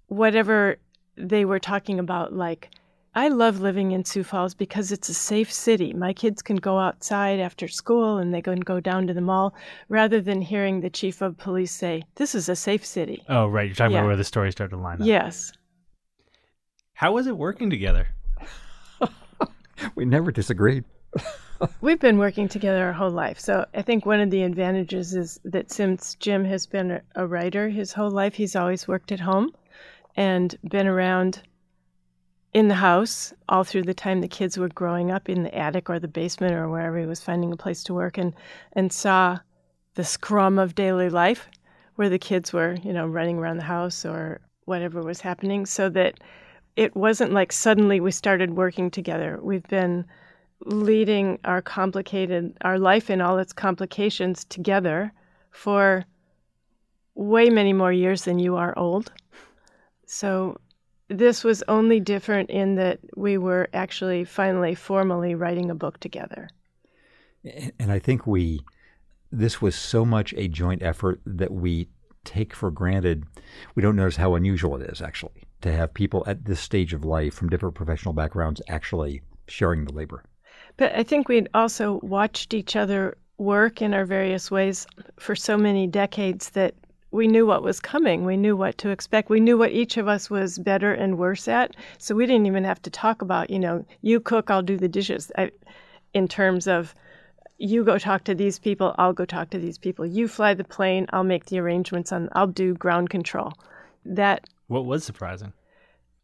Whatever 0.09 0.79
they 1.17 1.45
were 1.45 1.59
talking 1.59 1.99
about 1.99 2.33
like 2.33 2.71
I 3.15 3.27
love 3.27 3.61
living 3.61 3.91
in 3.91 4.05
Sioux 4.05 4.23
Falls 4.23 4.55
because 4.55 4.93
it's 4.93 5.09
a 5.09 5.15
safe 5.15 5.53
city. 5.53 5.93
My 5.93 6.13
kids 6.13 6.43
can 6.43 6.57
go 6.57 6.79
outside 6.79 7.41
after 7.41 7.67
school 7.67 8.19
and 8.19 8.33
they 8.33 8.41
can 8.41 8.61
go 8.61 8.79
down 8.79 9.09
to 9.09 9.15
the 9.15 9.21
mall 9.21 9.53
rather 9.89 10.21
than 10.21 10.41
hearing 10.41 10.81
the 10.81 10.91
chief 10.91 11.21
of 11.21 11.37
police 11.37 11.73
say, 11.73 12.05
This 12.15 12.37
is 12.37 12.49
a 12.49 12.55
safe 12.55 12.87
city. 12.87 13.25
Oh, 13.29 13.49
right. 13.49 13.67
You're 13.67 13.75
talking 13.75 13.93
yeah. 13.93 13.99
about 13.99 14.07
where 14.07 14.17
the 14.17 14.23
story 14.23 14.53
started 14.53 14.77
to 14.77 14.81
line 14.81 15.03
up. 15.03 15.07
Yes. 15.09 15.53
How 16.93 17.13
was 17.13 17.27
it 17.27 17.37
working 17.37 17.69
together? 17.69 18.09
we 19.97 20.05
never 20.05 20.31
disagreed. 20.31 20.85
We've 21.81 21.99
been 21.99 22.19
working 22.19 22.47
together 22.47 22.85
our 22.85 22.93
whole 22.93 23.11
life. 23.11 23.41
So 23.41 23.67
I 23.75 23.83
think 23.83 24.07
one 24.07 24.21
of 24.21 24.31
the 24.31 24.45
advantages 24.45 25.17
is 25.17 25.41
that 25.45 25.73
since 25.73 26.15
Jim 26.15 26.45
has 26.45 26.65
been 26.65 27.01
a 27.17 27.27
writer 27.27 27.71
his 27.71 27.93
whole 27.93 28.11
life, 28.11 28.35
he's 28.35 28.55
always 28.55 28.87
worked 28.87 29.11
at 29.11 29.21
home 29.21 29.51
and 30.17 30.57
been 30.71 30.87
around 30.87 31.43
in 32.53 32.69
the 32.69 32.75
house 32.75 33.33
all 33.49 33.65
through 33.65 33.83
the 33.83 33.95
time 33.95 34.21
the 34.21 34.29
kids 34.29 34.59
were 34.59 34.69
growing 34.69 35.11
up 35.11 35.29
in 35.29 35.43
the 35.43 35.55
attic 35.57 35.89
or 35.89 35.99
the 35.99 36.09
basement 36.09 36.53
or 36.55 36.69
wherever 36.69 36.99
he 36.99 37.07
was 37.07 37.21
finding 37.21 37.53
a 37.53 37.57
place 37.57 37.85
to 37.85 37.95
work 37.95 38.19
and 38.19 38.35
and 38.73 38.93
saw 38.93 39.39
the 39.95 40.05
scrum 40.05 40.59
of 40.59 40.75
daily 40.75 41.09
life 41.09 41.49
where 41.95 42.09
the 42.09 42.19
kids 42.19 42.53
were 42.53 42.77
you 42.83 42.93
know 42.93 43.07
running 43.07 43.39
around 43.39 43.57
the 43.57 43.63
house 43.63 44.05
or 44.05 44.41
whatever 44.65 45.03
was 45.03 45.21
happening 45.21 45.67
so 45.67 45.89
that 45.89 46.19
it 46.77 46.95
wasn't 46.97 47.33
like 47.33 47.53
suddenly 47.53 48.01
we 48.01 48.11
started 48.11 48.57
working 48.57 48.91
together. 48.91 49.39
We've 49.43 49.67
been 49.69 50.05
leading 50.65 51.39
our 51.45 51.63
complicated 51.63 52.57
our 52.63 52.79
life 52.79 53.11
in 53.11 53.21
all 53.21 53.39
its 53.39 53.53
complications 53.53 54.45
together 54.45 55.13
for 55.51 56.05
way 57.15 57.51
many 57.51 57.73
more 57.73 57.93
years 57.93 58.25
than 58.25 58.39
you 58.39 58.57
are 58.57 58.79
old. 58.79 59.13
So 60.07 60.59
this 61.11 61.43
was 61.43 61.63
only 61.67 61.99
different 61.99 62.51
in 62.51 62.77
that 62.77 63.01
we 63.17 63.37
were 63.37 63.69
actually 63.75 64.25
finally 64.25 64.75
formally 64.75 65.35
writing 65.35 65.69
a 65.69 65.75
book 65.75 65.99
together. 65.99 66.49
And 67.79 67.91
I 67.91 67.99
think 67.99 68.27
we, 68.27 68.61
this 69.33 69.61
was 69.61 69.75
so 69.75 70.05
much 70.05 70.33
a 70.37 70.47
joint 70.47 70.83
effort 70.83 71.21
that 71.27 71.53
we 71.53 71.89
take 72.25 72.55
for 72.55 72.71
granted. 72.71 73.25
We 73.75 73.83
don't 73.83 73.97
notice 73.97 74.17
how 74.17 74.35
unusual 74.35 74.77
it 74.77 74.89
is, 74.89 75.03
actually, 75.03 75.49
to 75.63 75.73
have 75.73 75.93
people 75.93 76.23
at 76.27 76.45
this 76.45 76.61
stage 76.61 76.95
of 76.95 77.05
life 77.05 77.35
from 77.35 77.49
different 77.49 77.75
professional 77.75 78.15
backgrounds 78.15 78.63
actually 78.69 79.23
sharing 79.49 79.85
the 79.85 79.93
labor. 79.93 80.23
But 80.77 80.95
I 80.95 81.03
think 81.03 81.29
we'd 81.29 81.49
also 81.55 81.99
watched 82.03 82.55
each 82.55 82.77
other 82.77 83.17
work 83.39 83.83
in 83.83 83.95
our 83.95 84.05
various 84.05 84.51
ways 84.51 84.87
for 85.19 85.35
so 85.35 85.57
many 85.57 85.87
decades 85.87 86.51
that 86.51 86.75
we 87.11 87.27
knew 87.27 87.47
what 87.47 87.63
was 87.63 87.81
coming. 87.81 88.25
We 88.25 88.37
knew 88.37 88.57
what 88.57 88.79
to 88.79 88.91
expect. 88.91 89.31
We 89.31 89.41
knew 89.41 89.59
what 89.59 89.73
each 89.73 89.97
of 89.97 90.09
us 90.09 90.31
was 90.31 90.59
better 90.59 90.93
and 90.93 91.19
worse 91.19 91.49
at. 91.49 91.75
So 91.99 92.15
we 92.15 92.27
didn't 92.27 92.47
even 92.47 92.65
have 92.65 92.81
to 92.83 92.91
talk 92.91 93.23
about, 93.23 93.51
you 93.51 93.59
know, 93.59 93.85
you 94.03 94.21
cook, 94.21 94.51
I'll 94.51 94.63
do 94.63 94.77
the 94.77 94.89
dishes. 94.89 95.33
I, 95.37 95.51
in 96.15 96.29
terms 96.29 96.69
of 96.69 96.95
you 97.59 97.85
go 97.85 97.99
talk 97.99 98.25
to 98.25 98.35
these 98.35 98.59
people, 98.59 98.95
I'll 98.97 99.13
go 99.13 99.25
talk 99.25 99.51
to 99.51 99.59
these 99.59 99.77
people. 99.77 100.07
You 100.07 100.29
fly 100.29 100.55
the 100.55 100.65
plane, 100.65 101.07
I'll 101.13 101.25
make 101.25 101.47
the 101.47 101.59
arrangements 101.59 102.13
on 102.13 102.29
I'll 102.33 102.47
do 102.47 102.75
ground 102.75 103.11
control. 103.11 103.53
That 104.05 104.47
What 104.69 104.87
was 104.87 105.05
surprising? 105.05 105.53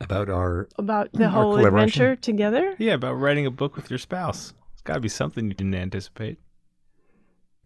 About 0.01 0.29
our 0.29 0.69
about 0.79 1.11
the 1.15 1.29
whole 1.29 1.65
adventure 1.65 2.17
together? 2.17 2.75
Yeah, 2.79 2.95
about 2.95 3.15
writing 3.15 3.47
a 3.47 3.51
book 3.51 3.77
with 3.77 3.91
your 3.91 3.99
spouse. 3.99 4.55
It's 4.73 4.83
got 4.83 4.95
to 4.95 5.01
be 5.01 5.09
something 5.09 5.47
you 5.47 5.55
didn't 5.55 5.75
anticipate. 5.75 6.39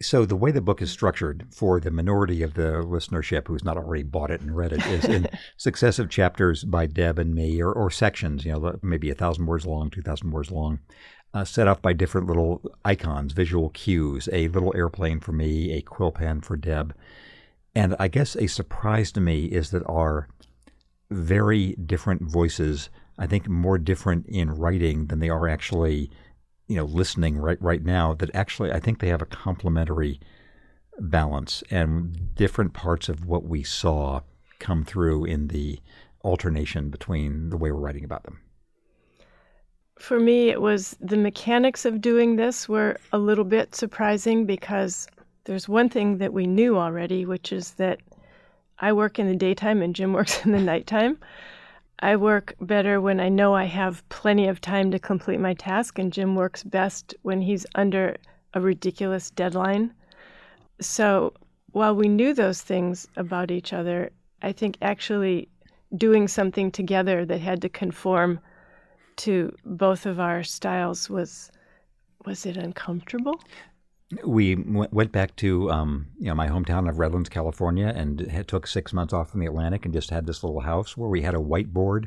So 0.03 0.25
the 0.25 0.37
way 0.37 0.51
the 0.51 0.63
book 0.63 0.81
is 0.81 0.91
structured 0.91 1.47
for 1.51 1.79
the 1.79 1.91
minority 1.91 2.43
of 2.43 2.55
the 2.55 2.83
listenership 2.83 3.47
who's 3.47 3.65
not 3.65 3.77
already 3.77 4.03
bought 4.03 4.31
it 4.31 4.41
and 4.41 4.57
read 4.57 4.73
it 4.73 4.85
is 4.87 5.05
in 5.05 5.27
successive 5.59 6.09
chapters 6.09 6.65
by 6.65 6.87
Deb 6.87 7.19
and 7.19 7.35
me, 7.35 7.61
or, 7.61 7.71
or 7.71 7.91
sections, 7.91 8.47
you 8.47 8.53
know, 8.53 8.79
maybe 8.83 9.11
a 9.11 9.15
thousand 9.15 9.45
words 9.45 9.67
long, 9.67 9.91
two 9.91 10.01
thousand 10.01 10.31
words 10.31 10.51
long, 10.51 10.79
uh, 11.35 11.45
set 11.45 11.69
off 11.69 11.83
by 11.83 11.93
different 11.93 12.27
little 12.27 12.63
icons, 12.83 13.35
visual 13.35 13.69
cues. 13.71 14.27
A 14.33 14.49
little 14.49 14.73
airplane 14.75 15.21
for 15.21 15.33
me, 15.33 15.73
a 15.73 15.83
quill 15.83 16.13
pen 16.13 16.41
for 16.41 16.57
Deb, 16.57 16.95
and 17.75 17.95
I 18.01 18.09
guess 18.09 18.37
a 18.37 18.47
surprise 18.47 19.13
to 19.13 19.21
me 19.21 19.45
is 19.45 19.71
that 19.71 19.87
our 19.87 20.29
very 21.11 21.75
different 21.75 22.23
voices. 22.23 22.89
I 23.19 23.27
think 23.27 23.49
more 23.49 23.77
different 23.77 24.25
in 24.29 24.51
writing 24.51 25.09
than 25.09 25.19
they 25.19 25.29
are 25.29 25.47
actually, 25.47 26.11
you 26.71 26.77
know, 26.77 26.85
listening 26.85 27.37
right 27.37 27.61
right 27.61 27.85
now. 27.85 28.15
That 28.15 28.33
actually, 28.33 28.71
I 28.71 28.79
think 28.79 29.01
they 29.01 29.09
have 29.09 29.21
a 29.21 29.27
complementary 29.27 30.21
balance 31.01 31.65
and 31.69 32.33
different 32.37 32.75
parts 32.75 33.09
of 33.09 33.27
what 33.27 33.45
we 33.45 33.65
saw 33.65 34.21
come 34.61 34.85
through 34.85 35.25
in 35.25 35.49
the 35.49 35.81
alternation 36.23 36.91
between 36.91 37.51
the 37.51 37.57
way 37.57 37.73
we're 37.73 37.81
writing 37.81 38.05
about 38.05 38.23
them. 38.23 38.41
For 39.99 40.21
me, 40.21 40.49
it 40.49 40.63
was 40.63 40.97
the 41.01 41.17
mechanics 41.17 41.85
of 41.85 42.01
doing 42.01 42.37
this 42.37 42.69
were 42.69 42.97
a 43.13 43.19
little 43.19 43.45
bit 43.45 43.75
surprising 43.75 44.47
because 44.47 45.09
there's 45.45 45.69
one 45.69 45.89
thing 45.89 46.19
that 46.19 46.33
we 46.33 46.47
knew 46.47 46.79
already, 46.79 47.27
which 47.27 47.53
is 47.53 47.73
that 47.73 47.99
I 48.79 48.93
work 48.93 49.19
in 49.19 49.27
the 49.27 49.37
daytime 49.37 49.83
and 49.83 49.95
Jim 49.95 50.13
works 50.13 50.41
in 50.45 50.53
the 50.53 50.61
nighttime. 50.61 51.19
I 52.01 52.17
work 52.17 52.55
better 52.61 53.01
when 53.01 53.21
I 53.21 53.29
know 53.29 53.55
I 53.55 53.65
have 53.65 54.09
plenty 54.09 54.49
of 54.49 54.61
time 54.61 54.91
to 54.91 54.99
complete 54.99 55.39
my 55.39 55.55
task, 55.55 55.99
and 55.99 56.13
Jim 56.13 56.35
works 56.35 56.65
best 56.65 57.15
when 57.23 57.43
he's 57.43 57.67
under 57.75 58.17
a 58.55 58.61
ridiculous 58.61 59.31
deadline. 59.31 59.93
So 60.81 61.35
while 61.73 61.95
we 61.95 62.09
knew 62.09 62.33
those 62.33 62.63
things 62.63 63.07
about 63.17 63.51
each 63.51 63.73
other, 63.73 64.11
I 64.43 64.53
think 64.53 64.79
actually 64.81 65.49
doing 65.97 66.27
something 66.27 66.71
together 66.71 67.27
that 67.27 67.41
had 67.41 67.61
to 67.63 67.69
conform 67.69 68.41
to 69.17 69.55
both 69.65 70.07
of 70.07 70.19
our 70.19 70.43
styles 70.43 71.11
was 71.11 71.51
was 72.27 72.45
it 72.45 72.57
uncomfortable? 72.57 73.41
We 74.25 74.57
w- 74.57 74.89
went 74.91 75.13
back 75.13 75.37
to 75.37 75.71
um, 75.71 76.07
you 76.19 76.27
know 76.27 76.35
my 76.35 76.49
hometown 76.49 76.89
of 76.89 76.99
Redlands, 76.99 77.29
California, 77.29 77.93
and 77.95 78.45
took 78.49 78.67
six 78.67 78.93
months 78.93 79.13
off 79.13 79.31
from 79.31 79.41
the 79.41 79.47
Atlantic, 79.47 79.85
and 79.85 79.95
just 79.95 80.11
had 80.11 80.27
this 80.27 80.43
little 80.43 80.61
house 80.61 80.97
where 80.97 81.09
we 81.09 81.23
had 81.23 81.35
a 81.35 81.39
whiteboard 81.39 82.07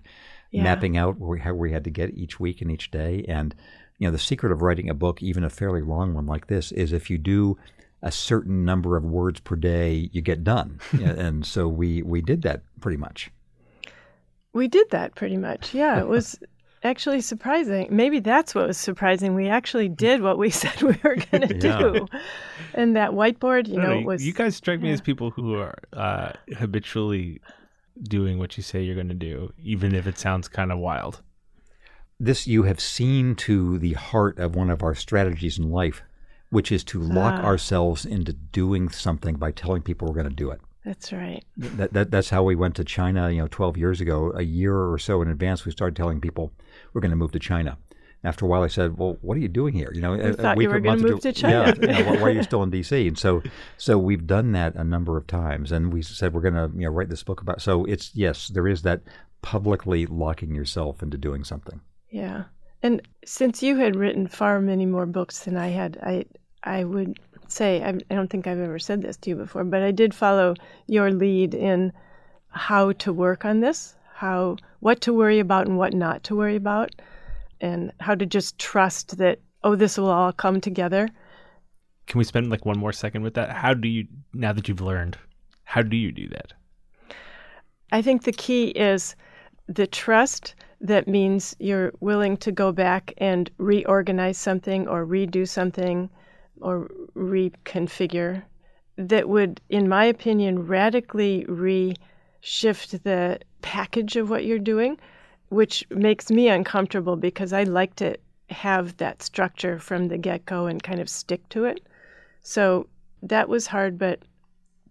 Yeah. 0.52 0.63
mapping 0.63 0.98
out 0.98 1.18
where 1.18 1.30
we, 1.30 1.39
how 1.39 1.54
we 1.54 1.72
had 1.72 1.84
to 1.86 1.89
get 1.89 2.13
each 2.13 2.39
week 2.39 2.62
and 2.62 2.70
each 2.70 2.92
day. 2.92 3.24
And 3.28 3.56
you 4.00 4.08
know 4.08 4.12
the 4.12 4.20
secret 4.20 4.52
of 4.52 4.62
writing 4.62 4.89
a 4.89 4.94
book, 4.94 5.24
even 5.24 5.44
a 5.46 5.50
fairly 5.50 5.82
long 5.82 6.13
one 6.13 6.26
like 6.26 6.48
this, 6.48 6.72
is 6.74 6.92
if 6.92 7.10
you 7.10 7.18
do 7.18 7.58
a 8.02 8.12
certain 8.12 8.66
number 8.66 8.98
of 8.98 9.06
words 9.06 9.39
per 9.39 9.56
day, 9.56 10.10
you 10.12 10.22
get 10.22 10.44
done. 10.44 10.80
And 11.02 11.46
so 11.46 11.70
we 11.70 12.02
we 12.02 12.22
did 12.22 12.42
that 12.42 12.63
pretty 12.82 12.98
much. 12.98 13.32
We 14.52 14.68
did 14.68 14.89
that 14.92 15.16
pretty 15.16 15.38
much. 15.38 15.74
Yeah, 15.74 16.00
it 16.02 16.08
was 16.08 16.38
actually 16.84 17.22
surprising. 17.22 17.88
Maybe 17.89 18.19
that's 18.19 18.54
what 18.56 18.67
was 18.67 18.78
surprising. 18.78 19.36
We 19.36 19.48
actually 19.50 19.89
did 19.89 20.22
what 20.22 20.38
we 20.38 20.50
said 20.62 20.82
we 20.82 20.96
were 21.04 21.15
going 21.32 21.48
to 21.48 21.56
Yeah. 21.67 21.78
do. 21.80 22.08
And 22.74 22.96
that 22.96 23.12
whiteboard, 23.12 23.67
you 23.67 23.80
I 23.80 23.84
know, 23.84 24.00
know, 24.00 24.06
was 24.08 24.26
you 24.26 24.34
guys 24.34 24.56
strike 24.56 24.82
me 24.82 24.88
yeah. 24.88 24.93
as 24.96 25.02
people 25.02 25.32
who 25.32 25.56
are 25.56 25.76
uh, 25.93 26.32
habitually 26.58 27.39
doing 28.02 28.39
what 28.39 28.58
you 28.58 28.63
say 28.63 28.82
you're 28.82 28.96
going 28.96 29.08
to 29.10 29.13
do, 29.13 29.54
even 29.62 29.93
if 29.93 30.08
it 30.08 30.17
sounds 30.17 30.48
kind 30.48 30.72
of 30.72 30.80
wild. 30.80 31.22
this 32.19 32.48
you 32.48 32.63
have 32.63 32.80
seen 32.80 33.36
to 33.36 33.78
the 33.80 33.93
heart 33.93 34.38
of 34.39 34.56
one 34.56 34.69
of 34.69 34.82
our 34.84 34.96
strategies 34.96 35.58
in 35.60 35.69
life, 35.72 36.02
which 36.50 36.72
is 36.72 36.84
to 36.86 37.00
lock 37.00 37.41
Ah. 37.41 37.46
ourselves 37.46 38.06
into 38.06 38.34
doing 38.34 38.89
something 38.89 39.36
by 39.36 39.52
telling 39.52 39.82
people 39.82 40.08
we're 40.08 40.13
going 40.13 40.30
to 40.30 40.36
do 40.36 40.50
it. 40.52 40.62
That's 40.86 41.13
right. 41.13 41.43
That, 41.58 41.93
that 41.93 42.12
that's 42.12 42.30
how 42.30 42.43
we 42.43 42.56
went 42.56 42.76
to 42.76 42.84
China. 42.84 43.30
You 43.30 43.41
know, 43.43 43.48
12 43.50 43.78
years 43.78 44.02
ago, 44.02 44.32
a 44.36 44.41
year 44.41 44.76
or 44.76 44.98
so 45.00 45.22
in 45.22 45.30
advance, 45.30 45.63
we 45.65 45.72
started 45.72 45.96
telling 45.96 46.19
people 46.19 46.52
we're 46.94 47.02
going 47.02 47.12
to 47.12 47.18
move 47.18 47.32
to 47.32 47.40
China. 47.40 47.78
After 48.26 48.46
a 48.46 48.48
while, 48.48 48.64
I 48.64 48.68
said, 48.68 48.98
"Well, 48.98 49.18
what 49.22 49.36
are 49.36 49.42
you 49.42 49.50
doing 49.50 49.74
here? 49.74 49.92
You 49.94 50.00
know, 50.00 50.14
a- 50.14 50.20
a 50.20 50.30
uh, 50.30 50.34
thought 50.34 50.62
you 50.62 50.70
were 50.70 50.80
gonna 50.80 51.02
move 51.02 51.20
to 51.22 51.34
China. 51.34 51.76
Yeah, 51.78 51.98
you 51.98 52.04
know, 52.06 52.12
why, 52.12 52.22
why 52.22 52.30
are 52.30 52.32
you 52.32 52.44
still 52.52 52.64
in 52.64 52.70
D.C.?" 52.70 53.06
And 53.06 53.18
so, 53.18 53.44
so 53.78 53.98
we've 53.98 54.26
done 54.26 54.54
that 54.54 54.76
a 54.76 54.84
number 54.86 55.18
of 55.18 55.28
times, 55.28 55.74
and 55.74 55.92
we 55.92 56.02
said 56.02 56.34
we're 56.34 56.40
going 56.40 56.54
to 56.54 56.72
you 56.74 56.86
know 56.86 56.90
write 56.92 57.10
this 57.10 57.22
book 57.22 57.42
about. 57.42 57.62
So 57.62 57.84
it's 57.84 58.16
yes, 58.16 58.48
there 58.48 58.66
is 58.66 58.84
that 58.84 59.02
publicly 59.42 60.06
locking 60.06 60.56
yourself 60.56 61.04
into 61.04 61.18
doing 61.18 61.44
something. 61.44 61.82
Yeah. 62.12 62.46
And 62.82 63.02
since 63.26 63.62
you 63.62 63.76
had 63.76 63.96
written 63.96 64.28
far 64.28 64.62
many 64.62 64.86
more 64.86 65.06
books 65.06 65.40
than 65.40 65.58
I 65.58 65.68
had, 65.68 65.98
I 66.02 66.26
I 66.64 66.86
would 66.86 67.20
say 67.50 67.84
I, 67.84 67.90
I 67.90 68.16
don't 68.16 68.30
think 68.30 68.48
I've 68.48 68.60
ever 68.60 68.80
said 68.80 69.02
this 69.02 69.18
to 69.18 69.32
you 69.32 69.36
before, 69.36 69.64
but 69.66 69.84
I 69.84 69.92
did 69.92 70.14
follow 70.14 70.56
your 70.88 71.12
lead 71.12 71.54
in 71.54 71.92
how 72.50 72.94
to 72.94 73.12
work 73.12 73.46
on 73.46 73.60
this, 73.60 73.96
how 74.14 74.58
what 74.84 75.00
to 75.00 75.13
worry 75.13 75.39
about 75.39 75.65
and 75.65 75.78
what 75.78 75.93
not 75.93 76.24
to 76.24 76.36
worry 76.36 76.58
about, 76.58 76.91
and 77.62 77.91
how 78.02 78.13
to 78.13 78.26
just 78.26 78.60
trust 78.60 79.17
that 79.17 79.39
oh 79.63 79.76
this 79.76 79.98
will 79.98 80.10
all 80.10 80.34
come 80.34 80.60
together. 80.60 81.08
Can 82.08 82.17
we 82.17 82.26
spend 82.26 82.50
like 82.50 82.65
one 82.65 82.78
more 82.78 82.91
second 82.91 83.24
with 83.24 83.34
that? 83.36 83.50
How 83.52 83.74
do 83.74 83.88
you, 83.88 84.06
now 84.34 84.52
that 84.52 84.67
you've 84.67 84.82
learned, 84.82 85.17
how 85.63 85.82
do 85.82 85.96
you 85.96 86.12
do 86.12 86.28
that? 86.30 86.52
I 87.93 88.02
think 88.02 88.24
the 88.24 88.34
key 88.34 88.67
is 88.69 89.15
the 89.67 89.88
trust 89.88 90.54
that 90.82 91.08
means 91.08 91.56
you're 91.60 91.93
willing 92.02 92.36
to 92.38 92.52
go 92.52 92.74
back 92.74 93.13
and 93.19 93.50
reorganize 93.58 94.38
something 94.38 94.86
or 94.89 95.06
redo 95.06 95.48
something 95.48 96.10
or 96.60 96.91
reconfigure 97.15 98.43
that 98.98 99.30
would, 99.30 99.62
in 99.69 99.88
my 99.88 100.04
opinion, 100.04 100.67
radically 100.67 101.46
reshift 102.44 103.04
the 103.04 103.40
package 103.62 104.16
of 104.16 104.30
what 104.30 104.46
you're 104.46 104.60
doing, 104.60 104.98
which 105.50 105.86
makes 105.90 106.30
me 106.30 106.50
uncomfortable 106.50 107.16
because 107.16 107.54
I 107.54 107.64
like 107.64 107.96
to 107.98 108.18
have 108.50 108.98
that 108.98 109.24
structure 109.24 109.80
from 109.80 110.08
the 110.08 110.18
get 110.18 110.46
go 110.46 110.66
and 110.66 110.82
kind 110.82 111.00
of 111.00 111.10
stick 111.10 111.48
to 111.50 111.66
it. 111.66 111.80
So 112.42 112.88
that 113.22 113.50
was 113.50 113.68
hard, 113.68 113.98
but 113.98 114.20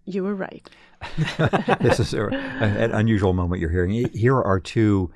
you 0.05 0.25
were 0.25 0.35
right. 0.35 0.69
this 1.81 2.01
is 2.01 2.15
an 2.15 2.93
unusual 2.93 3.33
moment 3.33 3.61
you're 3.61 3.71
hearing. 3.71 4.09
Here 4.12 4.41
are 4.41 4.61
two 4.61 5.11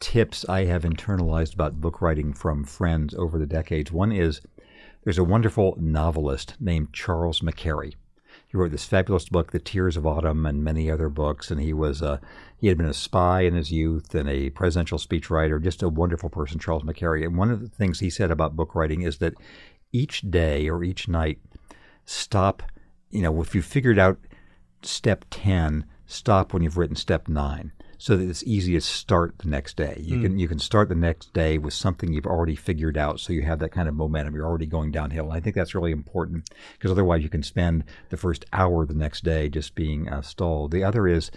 tips 0.00 0.48
I 0.48 0.64
have 0.64 0.82
internalized 0.82 1.54
about 1.54 1.80
book 1.80 2.00
writing 2.00 2.32
from 2.32 2.64
friends 2.64 3.14
over 3.14 3.38
the 3.38 3.46
decades. 3.46 3.90
One 3.90 4.12
is 4.12 4.40
there's 5.04 5.18
a 5.18 5.24
wonderful 5.24 5.76
novelist 5.80 6.54
named 6.60 6.92
Charles 6.92 7.40
McCarry. 7.40 7.94
He 8.48 8.56
wrote 8.56 8.70
this 8.70 8.86
fabulous 8.86 9.28
book, 9.28 9.52
The 9.52 9.58
Tears 9.58 9.96
of 9.96 10.06
Autumn, 10.06 10.46
and 10.46 10.64
many 10.64 10.90
other 10.90 11.08
books. 11.08 11.50
And 11.50 11.60
he 11.60 11.74
was 11.74 12.00
a, 12.00 12.20
he 12.56 12.68
had 12.68 12.78
been 12.78 12.86
a 12.86 12.94
spy 12.94 13.42
in 13.42 13.54
his 13.54 13.70
youth 13.70 14.14
and 14.14 14.28
a 14.28 14.50
presidential 14.50 14.98
speechwriter, 14.98 15.62
just 15.62 15.82
a 15.82 15.88
wonderful 15.88 16.30
person, 16.30 16.58
Charles 16.58 16.82
McCarry. 16.82 17.24
And 17.24 17.36
one 17.36 17.50
of 17.50 17.60
the 17.60 17.68
things 17.68 18.00
he 18.00 18.08
said 18.08 18.30
about 18.30 18.56
book 18.56 18.74
writing 18.74 19.02
is 19.02 19.18
that 19.18 19.34
each 19.92 20.30
day 20.30 20.68
or 20.68 20.82
each 20.82 21.08
night, 21.08 21.40
stop. 22.06 22.62
You 23.10 23.22
know, 23.22 23.40
if 23.42 23.54
you 23.54 23.60
figured 23.60 23.98
out 23.98 24.18
step 24.82 25.24
10 25.30 25.84
stop 26.06 26.52
when 26.52 26.62
you've 26.62 26.78
written 26.78 26.96
step 26.96 27.28
9 27.28 27.72
so 27.98 28.16
that 28.16 28.28
it's 28.28 28.44
easy 28.44 28.72
to 28.74 28.80
start 28.80 29.36
the 29.38 29.48
next 29.48 29.76
day. 29.76 30.00
You 30.00 30.20
can 30.20 30.38
you 30.38 30.48
can 30.48 30.58
start 30.58 30.88
the 30.88 30.94
next 30.94 31.32
day 31.32 31.58
with 31.58 31.74
something 31.74 32.12
you've 32.12 32.26
already 32.26 32.54
figured 32.54 32.96
out 32.96 33.20
so 33.20 33.32
you 33.32 33.42
have 33.42 33.58
that 33.58 33.72
kind 33.72 33.88
of 33.88 33.94
momentum. 33.94 34.34
You're 34.34 34.46
already 34.46 34.66
going 34.66 34.92
downhill 34.92 35.24
and 35.24 35.34
i 35.34 35.40
think 35.40 35.56
that's 35.56 35.74
really 35.74 35.92
important 35.92 36.48
because 36.72 36.90
otherwise 36.90 37.22
you 37.22 37.28
can 37.28 37.42
spend 37.42 37.84
the 38.10 38.16
first 38.16 38.46
hour 38.52 38.86
the 38.86 38.94
next 38.94 39.24
day 39.24 39.48
just 39.48 39.74
being 39.74 40.08
uh, 40.08 40.22
stalled. 40.22 40.70
The 40.70 40.84
other 40.84 41.06
is 41.06 41.30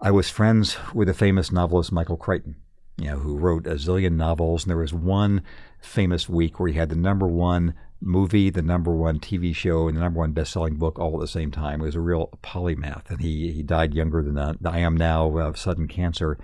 i 0.00 0.10
was 0.10 0.30
friends 0.30 0.78
with 0.94 1.08
the 1.08 1.14
famous 1.14 1.52
novelist 1.52 1.92
michael 1.92 2.16
crichton 2.16 2.56
you 3.00 3.10
know, 3.10 3.18
who 3.18 3.36
wrote 3.36 3.66
a 3.66 3.74
zillion 3.74 4.16
novels, 4.16 4.64
and 4.64 4.70
there 4.70 4.76
was 4.76 4.92
one 4.92 5.42
famous 5.80 6.28
week 6.28 6.60
where 6.60 6.68
he 6.68 6.78
had 6.78 6.90
the 6.90 6.96
number 6.96 7.26
one 7.26 7.74
movie, 8.00 8.50
the 8.50 8.62
number 8.62 8.94
one 8.94 9.18
TV 9.18 9.54
show, 9.54 9.88
and 9.88 9.96
the 9.96 10.00
number 10.00 10.20
one 10.20 10.32
best-selling 10.32 10.76
book 10.76 10.98
all 10.98 11.14
at 11.14 11.20
the 11.20 11.26
same 11.26 11.50
time. 11.50 11.80
It 11.80 11.84
was 11.84 11.96
a 11.96 12.00
real 12.00 12.30
polymath, 12.42 13.10
and 13.10 13.20
he 13.20 13.52
he 13.52 13.62
died 13.62 13.94
younger 13.94 14.22
than 14.22 14.38
I 14.38 14.78
am 14.78 14.96
now 14.96 15.38
of 15.38 15.58
sudden 15.58 15.88
cancer. 15.88 16.38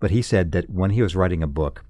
But 0.00 0.10
he 0.10 0.22
said 0.22 0.52
that 0.52 0.70
when 0.70 0.90
he 0.90 1.02
was 1.02 1.14
writing 1.14 1.42
a 1.42 1.48
book, 1.48 1.84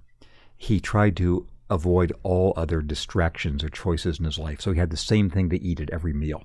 he 0.57 0.81
tried 0.81 1.17
to 1.17 1.47
avoid 1.71 2.13
all 2.23 2.53
other 2.57 2.83
distractions 2.83 3.63
or 3.63 3.71
choices 3.71 4.19
in 4.19 4.25
his 4.25 4.39
life. 4.39 4.61
So 4.61 4.73
he 4.73 4.81
had 4.81 4.91
the 4.91 4.97
same 4.97 5.31
thing 5.31 5.49
to 5.51 5.63
eat 5.63 5.81
at 5.81 5.91
every 5.91 6.13
meal. 6.13 6.45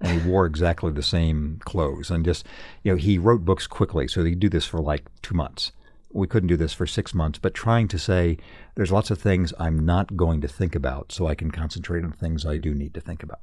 And 0.00 0.20
he 0.20 0.28
wore 0.28 0.46
exactly 0.46 0.90
the 0.90 1.02
same 1.02 1.60
clothes. 1.64 2.10
And 2.10 2.24
just, 2.24 2.46
you 2.82 2.92
know, 2.92 2.96
he 2.96 3.18
wrote 3.18 3.44
books 3.44 3.66
quickly. 3.66 4.08
So 4.08 4.24
he'd 4.24 4.40
do 4.40 4.48
this 4.48 4.64
for 4.64 4.80
like 4.80 5.04
two 5.20 5.34
months 5.34 5.72
we 6.14 6.26
couldn't 6.26 6.48
do 6.48 6.56
this 6.56 6.72
for 6.72 6.86
six 6.86 7.12
months, 7.12 7.38
but 7.38 7.54
trying 7.54 7.88
to 7.88 7.98
say 7.98 8.38
there's 8.76 8.92
lots 8.92 9.10
of 9.10 9.20
things 9.20 9.52
I'm 9.58 9.84
not 9.84 10.16
going 10.16 10.40
to 10.42 10.48
think 10.48 10.74
about 10.74 11.12
so 11.12 11.26
I 11.26 11.34
can 11.34 11.50
concentrate 11.50 12.04
on 12.04 12.12
things 12.12 12.46
I 12.46 12.56
do 12.56 12.74
need 12.74 12.94
to 12.94 13.00
think 13.00 13.22
about. 13.22 13.40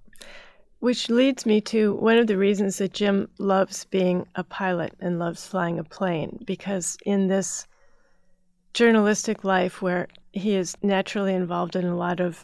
Which 0.79 1.09
leads 1.09 1.45
me 1.45 1.61
to 1.61 1.93
one 1.95 2.17
of 2.17 2.27
the 2.27 2.37
reasons 2.37 2.77
that 2.77 2.93
Jim 2.93 3.29
loves 3.37 3.85
being 3.85 4.25
a 4.35 4.43
pilot 4.43 4.93
and 4.99 5.19
loves 5.19 5.45
flying 5.45 5.77
a 5.77 5.83
plane, 5.83 6.39
because 6.45 6.97
in 7.05 7.27
this 7.27 7.67
journalistic 8.73 9.43
life 9.43 9.81
where 9.81 10.07
he 10.31 10.55
is 10.55 10.75
naturally 10.81 11.35
involved 11.35 11.75
in 11.75 11.85
a 11.85 11.97
lot 11.97 12.19
of 12.19 12.43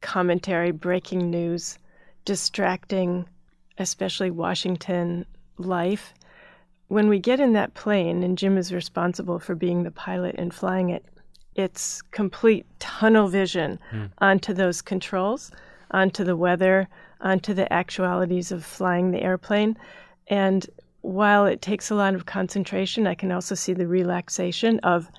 commentary, 0.00 0.70
breaking 0.70 1.30
news, 1.30 1.78
distracting, 2.24 3.28
especially 3.78 4.30
Washington 4.30 5.26
life, 5.58 6.14
when 6.88 7.08
we 7.08 7.18
get 7.18 7.38
in 7.38 7.52
that 7.52 7.74
plane 7.74 8.22
and 8.22 8.36
Jim 8.36 8.56
is 8.58 8.72
responsible 8.72 9.38
for 9.38 9.54
being 9.54 9.82
the 9.82 9.90
pilot 9.90 10.34
and 10.38 10.52
flying 10.52 10.90
it, 10.90 11.04
it's 11.54 12.02
complete 12.02 12.66
tunnel 12.78 13.28
vision 13.28 13.78
hmm. 13.90 14.06
onto 14.18 14.54
those 14.54 14.80
controls, 14.80 15.50
onto 15.90 16.24
the 16.24 16.36
weather, 16.36 16.88
onto 17.20 17.52
the 17.52 17.70
actualities 17.72 18.52
of 18.52 18.64
flying 18.64 19.10
the 19.10 19.22
airplane. 19.22 19.76
And 20.28 20.66
while 21.02 21.46
it 21.46 21.62
takes 21.62 21.90
a 21.90 21.94
lot 21.94 22.14
of 22.14 22.26
concentration, 22.26 23.06
I 23.06 23.14
can 23.14 23.32
also 23.32 23.54
see 23.54 23.72
the 23.72 23.88
relaxation 23.88 24.78
of 24.80 25.10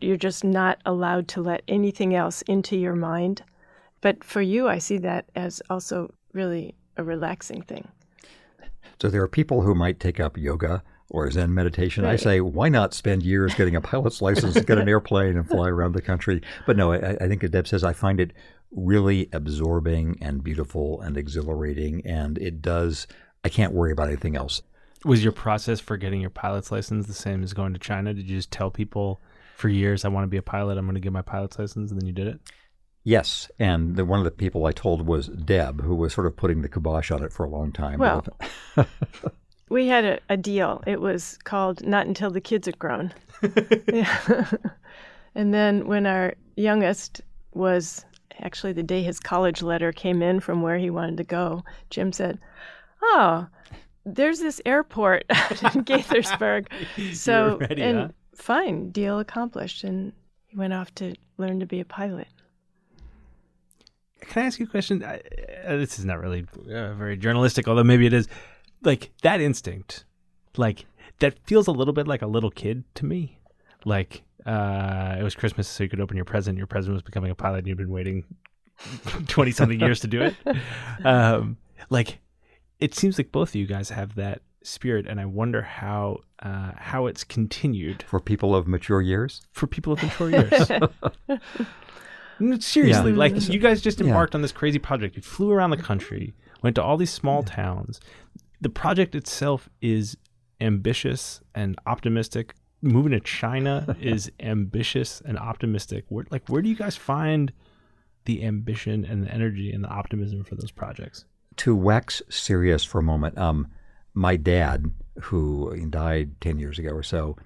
you're 0.00 0.16
just 0.16 0.44
not 0.44 0.78
allowed 0.86 1.28
to 1.28 1.42
let 1.42 1.62
anything 1.68 2.14
else 2.14 2.42
into 2.42 2.76
your 2.76 2.94
mind. 2.94 3.42
But 4.00 4.22
for 4.22 4.40
you, 4.40 4.68
I 4.68 4.78
see 4.78 4.98
that 4.98 5.28
as 5.34 5.60
also 5.68 6.14
really 6.32 6.76
a 6.96 7.02
relaxing 7.02 7.62
thing. 7.62 7.88
So 9.00 9.08
there 9.08 9.22
are 9.22 9.28
people 9.28 9.62
who 9.62 9.74
might 9.74 10.00
take 10.00 10.20
up 10.20 10.36
yoga 10.36 10.82
or 11.10 11.30
Zen 11.30 11.54
meditation. 11.54 12.04
I 12.04 12.16
say, 12.16 12.40
why 12.40 12.68
not 12.68 12.94
spend 12.94 13.22
years 13.22 13.54
getting 13.54 13.76
a 13.76 13.80
pilot's 13.80 14.20
license, 14.22 14.60
get 14.60 14.78
an 14.78 14.88
airplane, 14.88 15.36
and 15.36 15.48
fly 15.48 15.68
around 15.68 15.92
the 15.92 16.02
country? 16.02 16.42
But 16.66 16.76
no, 16.76 16.92
I, 16.92 17.16
I 17.20 17.28
think 17.28 17.42
as 17.44 17.50
Deb 17.50 17.66
says, 17.66 17.84
I 17.84 17.92
find 17.92 18.20
it 18.20 18.32
really 18.70 19.28
absorbing 19.32 20.18
and 20.20 20.44
beautiful 20.44 21.00
and 21.00 21.16
exhilarating, 21.16 22.06
and 22.06 22.38
it 22.38 22.60
does. 22.60 23.06
I 23.44 23.48
can't 23.48 23.72
worry 23.72 23.92
about 23.92 24.08
anything 24.08 24.36
else. 24.36 24.62
Was 25.04 25.22
your 25.22 25.32
process 25.32 25.80
for 25.80 25.96
getting 25.96 26.20
your 26.20 26.30
pilot's 26.30 26.72
license 26.72 27.06
the 27.06 27.14
same 27.14 27.42
as 27.42 27.52
going 27.52 27.72
to 27.72 27.78
China? 27.78 28.12
Did 28.12 28.28
you 28.28 28.36
just 28.36 28.50
tell 28.50 28.70
people 28.70 29.20
for 29.54 29.68
years, 29.68 30.04
I 30.04 30.08
want 30.08 30.24
to 30.24 30.28
be 30.28 30.36
a 30.36 30.42
pilot, 30.42 30.76
I'm 30.76 30.86
going 30.86 30.94
to 30.94 31.00
get 31.00 31.12
my 31.12 31.22
pilot's 31.22 31.58
license, 31.58 31.90
and 31.90 32.00
then 32.00 32.06
you 32.06 32.12
did 32.12 32.26
it? 32.26 32.40
Yes, 33.04 33.50
and 33.58 33.96
the, 33.96 34.04
one 34.04 34.18
of 34.18 34.24
the 34.24 34.30
people 34.30 34.66
I 34.66 34.72
told 34.72 35.06
was 35.06 35.28
Deb, 35.28 35.80
who 35.82 35.94
was 35.94 36.12
sort 36.12 36.26
of 36.26 36.36
putting 36.36 36.62
the 36.62 36.68
kibosh 36.68 37.10
on 37.10 37.24
it 37.24 37.32
for 37.32 37.44
a 37.44 37.48
long 37.48 37.72
time. 37.72 37.98
Well, 37.98 38.24
We 39.70 39.86
had 39.86 40.04
a, 40.04 40.20
a 40.28 40.36
deal. 40.36 40.82
It 40.86 41.00
was 41.00 41.38
called 41.44 41.86
Not 41.86 42.06
Until 42.06 42.30
the 42.30 42.40
Kids 42.40 42.68
Are 42.68 42.72
Grown. 42.72 43.12
Yeah. 43.92 44.18
and 45.34 45.52
then 45.52 45.86
when 45.86 46.06
our 46.06 46.34
youngest 46.56 47.20
was 47.54 48.04
actually 48.40 48.72
the 48.72 48.82
day 48.82 49.02
his 49.02 49.20
college 49.20 49.62
letter 49.62 49.92
came 49.92 50.22
in 50.22 50.40
from 50.40 50.62
where 50.62 50.78
he 50.78 50.90
wanted 50.90 51.16
to 51.18 51.24
go, 51.24 51.64
Jim 51.90 52.12
said, 52.12 52.38
Oh, 53.02 53.46
there's 54.04 54.40
this 54.40 54.60
airport 54.64 55.24
in 55.30 55.84
Gaithersburg. 55.84 56.66
So, 57.14 57.58
ready, 57.58 57.82
and 57.82 57.98
huh? 57.98 58.08
fine, 58.34 58.90
deal 58.90 59.18
accomplished. 59.18 59.84
And 59.84 60.12
he 60.46 60.56
went 60.56 60.72
off 60.72 60.94
to 60.96 61.14
learn 61.36 61.60
to 61.60 61.66
be 61.66 61.80
a 61.80 61.84
pilot. 61.84 62.28
Can 64.20 64.42
I 64.42 64.46
ask 64.46 64.58
you 64.58 64.66
a 64.66 64.68
question? 64.68 65.04
I, 65.04 65.20
uh, 65.64 65.76
this 65.76 65.98
is 65.98 66.04
not 66.04 66.20
really 66.20 66.44
uh, 66.66 66.92
very 66.94 67.16
journalistic, 67.16 67.68
although 67.68 67.84
maybe 67.84 68.06
it 68.06 68.12
is. 68.12 68.28
Like 68.82 69.10
that 69.22 69.40
instinct, 69.40 70.04
like 70.56 70.86
that 71.20 71.38
feels 71.46 71.66
a 71.66 71.72
little 71.72 71.92
bit 71.94 72.06
like 72.06 72.22
a 72.22 72.26
little 72.26 72.50
kid 72.50 72.84
to 72.94 73.04
me. 73.04 73.38
Like 73.84 74.22
uh, 74.46 75.16
it 75.18 75.22
was 75.22 75.34
Christmas, 75.34 75.66
so 75.68 75.82
you 75.84 75.90
could 75.90 76.00
open 76.00 76.16
your 76.16 76.24
present. 76.24 76.56
Your 76.58 76.66
present 76.66 76.92
was 76.94 77.02
becoming 77.02 77.30
a 77.30 77.34
pilot, 77.34 77.58
and 77.58 77.66
you'd 77.68 77.76
been 77.78 77.90
waiting 77.90 78.24
twenty 79.26 79.50
something 79.50 79.80
years 79.80 80.00
to 80.00 80.06
do 80.06 80.22
it. 80.22 80.34
Um, 81.04 81.56
like 81.90 82.18
it 82.80 82.94
seems 82.94 83.18
like 83.18 83.32
both 83.32 83.50
of 83.50 83.54
you 83.56 83.66
guys 83.66 83.90
have 83.90 84.14
that 84.16 84.42
spirit, 84.62 85.06
and 85.08 85.20
I 85.20 85.24
wonder 85.26 85.62
how 85.62 86.18
uh, 86.40 86.72
how 86.76 87.06
it's 87.06 87.24
continued 87.24 88.04
for 88.06 88.20
people 88.20 88.54
of 88.54 88.68
mature 88.68 89.00
years, 89.02 89.42
for 89.52 89.66
people 89.66 89.92
of 89.94 90.02
mature 90.02 90.30
years. 90.30 90.68
Seriously, 92.64 93.10
Yeah. 93.12 93.16
like 93.16 93.48
you 93.48 93.58
guys 93.58 93.80
just 93.82 93.98
Yeah. 94.00 94.06
embarked 94.06 94.34
on 94.36 94.42
this 94.42 94.52
crazy 94.52 94.78
project. 94.78 95.16
You 95.16 95.22
flew 95.22 95.50
around 95.50 95.70
the 95.70 95.76
country, 95.76 96.34
went 96.62 96.76
to 96.76 96.82
all 96.82 96.96
these 96.96 97.10
small 97.10 97.42
towns. 97.42 98.00
The 98.60 98.68
project 98.68 99.14
itself 99.14 99.68
is 99.80 100.16
ambitious 100.60 101.40
and 101.54 101.76
optimistic. 101.86 102.54
Moving 102.82 103.12
to 103.12 103.20
China 103.20 103.96
is 104.00 104.30
ambitious 104.40 105.20
and 105.24 105.38
optimistic. 105.38 106.04
Where, 106.08 106.26
like, 106.30 106.48
where 106.48 106.62
do 106.62 106.68
you 106.68 106.76
guys 106.76 106.96
find 106.96 107.52
the 108.24 108.44
ambition 108.44 109.04
and 109.04 109.24
the 109.24 109.32
energy 109.32 109.72
and 109.72 109.84
the 109.84 109.88
optimism 109.88 110.44
for 110.44 110.54
those 110.54 110.70
projects? 110.70 111.24
to 111.58 111.74
wax 111.74 112.22
serious 112.28 112.84
for 112.84 112.98
a 113.00 113.02
moment, 113.02 113.36
um, 113.36 113.68
my 114.14 114.36
dad, 114.36 114.90
who 115.22 115.86
died 115.90 116.40
10 116.40 116.58
years 116.58 116.78
ago 116.78 116.90
or 116.90 117.02
so, 117.02 117.36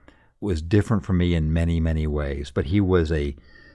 was 0.41 0.63
different 0.63 1.05
from 1.05 1.19
me 1.19 1.35
in 1.35 1.53
many, 1.53 1.81
many 1.81 2.07
ways. 2.07 2.51
But 2.55 2.67
he 2.67 2.81
was 2.81 3.11
a, 3.11 3.35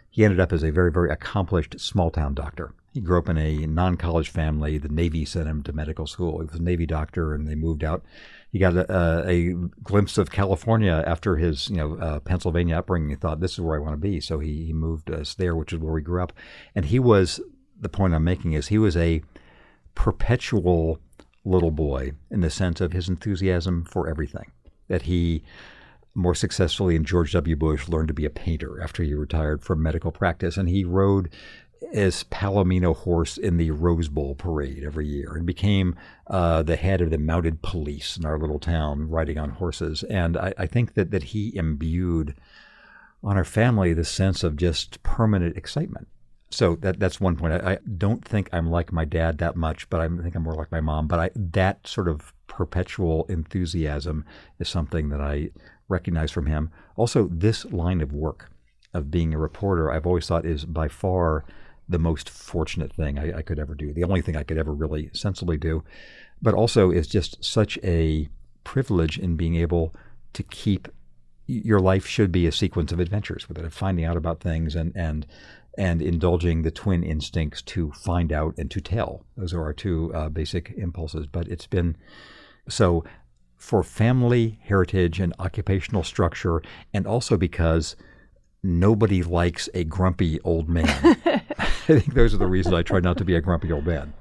he 0.09 0.23
ended 0.23 0.39
up 0.39 0.53
as 0.53 0.63
a 0.63 0.71
very, 0.71 0.91
very 0.91 1.09
accomplished 1.09 1.79
small 1.79 2.09
town 2.09 2.33
doctor. 2.33 2.73
He 2.97 3.01
grew 3.01 3.19
up 3.19 3.29
in 3.29 3.37
a 3.37 3.67
non 3.67 3.95
college 3.97 4.29
family. 4.29 4.77
The 4.77 4.89
Navy 4.89 5.23
sent 5.23 5.47
him 5.47 5.61
to 5.63 5.73
medical 5.73 6.07
school. 6.07 6.39
He 6.39 6.47
was 6.47 6.59
a 6.59 6.63
Navy 6.63 6.85
doctor, 6.85 7.33
and 7.33 7.47
they 7.47 7.55
moved 7.55 7.83
out. 7.83 8.03
He 8.51 8.59
got 8.59 8.75
a, 8.75 9.27
a, 9.27 9.53
glimpse 9.83 10.17
of 10.17 10.31
California 10.31 11.03
after 11.05 11.35
his, 11.35 11.69
you 11.69 11.75
know, 11.75 11.97
uh, 11.97 12.19
Pennsylvania 12.21 12.77
upbringing. 12.77 13.09
He 13.09 13.15
thought, 13.15 13.39
this 13.39 13.53
is 13.53 13.59
where 13.59 13.75
I 13.75 13.79
want 13.79 13.93
to 13.93 13.97
be. 13.97 14.19
So 14.19 14.39
he, 14.39 14.65
he 14.65 14.73
moved 14.73 15.11
us 15.11 15.35
there, 15.35 15.55
which 15.55 15.73
is 15.73 15.79
where 15.79 15.93
we 15.93 16.01
grew 16.01 16.23
up. 16.23 16.33
And 16.73 16.85
he 16.85 16.97
was, 16.97 17.39
the 17.79 17.89
point 17.89 18.15
I'm 18.15 18.23
making 18.23 18.53
is 18.53 18.67
he 18.67 18.77
was 18.77 18.95
a, 18.97 19.21
perpetual 19.97 20.99
little 21.43 21.71
boy 21.71 22.11
in 22.29 22.41
the 22.41 22.51
sense 22.51 22.79
of 22.79 22.93
his 22.93 23.09
enthusiasm 23.09 23.83
for 23.83 24.07
everything. 24.07 24.51
That 24.89 25.01
he 25.03 25.43
more 26.13 26.35
successfully 26.35 26.95
in 26.95 27.03
George 27.03 27.33
W. 27.33 27.55
Bush 27.55 27.89
learned 27.89 28.07
to 28.09 28.13
be 28.13 28.25
a 28.25 28.29
painter 28.29 28.81
after 28.81 29.01
he 29.03 29.15
retired 29.15 29.63
from 29.63 29.81
medical 29.81 30.11
practice, 30.11 30.55
and 30.55 30.69
he 30.69 30.83
rode 30.83 31.29
as 31.93 32.23
Palomino 32.25 32.95
horse 32.95 33.37
in 33.37 33.57
the 33.57 33.71
Rose 33.71 34.09
Bowl 34.09 34.35
parade 34.35 34.83
every 34.83 35.07
year 35.07 35.35
and 35.35 35.45
became 35.45 35.95
uh, 36.27 36.63
the 36.63 36.75
head 36.75 37.01
of 37.01 37.09
the 37.09 37.17
mounted 37.17 37.61
police 37.61 38.17
in 38.17 38.25
our 38.25 38.37
little 38.37 38.59
town, 38.59 39.09
riding 39.09 39.37
on 39.37 39.51
horses. 39.51 40.03
And 40.03 40.37
I, 40.37 40.53
I 40.57 40.65
think 40.67 40.93
that 40.95 41.11
that 41.11 41.23
he 41.23 41.55
imbued 41.55 42.35
on 43.23 43.37
our 43.37 43.45
family 43.45 43.93
the 43.93 44.05
sense 44.05 44.43
of 44.43 44.55
just 44.55 45.01
permanent 45.03 45.57
excitement. 45.57 46.07
So 46.49 46.75
that 46.77 46.99
that's 46.99 47.19
one 47.19 47.35
point. 47.35 47.53
I, 47.53 47.73
I 47.73 47.77
don't 47.97 48.23
think 48.23 48.49
I'm 48.53 48.69
like 48.69 48.91
my 48.91 49.05
dad 49.05 49.37
that 49.39 49.55
much, 49.55 49.89
but 49.89 49.99
I 49.99 50.07
think 50.07 50.35
I'm 50.35 50.43
more 50.43 50.55
like 50.55 50.71
my 50.71 50.81
mom. 50.81 51.07
But 51.07 51.19
I 51.19 51.29
that 51.35 51.85
sort 51.87 52.07
of 52.07 52.33
perpetual 52.47 53.25
enthusiasm 53.27 54.25
is 54.59 54.69
something 54.69 55.09
that 55.09 55.21
I 55.21 55.51
recognize 55.89 56.31
from 56.31 56.45
him. 56.45 56.71
Also, 56.95 57.27
this 57.31 57.65
line 57.65 58.01
of 58.01 58.13
work 58.13 58.49
of 58.93 59.11
being 59.11 59.33
a 59.33 59.37
reporter, 59.37 59.91
I've 59.91 60.07
always 60.07 60.27
thought 60.27 60.45
is 60.45 60.65
by 60.65 60.87
far 60.87 61.43
the 61.89 61.99
most 61.99 62.29
fortunate 62.29 62.93
thing 62.93 63.17
I, 63.17 63.37
I 63.37 63.41
could 63.41 63.59
ever 63.59 63.75
do. 63.75 63.93
The 63.93 64.03
only 64.03 64.21
thing 64.21 64.35
I 64.35 64.43
could 64.43 64.57
ever 64.57 64.73
really 64.73 65.09
sensibly 65.13 65.57
do, 65.57 65.83
but 66.41 66.53
also 66.53 66.91
is 66.91 67.07
just 67.07 67.43
such 67.43 67.77
a 67.83 68.27
privilege 68.63 69.17
in 69.17 69.35
being 69.35 69.55
able 69.55 69.95
to 70.33 70.43
keep 70.43 70.89
your 71.47 71.79
life 71.79 72.05
should 72.05 72.31
be 72.31 72.45
a 72.45 72.51
sequence 72.51 72.91
of 72.91 72.99
adventures 72.99 73.47
with 73.47 73.57
it, 73.57 73.63
of 73.63 73.73
finding 73.73 74.03
out 74.03 74.17
about 74.17 74.41
things 74.41 74.75
and 74.75 74.91
and 74.95 75.25
and 75.77 76.01
indulging 76.01 76.63
the 76.63 76.71
twin 76.71 77.03
instincts 77.03 77.61
to 77.61 77.91
find 77.91 78.31
out 78.33 78.55
and 78.57 78.69
to 78.71 78.81
tell. 78.81 79.23
Those 79.37 79.53
are 79.53 79.61
our 79.61 79.73
two 79.73 80.11
uh, 80.13 80.29
basic 80.29 80.73
impulses. 80.75 81.27
But 81.27 81.47
it's 81.47 81.67
been 81.67 81.95
so 82.67 83.03
for 83.55 83.83
family 83.83 84.59
heritage 84.63 85.19
and 85.19 85.33
occupational 85.39 86.03
structure, 86.03 86.61
and 86.93 87.07
also 87.07 87.37
because 87.37 87.95
nobody 88.63 89.23
likes 89.23 89.69
a 89.73 89.83
grumpy 89.83 90.39
old 90.41 90.67
man. 90.67 91.17
I 91.59 91.65
think 91.99 92.13
those 92.13 92.33
are 92.33 92.37
the 92.37 92.47
reasons 92.47 92.73
I 92.73 92.83
try 92.83 92.99
not 92.99 93.17
to 93.17 93.25
be 93.25 93.35
a 93.35 93.41
grumpy 93.41 93.71
old 93.71 93.85
man. 93.85 94.13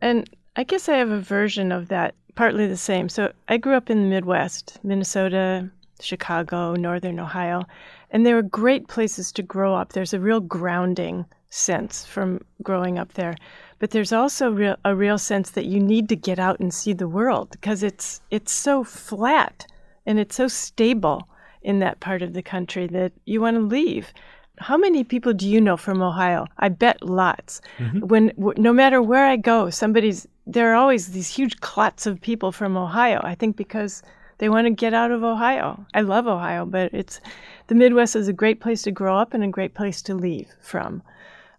And 0.00 0.28
I 0.56 0.64
guess 0.64 0.88
I 0.88 0.96
have 0.96 1.10
a 1.10 1.20
version 1.20 1.72
of 1.72 1.88
that, 1.88 2.14
partly 2.34 2.66
the 2.66 2.76
same. 2.76 3.08
So 3.08 3.32
I 3.48 3.56
grew 3.56 3.74
up 3.74 3.90
in 3.90 4.02
the 4.02 4.08
Midwest, 4.08 4.78
Minnesota, 4.84 5.68
Chicago, 6.00 6.74
Northern 6.74 7.18
Ohio, 7.18 7.64
and 8.10 8.24
they 8.24 8.34
were 8.34 8.42
great 8.42 8.86
places 8.86 9.32
to 9.32 9.42
grow 9.42 9.74
up. 9.74 9.92
There's 9.92 10.14
a 10.14 10.20
real 10.20 10.40
grounding 10.40 11.24
sense 11.50 12.04
from 12.04 12.40
growing 12.62 12.98
up 12.98 13.14
there. 13.14 13.34
But 13.78 13.90
there's 13.90 14.12
also 14.12 14.50
real, 14.50 14.76
a 14.84 14.94
real 14.94 15.18
sense 15.18 15.50
that 15.50 15.66
you 15.66 15.80
need 15.80 16.08
to 16.08 16.16
get 16.16 16.38
out 16.38 16.60
and 16.60 16.72
see 16.72 16.92
the 16.92 17.08
world 17.08 17.50
because 17.50 17.82
it's 17.82 18.20
it's 18.30 18.52
so 18.52 18.84
flat 18.84 19.66
and 20.06 20.18
it's 20.18 20.36
so 20.36 20.48
stable 20.48 21.28
in 21.62 21.78
that 21.80 22.00
part 22.00 22.22
of 22.22 22.34
the 22.34 22.42
country 22.42 22.86
that 22.88 23.12
you 23.24 23.40
want 23.40 23.56
to 23.56 23.62
leave. 23.62 24.12
How 24.58 24.76
many 24.76 25.04
people 25.04 25.32
do 25.32 25.48
you 25.48 25.60
know 25.60 25.76
from 25.76 26.00
Ohio? 26.00 26.46
I 26.58 26.68
bet 26.68 27.02
lots. 27.02 27.60
Mm-hmm. 27.78 28.00
When 28.00 28.28
w- 28.28 28.62
no 28.62 28.72
matter 28.72 29.02
where 29.02 29.26
I 29.26 29.36
go, 29.36 29.70
somebody's 29.70 30.28
there 30.46 30.70
are 30.70 30.74
always 30.74 31.08
these 31.08 31.28
huge 31.28 31.60
clots 31.60 32.06
of 32.06 32.20
people 32.20 32.52
from 32.52 32.76
Ohio. 32.76 33.20
I 33.24 33.34
think 33.34 33.56
because 33.56 34.02
they 34.38 34.48
want 34.48 34.66
to 34.66 34.70
get 34.70 34.94
out 34.94 35.10
of 35.10 35.22
Ohio. 35.22 35.84
I 35.94 36.02
love 36.02 36.26
Ohio, 36.26 36.66
but 36.66 36.92
it's 36.92 37.20
the 37.68 37.74
Midwest 37.74 38.16
is 38.16 38.28
a 38.28 38.32
great 38.32 38.60
place 38.60 38.82
to 38.82 38.90
grow 38.90 39.16
up 39.16 39.32
and 39.32 39.42
a 39.42 39.48
great 39.48 39.74
place 39.74 40.02
to 40.02 40.14
leave 40.14 40.48
from. 40.60 41.02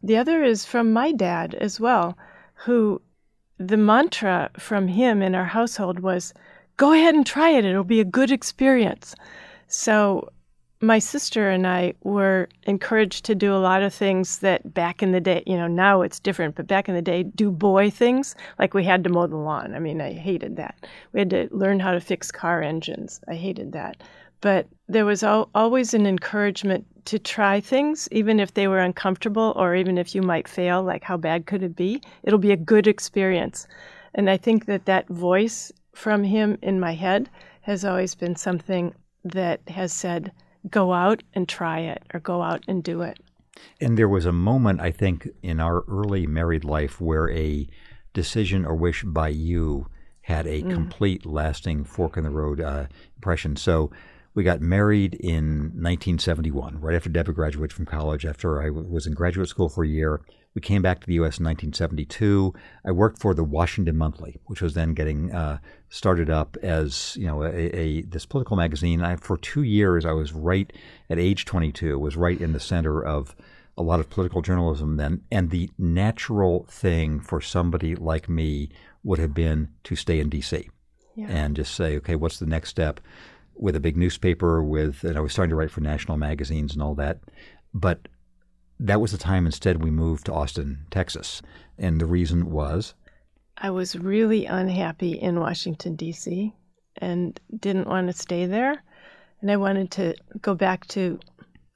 The 0.03 0.17
other 0.17 0.43
is 0.43 0.65
from 0.65 0.93
my 0.93 1.11
dad 1.11 1.55
as 1.55 1.79
well, 1.79 2.17
who 2.53 3.01
the 3.57 3.77
mantra 3.77 4.51
from 4.57 4.87
him 4.87 5.21
in 5.21 5.33
our 5.33 5.45
household 5.45 5.99
was 5.99 6.33
go 6.77 6.91
ahead 6.91 7.15
and 7.15 7.25
try 7.25 7.49
it, 7.49 7.65
it'll 7.65 7.83
be 7.83 8.01
a 8.01 8.05
good 8.05 8.31
experience. 8.31 9.15
So 9.67 10.29
my 10.85 10.99
sister 10.99 11.49
and 11.49 11.65
I 11.67 11.93
were 12.03 12.47
encouraged 12.63 13.25
to 13.25 13.35
do 13.35 13.53
a 13.53 13.57
lot 13.57 13.81
of 13.83 13.93
things 13.93 14.39
that 14.39 14.73
back 14.73 15.01
in 15.03 15.11
the 15.11 15.21
day, 15.21 15.43
you 15.45 15.57
know, 15.57 15.67
now 15.67 16.01
it's 16.01 16.19
different, 16.19 16.55
but 16.55 16.67
back 16.67 16.87
in 16.89 16.95
the 16.95 17.01
day, 17.01 17.23
do 17.23 17.51
boy 17.51 17.89
things. 17.89 18.35
Like 18.59 18.73
we 18.73 18.83
had 18.83 19.03
to 19.03 19.09
mow 19.09 19.27
the 19.27 19.35
lawn. 19.37 19.73
I 19.75 19.79
mean, 19.79 19.99
I 20.01 20.13
hated 20.13 20.55
that. 20.57 20.85
We 21.13 21.19
had 21.19 21.29
to 21.31 21.47
learn 21.51 21.79
how 21.79 21.91
to 21.93 21.99
fix 21.99 22.31
car 22.31 22.61
engines. 22.61 23.19
I 23.27 23.35
hated 23.35 23.71
that. 23.73 23.97
but 24.41 24.67
there 24.87 25.05
was 25.05 25.23
al- 25.23 25.49
always 25.55 25.93
an 25.95 26.05
encouragement 26.05 26.85
to 27.05 27.17
try 27.17 27.59
things, 27.59 28.07
even 28.11 28.39
if 28.39 28.53
they 28.53 28.67
were 28.67 28.79
uncomfortable 28.79 29.53
or 29.55 29.75
even 29.75 29.97
if 29.97 30.13
you 30.13 30.21
might 30.21 30.47
fail. 30.47 30.83
Like, 30.83 31.03
how 31.03 31.17
bad 31.17 31.47
could 31.47 31.63
it 31.63 31.75
be? 31.75 32.01
It'll 32.23 32.37
be 32.39 32.51
a 32.51 32.57
good 32.57 32.85
experience. 32.87 33.67
And 34.13 34.29
I 34.29 34.37
think 34.37 34.65
that 34.65 34.85
that 34.85 35.07
voice 35.07 35.71
from 35.93 36.23
him 36.23 36.57
in 36.61 36.79
my 36.79 36.93
head 36.93 37.29
has 37.61 37.83
always 37.83 38.13
been 38.13 38.35
something 38.35 38.93
that 39.23 39.61
has 39.67 39.91
said, 39.91 40.31
go 40.69 40.93
out 40.93 41.23
and 41.33 41.47
try 41.47 41.79
it 41.79 42.03
or 42.13 42.19
go 42.19 42.41
out 42.41 42.63
and 42.67 42.83
do 42.83 43.01
it. 43.01 43.19
And 43.79 43.97
there 43.97 44.09
was 44.09 44.25
a 44.25 44.31
moment, 44.31 44.81
I 44.81 44.91
think, 44.91 45.27
in 45.41 45.59
our 45.59 45.83
early 45.87 46.27
married 46.27 46.63
life 46.65 46.99
where 46.99 47.29
a 47.29 47.67
decision 48.13 48.65
or 48.65 48.75
wish 48.75 49.03
by 49.03 49.29
you 49.29 49.87
had 50.21 50.47
a 50.47 50.63
complete, 50.63 51.25
lasting 51.25 51.83
fork 51.83 52.17
in 52.17 52.23
the 52.23 52.29
road 52.31 52.59
uh, 52.59 52.87
impression. 53.15 53.55
So 53.55 53.91
we 54.33 54.43
got 54.43 54.59
married 54.59 55.13
in 55.13 55.71
1971, 55.75 56.81
right 56.81 56.95
after 56.95 57.09
Deborah 57.09 57.33
graduated 57.33 57.73
from 57.73 57.85
college, 57.85 58.25
after 58.25 58.61
I 58.61 58.65
w- 58.65 58.87
was 58.87 59.05
in 59.05 59.13
graduate 59.13 59.49
school 59.49 59.69
for 59.69 59.83
a 59.83 59.87
year. 59.87 60.21
We 60.55 60.61
came 60.61 60.81
back 60.81 61.01
to 61.01 61.07
the 61.07 61.15
U.S. 61.15 61.37
in 61.37 61.43
1972. 61.43 62.53
I 62.85 62.91
worked 62.91 63.19
for 63.19 63.33
the 63.33 63.43
Washington 63.43 63.97
Monthly, 63.97 64.39
which 64.45 64.61
was 64.61 64.73
then 64.73 64.93
getting 64.93 65.33
uh, 65.33 65.59
started 65.89 66.29
up 66.29 66.55
as 66.63 67.15
you 67.19 67.27
know 67.27 67.43
a, 67.43 67.49
a 67.49 68.01
this 68.03 68.25
political 68.25 68.55
magazine. 68.55 69.03
I, 69.03 69.17
for 69.17 69.37
two 69.37 69.63
years, 69.63 70.05
I 70.05 70.13
was 70.13 70.31
right 70.31 70.71
at 71.09 71.19
age 71.19 71.43
22, 71.43 71.99
was 71.99 72.15
right 72.15 72.39
in 72.39 72.53
the 72.53 72.59
center 72.61 73.03
of 73.03 73.35
a 73.77 73.83
lot 73.83 73.99
of 73.99 74.09
political 74.09 74.41
journalism 74.41 74.95
then, 74.95 75.21
and 75.29 75.49
the 75.49 75.69
natural 75.77 76.65
thing 76.69 77.19
for 77.19 77.41
somebody 77.41 77.93
like 77.93 78.29
me 78.29 78.69
would 79.03 79.19
have 79.19 79.33
been 79.33 79.67
to 79.83 79.97
stay 79.97 80.21
in 80.21 80.29
D.C. 80.29 80.69
Yeah. 81.15 81.27
and 81.29 81.55
just 81.55 81.75
say, 81.75 81.97
okay, 81.97 82.15
what's 82.15 82.39
the 82.39 82.45
next 82.45 82.69
step? 82.69 83.01
With 83.55 83.75
a 83.75 83.81
big 83.81 83.97
newspaper, 83.97 84.63
with 84.63 85.03
and 85.03 85.17
I 85.17 85.19
was 85.19 85.33
starting 85.33 85.49
to 85.49 85.57
write 85.57 85.71
for 85.71 85.81
national 85.81 86.17
magazines 86.17 86.73
and 86.73 86.81
all 86.81 86.95
that, 86.95 87.19
but 87.73 88.07
that 88.79 89.01
was 89.01 89.11
the 89.11 89.17
time 89.17 89.45
instead 89.45 89.83
we 89.83 89.91
moved 89.91 90.25
to 90.25 90.33
Austin, 90.33 90.85
Texas, 90.91 91.41
and 91.77 91.99
the 91.99 92.05
reason 92.05 92.51
was 92.51 92.93
I 93.57 93.69
was 93.69 93.95
really 93.95 94.45
unhappy 94.45 95.13
in 95.13 95.39
Washington, 95.39 95.95
D.C., 95.95 96.53
and 96.97 97.39
didn't 97.57 97.87
want 97.87 98.07
to 98.07 98.13
stay 98.13 98.45
there. 98.45 98.83
And 99.41 99.51
I 99.51 99.57
wanted 99.57 99.91
to 99.91 100.15
go 100.41 100.55
back 100.55 100.85
to 100.87 101.19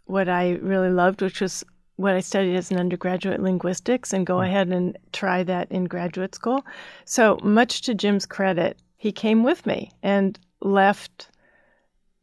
what 0.06 0.28
I 0.28 0.52
really 0.62 0.90
loved, 0.90 1.22
which 1.22 1.40
was 1.42 1.64
what 1.96 2.16
I 2.16 2.20
studied 2.20 2.56
as 2.56 2.72
an 2.72 2.80
undergraduate 2.80 3.42
linguistics, 3.42 4.14
and 4.14 4.26
go 4.26 4.38
hmm. 4.38 4.44
ahead 4.44 4.70
and 4.70 4.98
try 5.14 5.44
that 5.44 5.72
in 5.72 5.86
graduate 5.86 6.36
school. 6.36 6.66
So, 7.06 7.38
much 7.44 7.82
to 7.84 7.94
Jim's 7.94 8.26
credit, 8.26 8.78
he 8.98 9.12
came 9.12 9.44
with 9.44 9.66
me 9.66 9.92
and 10.04 10.38
left 10.62 11.30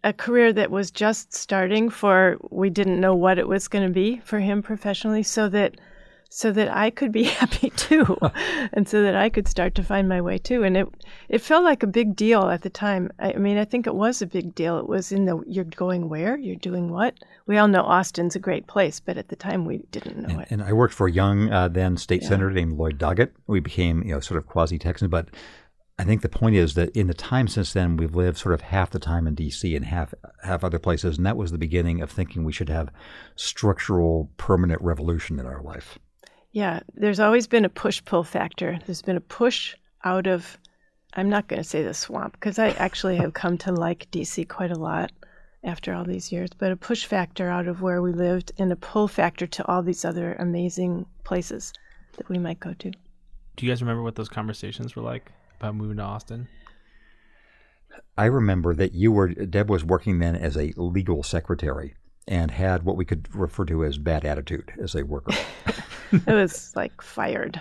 a 0.07 0.13
career 0.13 0.53
that 0.53 0.71
was 0.71 0.93
just 0.93 1.35
starting 1.35 1.91
for 1.91 2.39
we 2.51 2.71
didn't 2.71 3.01
know 3.01 3.15
what 3.15 3.41
it 3.41 3.49
was 3.49 3.67
going 3.67 3.85
to 3.85 3.93
be 3.93 4.21
for 4.25 4.39
him 4.39 4.63
professionally 4.63 5.25
so 5.25 5.49
that 5.49 5.75
so 6.31 6.53
that 6.53 6.69
I 6.69 6.91
could 6.91 7.11
be 7.11 7.23
happy 7.41 7.71
too 7.71 8.17
and 8.73 8.89
so 8.89 9.03
that 9.03 9.17
I 9.17 9.29
could 9.29 9.49
start 9.49 9.75
to 9.75 9.83
find 9.83 10.09
my 10.09 10.21
way 10.21 10.39
too. 10.39 10.63
And 10.63 10.77
it 10.77 10.87
it 11.29 11.39
felt 11.39 11.65
like 11.65 11.83
a 11.83 11.89
big 11.89 12.15
deal 12.15 12.51
at 12.51 12.63
the 12.63 12.71
time. 12.71 13.11
I, 13.19 13.33
I 13.33 13.37
mean 13.37 13.59
I 13.59 13.65
think 13.65 13.89
it 13.89 13.97
was 13.97 14.23
a 14.23 14.27
big 14.29 14.55
deal. 14.55 14.79
It 14.79 14.89
was 14.89 15.11
in 15.11 15.25
the 15.25 15.43
you're 15.45 15.65
going 15.65 16.09
where? 16.09 16.37
You're 16.37 16.55
doing 16.55 16.93
what? 16.93 17.15
We 17.47 17.59
all 17.59 17.67
know 17.67 17.83
Austin's 17.83 18.37
a 18.37 18.41
great 18.41 18.69
place 18.69 19.01
but 19.01 19.19
at 19.19 19.27
the 19.27 19.37
time 19.37 19.65
we 19.65 19.79
didn't 19.91 20.19
know 20.19 20.29
and, 20.29 20.43
it. 20.43 20.49
and 20.53 20.63
I 20.63 20.73
worked 20.73 20.95
for 20.95 21.09
a 21.09 21.13
young 21.13 21.51
uh, 21.51 21.67
then 21.67 21.97
state 21.97 22.23
senator 22.23 22.53
named 22.53 22.79
Lloyd 22.79 22.97
Doggett. 22.97 23.33
We 23.49 23.59
became 23.59 24.05
you 24.05 24.15
know 24.15 24.21
sort 24.21 24.39
of 24.39 24.47
quasi 24.47 24.79
Texan, 24.79 25.09
but 25.09 25.31
I 25.99 26.05
think 26.05 26.21
the 26.21 26.29
point 26.29 26.57
is 26.57 26.75
that 26.75 26.91
in 26.91 27.07
the 27.07 27.15
time 27.15 27.49
since 27.49 27.73
then, 27.73 27.97
we've 27.97 28.15
lived 28.15 28.37
sort 28.37 28.55
of 28.55 28.61
half 28.61 28.91
the 28.91 28.99
time 28.99 29.27
in 29.27 29.35
D.C. 29.35 29.75
and 29.75 29.85
half 29.85 30.13
half 30.43 30.63
other 30.63 30.79
places, 30.79 31.17
and 31.17 31.27
that 31.27 31.39
was 31.39 31.53
the 31.53 31.59
beginning 31.59 32.03
of 32.03 32.11
thinking 32.11 32.45
we 32.45 32.53
should 32.53 32.69
have 32.69 32.91
structural, 33.35 34.31
permanent 34.37 34.83
revolution 34.83 35.41
in 35.41 35.47
our 35.47 35.63
life. 35.63 35.99
Yeah, 36.53 36.81
there's 36.95 37.21
always 37.21 37.47
been 37.47 37.65
a 37.65 37.71
push 37.71 38.05
pull 38.05 38.25
factor. 38.25 38.79
There's 38.85 39.03
been 39.03 39.17
a 39.17 39.21
push 39.21 39.75
out 40.05 40.27
of, 40.27 40.59
I'm 41.15 41.31
not 41.31 41.49
going 41.49 41.63
to 41.63 41.69
say 41.69 41.83
the 41.83 41.95
swamp 41.95 42.35
because 42.35 42.59
I 42.59 42.71
actually 42.73 43.17
have 43.17 43.33
come 43.33 43.57
to 43.59 43.73
like 43.73 44.11
DC 44.11 44.49
quite 44.49 44.71
a 44.71 44.79
lot 44.79 45.13
after 45.65 45.95
all 45.95 46.05
these 46.05 46.31
years, 46.31 46.51
but 46.57 46.73
a 46.73 46.77
push 46.77 47.07
factor 47.07 47.49
out 47.49 47.69
of 47.69 47.81
where 47.81 48.03
we 48.03 48.13
lived 48.13 48.53
and 48.59 48.71
a 48.71 48.77
pull 48.77 49.09
factor 49.09 49.47
to 49.47 49.67
all 49.67 49.83
these 49.83 50.05
other 50.05 50.35
amazing 50.35 51.07
places 51.25 51.73
that 52.19 52.29
we 52.29 52.39
might 52.39 52.61
go 52.61 52.75
to. 52.75 52.91
Do 52.91 53.65
you 53.65 53.73
guys 53.73 53.81
remember 53.81 54.03
what 54.03 54.15
those 54.15 54.29
conversations 54.29 54.95
were 54.95 55.03
like 55.03 55.33
about 55.61 55.75
moving 55.75 55.97
to 55.97 56.03
Austin? 56.03 56.49
I 58.19 58.27
remember 58.27 58.75
that 58.75 58.93
you 58.93 59.13
were 59.13 59.29
Deb 59.29 59.69
was 59.69 59.85
working 59.85 60.19
then 60.19 60.37
as 60.37 60.57
a 60.57 60.73
legal 60.77 61.23
secretary 61.23 61.95
and 62.29 62.51
had 62.51 62.83
what 62.83 62.97
we 62.97 63.05
could 63.05 63.35
refer 63.35 63.65
to 63.67 63.85
as 63.85 63.99
bad 63.99 64.25
attitude 64.25 64.73
as 64.81 64.95
a 64.95 65.05
worker. 65.05 65.33
It 66.27 66.33
was 66.33 66.75
like 66.77 67.03
fired. 67.03 67.61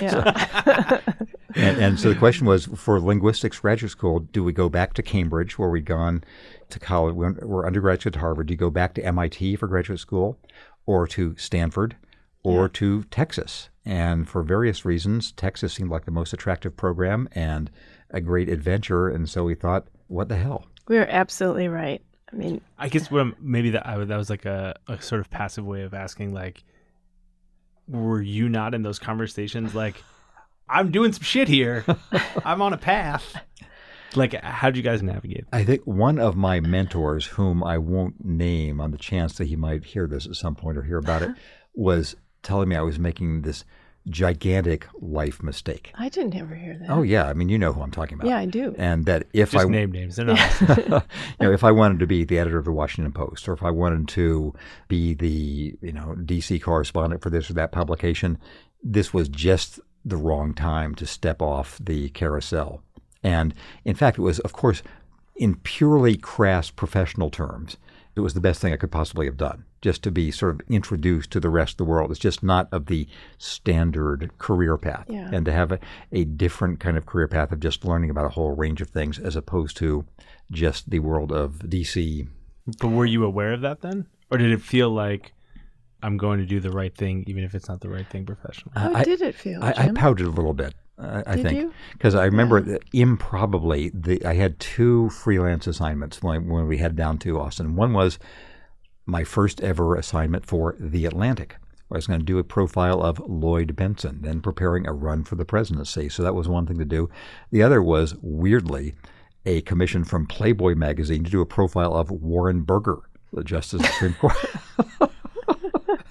Yeah. 0.00 1.00
and, 1.54 1.78
and 1.78 2.00
so 2.00 2.10
the 2.10 2.18
question 2.18 2.46
was 2.46 2.66
for 2.66 3.00
linguistics 3.00 3.58
graduate 3.58 3.90
school, 3.90 4.20
do 4.20 4.44
we 4.44 4.52
go 4.52 4.68
back 4.68 4.94
to 4.94 5.02
Cambridge 5.02 5.58
where 5.58 5.68
we'd 5.68 5.84
gone 5.84 6.22
to 6.70 6.78
college? 6.78 7.14
We're 7.14 7.34
we're 7.42 7.66
undergraduate 7.66 8.16
at 8.16 8.20
Harvard. 8.20 8.46
Do 8.46 8.52
you 8.52 8.58
go 8.58 8.70
back 8.70 8.94
to 8.94 9.04
MIT 9.04 9.56
for 9.56 9.66
graduate 9.66 9.98
school 9.98 10.38
or 10.86 11.06
to 11.08 11.34
Stanford 11.36 11.96
or 12.42 12.68
to 12.68 13.04
Texas? 13.04 13.68
And 13.84 14.28
for 14.28 14.42
various 14.42 14.84
reasons, 14.84 15.32
Texas 15.32 15.72
seemed 15.72 15.90
like 15.90 16.04
the 16.04 16.10
most 16.10 16.32
attractive 16.32 16.76
program 16.76 17.28
and 17.32 17.70
a 18.10 18.20
great 18.20 18.48
adventure. 18.48 19.08
And 19.08 19.28
so 19.28 19.44
we 19.44 19.54
thought, 19.54 19.86
what 20.06 20.28
the 20.28 20.36
hell? 20.36 20.66
we 20.88 20.96
were 20.96 21.06
absolutely 21.08 21.68
right. 21.68 22.02
I 22.32 22.36
mean, 22.36 22.60
I 22.78 22.88
guess 22.88 23.10
what 23.10 23.20
I'm, 23.20 23.36
maybe 23.40 23.70
that 23.70 23.86
I, 23.86 24.02
that 24.04 24.16
was 24.16 24.30
like 24.30 24.44
a, 24.44 24.76
a 24.88 25.00
sort 25.00 25.20
of 25.20 25.30
passive 25.30 25.64
way 25.64 25.82
of 25.82 25.94
asking, 25.94 26.32
like, 26.32 26.64
were 27.88 28.22
you 28.22 28.48
not 28.48 28.74
in 28.74 28.82
those 28.82 28.98
conversations? 28.98 29.74
Like, 29.74 30.02
I'm 30.68 30.90
doing 30.90 31.12
some 31.12 31.22
shit 31.22 31.48
here. 31.48 31.84
I'm 32.44 32.62
on 32.62 32.72
a 32.72 32.78
path. 32.78 33.36
Like, 34.14 34.34
how 34.42 34.68
did 34.68 34.76
you 34.76 34.82
guys 34.82 35.02
navigate? 35.02 35.44
I 35.52 35.64
think 35.64 35.82
one 35.84 36.18
of 36.18 36.36
my 36.36 36.60
mentors, 36.60 37.26
whom 37.26 37.62
I 37.64 37.78
won't 37.78 38.24
name 38.24 38.80
on 38.80 38.90
the 38.90 38.98
chance 38.98 39.34
that 39.34 39.46
he 39.46 39.56
might 39.56 39.84
hear 39.84 40.06
this 40.06 40.26
at 40.26 40.34
some 40.34 40.54
point 40.54 40.76
or 40.76 40.82
hear 40.82 40.98
about 40.98 41.22
it, 41.22 41.30
uh-huh. 41.30 41.40
was 41.74 42.16
telling 42.42 42.68
me 42.68 42.76
I 42.76 42.82
was 42.82 42.98
making 42.98 43.42
this 43.42 43.64
gigantic 44.08 44.86
life 45.00 45.42
mistake. 45.42 45.92
I 45.94 46.08
didn't 46.08 46.34
ever 46.34 46.54
hear 46.54 46.76
that. 46.76 46.90
Oh 46.90 47.02
yeah, 47.02 47.26
I 47.28 47.34
mean 47.34 47.48
you 47.48 47.58
know 47.58 47.72
who 47.72 47.82
I'm 47.82 47.90
talking 47.90 48.14
about. 48.14 48.26
Yeah, 48.26 48.38
I 48.38 48.46
do. 48.46 48.74
And 48.76 49.06
that 49.06 49.28
if 49.32 49.52
Just 49.52 49.64
I 49.64 49.68
name 49.68 49.92
names. 49.92 50.16
They're 50.16 50.26
not. 50.26 50.60
you 50.60 51.02
know, 51.40 51.52
if 51.52 51.62
I 51.62 51.70
wanted 51.70 52.00
to 52.00 52.06
be 52.06 52.24
the 52.24 52.38
editor 52.38 52.58
of 52.58 52.64
the 52.64 52.72
Washington 52.72 53.12
Post, 53.12 53.48
or 53.48 53.52
if 53.52 53.62
I 53.62 53.70
wanted 53.70 54.08
to 54.08 54.54
be 54.88 55.14
the 55.14 55.76
you 55.80 55.92
know 55.92 56.14
DC 56.18 56.60
correspondent 56.62 57.22
for 57.22 57.30
this 57.30 57.48
or 57.50 57.54
that 57.54 57.72
publication, 57.72 58.38
this 58.82 59.14
was 59.14 59.28
just 59.28 59.78
the 60.04 60.16
wrong 60.16 60.52
time 60.54 60.94
to 60.96 61.06
step 61.06 61.40
off 61.40 61.78
the 61.80 62.08
carousel. 62.10 62.82
And 63.22 63.54
in 63.84 63.94
fact, 63.94 64.18
it 64.18 64.22
was, 64.22 64.40
of 64.40 64.52
course, 64.52 64.82
in 65.36 65.56
purely 65.56 66.16
crass 66.16 66.70
professional 66.70 67.30
terms, 67.30 67.76
it 68.14 68.20
was 68.20 68.34
the 68.34 68.40
best 68.40 68.60
thing 68.60 68.72
I 68.72 68.76
could 68.76 68.90
possibly 68.90 69.26
have 69.26 69.36
done. 69.36 69.64
Just 69.80 70.02
to 70.04 70.10
be 70.10 70.30
sort 70.30 70.54
of 70.54 70.60
introduced 70.68 71.30
to 71.32 71.40
the 71.40 71.48
rest 71.50 71.72
of 71.74 71.76
the 71.78 71.84
world. 71.84 72.10
It's 72.10 72.20
just 72.20 72.42
not 72.42 72.68
of 72.72 72.86
the 72.86 73.06
standard 73.38 74.30
career 74.38 74.76
path. 74.78 75.06
Yeah. 75.08 75.28
And 75.32 75.44
to 75.46 75.52
have 75.52 75.72
a, 75.72 75.78
a 76.12 76.24
different 76.24 76.80
kind 76.80 76.96
of 76.96 77.06
career 77.06 77.28
path 77.28 77.52
of 77.52 77.60
just 77.60 77.84
learning 77.84 78.10
about 78.10 78.26
a 78.26 78.30
whole 78.30 78.54
range 78.54 78.80
of 78.80 78.90
things 78.90 79.18
as 79.18 79.36
opposed 79.36 79.76
to 79.78 80.04
just 80.50 80.90
the 80.90 80.98
world 81.00 81.32
of 81.32 81.54
DC. 81.60 82.28
but 82.80 82.88
were 82.88 83.06
you 83.06 83.24
aware 83.24 83.52
of 83.52 83.60
that 83.62 83.80
then? 83.80 84.06
Or 84.30 84.38
did 84.38 84.50
it 84.52 84.60
feel 84.62 84.90
like 84.90 85.32
I'm 86.02 86.16
going 86.16 86.38
to 86.38 86.46
do 86.46 86.58
the 86.60 86.70
right 86.70 86.94
thing, 86.96 87.24
even 87.26 87.44
if 87.44 87.54
it's 87.54 87.68
not 87.68 87.80
the 87.80 87.88
right 87.90 88.08
thing 88.08 88.24
professionally? 88.26 88.72
How 88.76 88.94
I- 88.94 89.04
did 89.04 89.20
it 89.22 89.34
feel, 89.34 89.62
I, 89.62 89.72
I 89.76 89.88
pouted 89.94 90.26
a 90.26 90.30
little 90.30 90.54
bit. 90.54 90.74
I, 91.02 91.22
I 91.26 91.42
think 91.42 91.72
because 91.92 92.14
I 92.14 92.24
remember 92.24 92.60
that 92.60 92.82
improbably 92.92 93.90
the, 93.92 94.24
I 94.24 94.34
had 94.34 94.58
two 94.60 95.10
freelance 95.10 95.66
assignments 95.66 96.22
when, 96.22 96.48
when 96.48 96.66
we 96.66 96.78
headed 96.78 96.96
down 96.96 97.18
to 97.18 97.40
Austin. 97.40 97.76
One 97.76 97.92
was 97.92 98.18
my 99.04 99.24
first 99.24 99.60
ever 99.60 99.96
assignment 99.96 100.46
for 100.46 100.76
The 100.78 101.06
Atlantic. 101.06 101.56
I 101.90 101.96
was 101.96 102.06
going 102.06 102.20
to 102.20 102.24
do 102.24 102.38
a 102.38 102.44
profile 102.44 103.02
of 103.02 103.20
Lloyd 103.20 103.76
Bentsen, 103.76 104.22
then 104.22 104.40
preparing 104.40 104.86
a 104.86 104.94
run 104.94 105.24
for 105.24 105.34
the 105.34 105.44
presidency. 105.44 106.08
So 106.08 106.22
that 106.22 106.34
was 106.34 106.48
one 106.48 106.66
thing 106.66 106.78
to 106.78 106.86
do. 106.86 107.10
The 107.50 107.62
other 107.62 107.82
was 107.82 108.14
weirdly 108.22 108.94
a 109.44 109.60
commission 109.62 110.04
from 110.04 110.26
Playboy 110.26 110.74
magazine 110.74 111.24
to 111.24 111.30
do 111.30 111.42
a 111.42 111.46
profile 111.46 111.94
of 111.94 112.10
Warren 112.10 112.62
Burger, 112.62 113.00
the 113.32 113.44
Justice 113.44 113.82
Supreme 113.84 114.14
Court. 114.14 114.36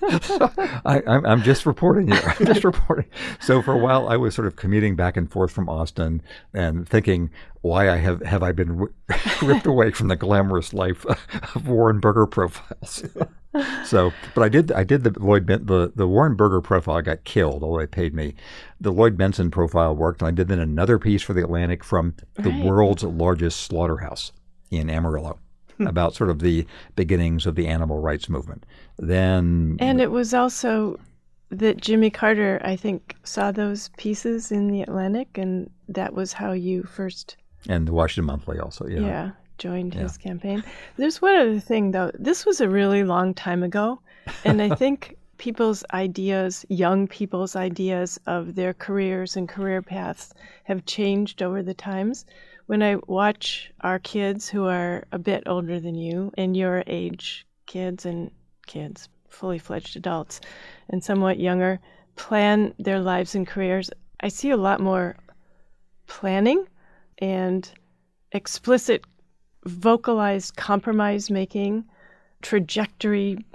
I, 0.86 1.02
I'm, 1.06 1.26
I'm 1.26 1.44
just 1.44 1.66
reporting 1.66 2.12
here. 2.12 2.36
I'm 2.40 2.46
just 2.46 2.64
reporting. 2.64 3.06
So 3.40 3.62
for 3.62 3.74
a 3.74 3.78
while, 3.78 4.08
I 4.08 4.18
was 4.18 4.34
sort 4.34 4.48
of 4.48 4.56
commuting 4.56 4.96
back 4.96 5.16
and 5.16 5.32
forth 5.32 5.52
from 5.52 5.70
Austin 5.70 6.22
and 6.54 6.88
thinking, 6.88 7.30
why 7.62 7.90
I 7.90 7.98
have 7.98 8.22
have 8.24 8.42
I 8.42 8.52
been 8.52 8.78
ri- 8.78 8.90
ripped 9.42 9.68
away 9.68 9.92
from 9.92 10.08
the 10.08 10.16
glamorous 10.16 10.74
life 10.74 11.06
of 11.56 11.68
Warren 11.68 12.00
Burger 12.00 12.26
profiles? 12.26 13.04
so, 13.84 14.12
but 14.34 14.42
I 14.42 14.50
did 14.50 14.72
I 14.72 14.84
did 14.84 15.04
the 15.04 15.14
Lloyd 15.20 15.46
ben, 15.46 15.66
the 15.66 15.92
the 15.96 16.08
Warren 16.08 16.36
Burger 16.36 16.62
profile. 16.62 17.02
Got 17.02 17.24
killed, 17.24 17.64
although 17.64 17.80
they 17.80 17.88
paid 17.88 18.16
me. 18.16 18.34
The 18.80 18.92
Lloyd 18.92 19.18
Bentsen 19.18 19.52
profile 19.52 19.96
worked, 19.96 20.22
and 20.22 20.28
I 20.30 20.32
did 20.32 20.48
then 20.48 20.60
another 20.60 20.98
piece 20.98 21.22
for 21.22 21.34
the 21.34 21.44
Atlantic 21.44 21.84
from 21.84 22.16
the 22.36 22.50
world's 22.64 23.04
largest 23.04 23.60
slaughterhouse 23.60 24.32
in 24.72 24.90
Amarillo. 24.90 25.38
About 25.88 26.14
sort 26.16 26.30
of 26.30 26.40
the 26.40 26.66
beginnings 26.96 27.46
of 27.46 27.56
the 27.56 27.68
animal 27.68 28.00
rights 28.00 28.30
movement. 28.30 28.66
Then 28.98 29.78
And 29.80 30.00
it 30.02 30.12
was 30.12 30.34
also 30.34 31.00
that 31.50 31.78
Jimmy 31.82 32.10
Carter, 32.10 32.62
I 32.64 32.76
think, 32.76 33.16
saw 33.24 33.52
those 33.52 33.90
pieces 33.98 34.52
in 34.52 34.68
the 34.68 34.82
Atlantic, 34.82 35.38
and 35.38 35.70
that 35.90 36.14
was 36.14 36.32
how 36.34 36.54
you 36.54 36.84
first, 36.84 37.36
and 37.68 37.88
the 37.88 37.94
Washington 37.94 38.26
Monthly 38.28 38.60
also. 38.60 38.88
yeah, 38.88 39.00
Yeah. 39.02 39.32
joined 39.58 39.94
his 39.94 40.18
campaign. 40.18 40.64
There's 40.98 41.22
one 41.22 41.36
other 41.36 41.60
thing, 41.60 41.92
though. 41.92 42.12
This 42.18 42.46
was 42.46 42.62
a 42.62 42.70
really 42.70 43.04
long 43.04 43.34
time 43.34 43.64
ago, 43.64 44.00
and 44.46 44.62
I 44.62 44.74
think 44.76 45.18
people's 45.38 45.84
ideas, 45.94 46.66
young 46.70 47.08
people's 47.08 47.56
ideas 47.56 48.20
of 48.28 48.56
their 48.56 48.74
careers 48.74 49.36
and 49.36 49.50
career 49.50 49.82
paths, 49.82 50.34
have 50.64 50.86
changed 50.86 51.42
over 51.44 51.62
the 51.62 51.74
times. 51.74 52.26
When 52.68 52.84
I 52.84 52.98
watch 53.08 53.72
our 53.82 54.00
kids 54.00 54.50
who 54.50 54.66
are 54.66 55.06
a 55.12 55.20
bit 55.20 55.44
older 55.46 55.80
than 55.80 55.96
you 55.96 56.32
and 56.38 56.56
your 56.56 56.84
age 56.88 57.46
kids 57.66 58.06
and 58.06 58.32
kids, 58.68 59.10
fully 59.30 59.60
fledged 59.60 59.96
adults, 59.96 60.42
and 60.90 61.04
somewhat 61.04 61.40
younger, 61.40 61.80
plan 62.16 62.74
their 62.78 63.00
lives 63.00 63.36
and 63.36 63.48
careers, 63.48 63.90
I 64.20 64.28
see 64.28 64.52
a 64.52 64.58
lot 64.58 64.80
more 64.80 65.16
planning 66.08 66.66
and 67.18 67.70
explicit, 68.32 69.04
vocalized 69.66 70.56
compromise 70.56 71.30
making, 71.30 71.86
trajectory 72.42 73.46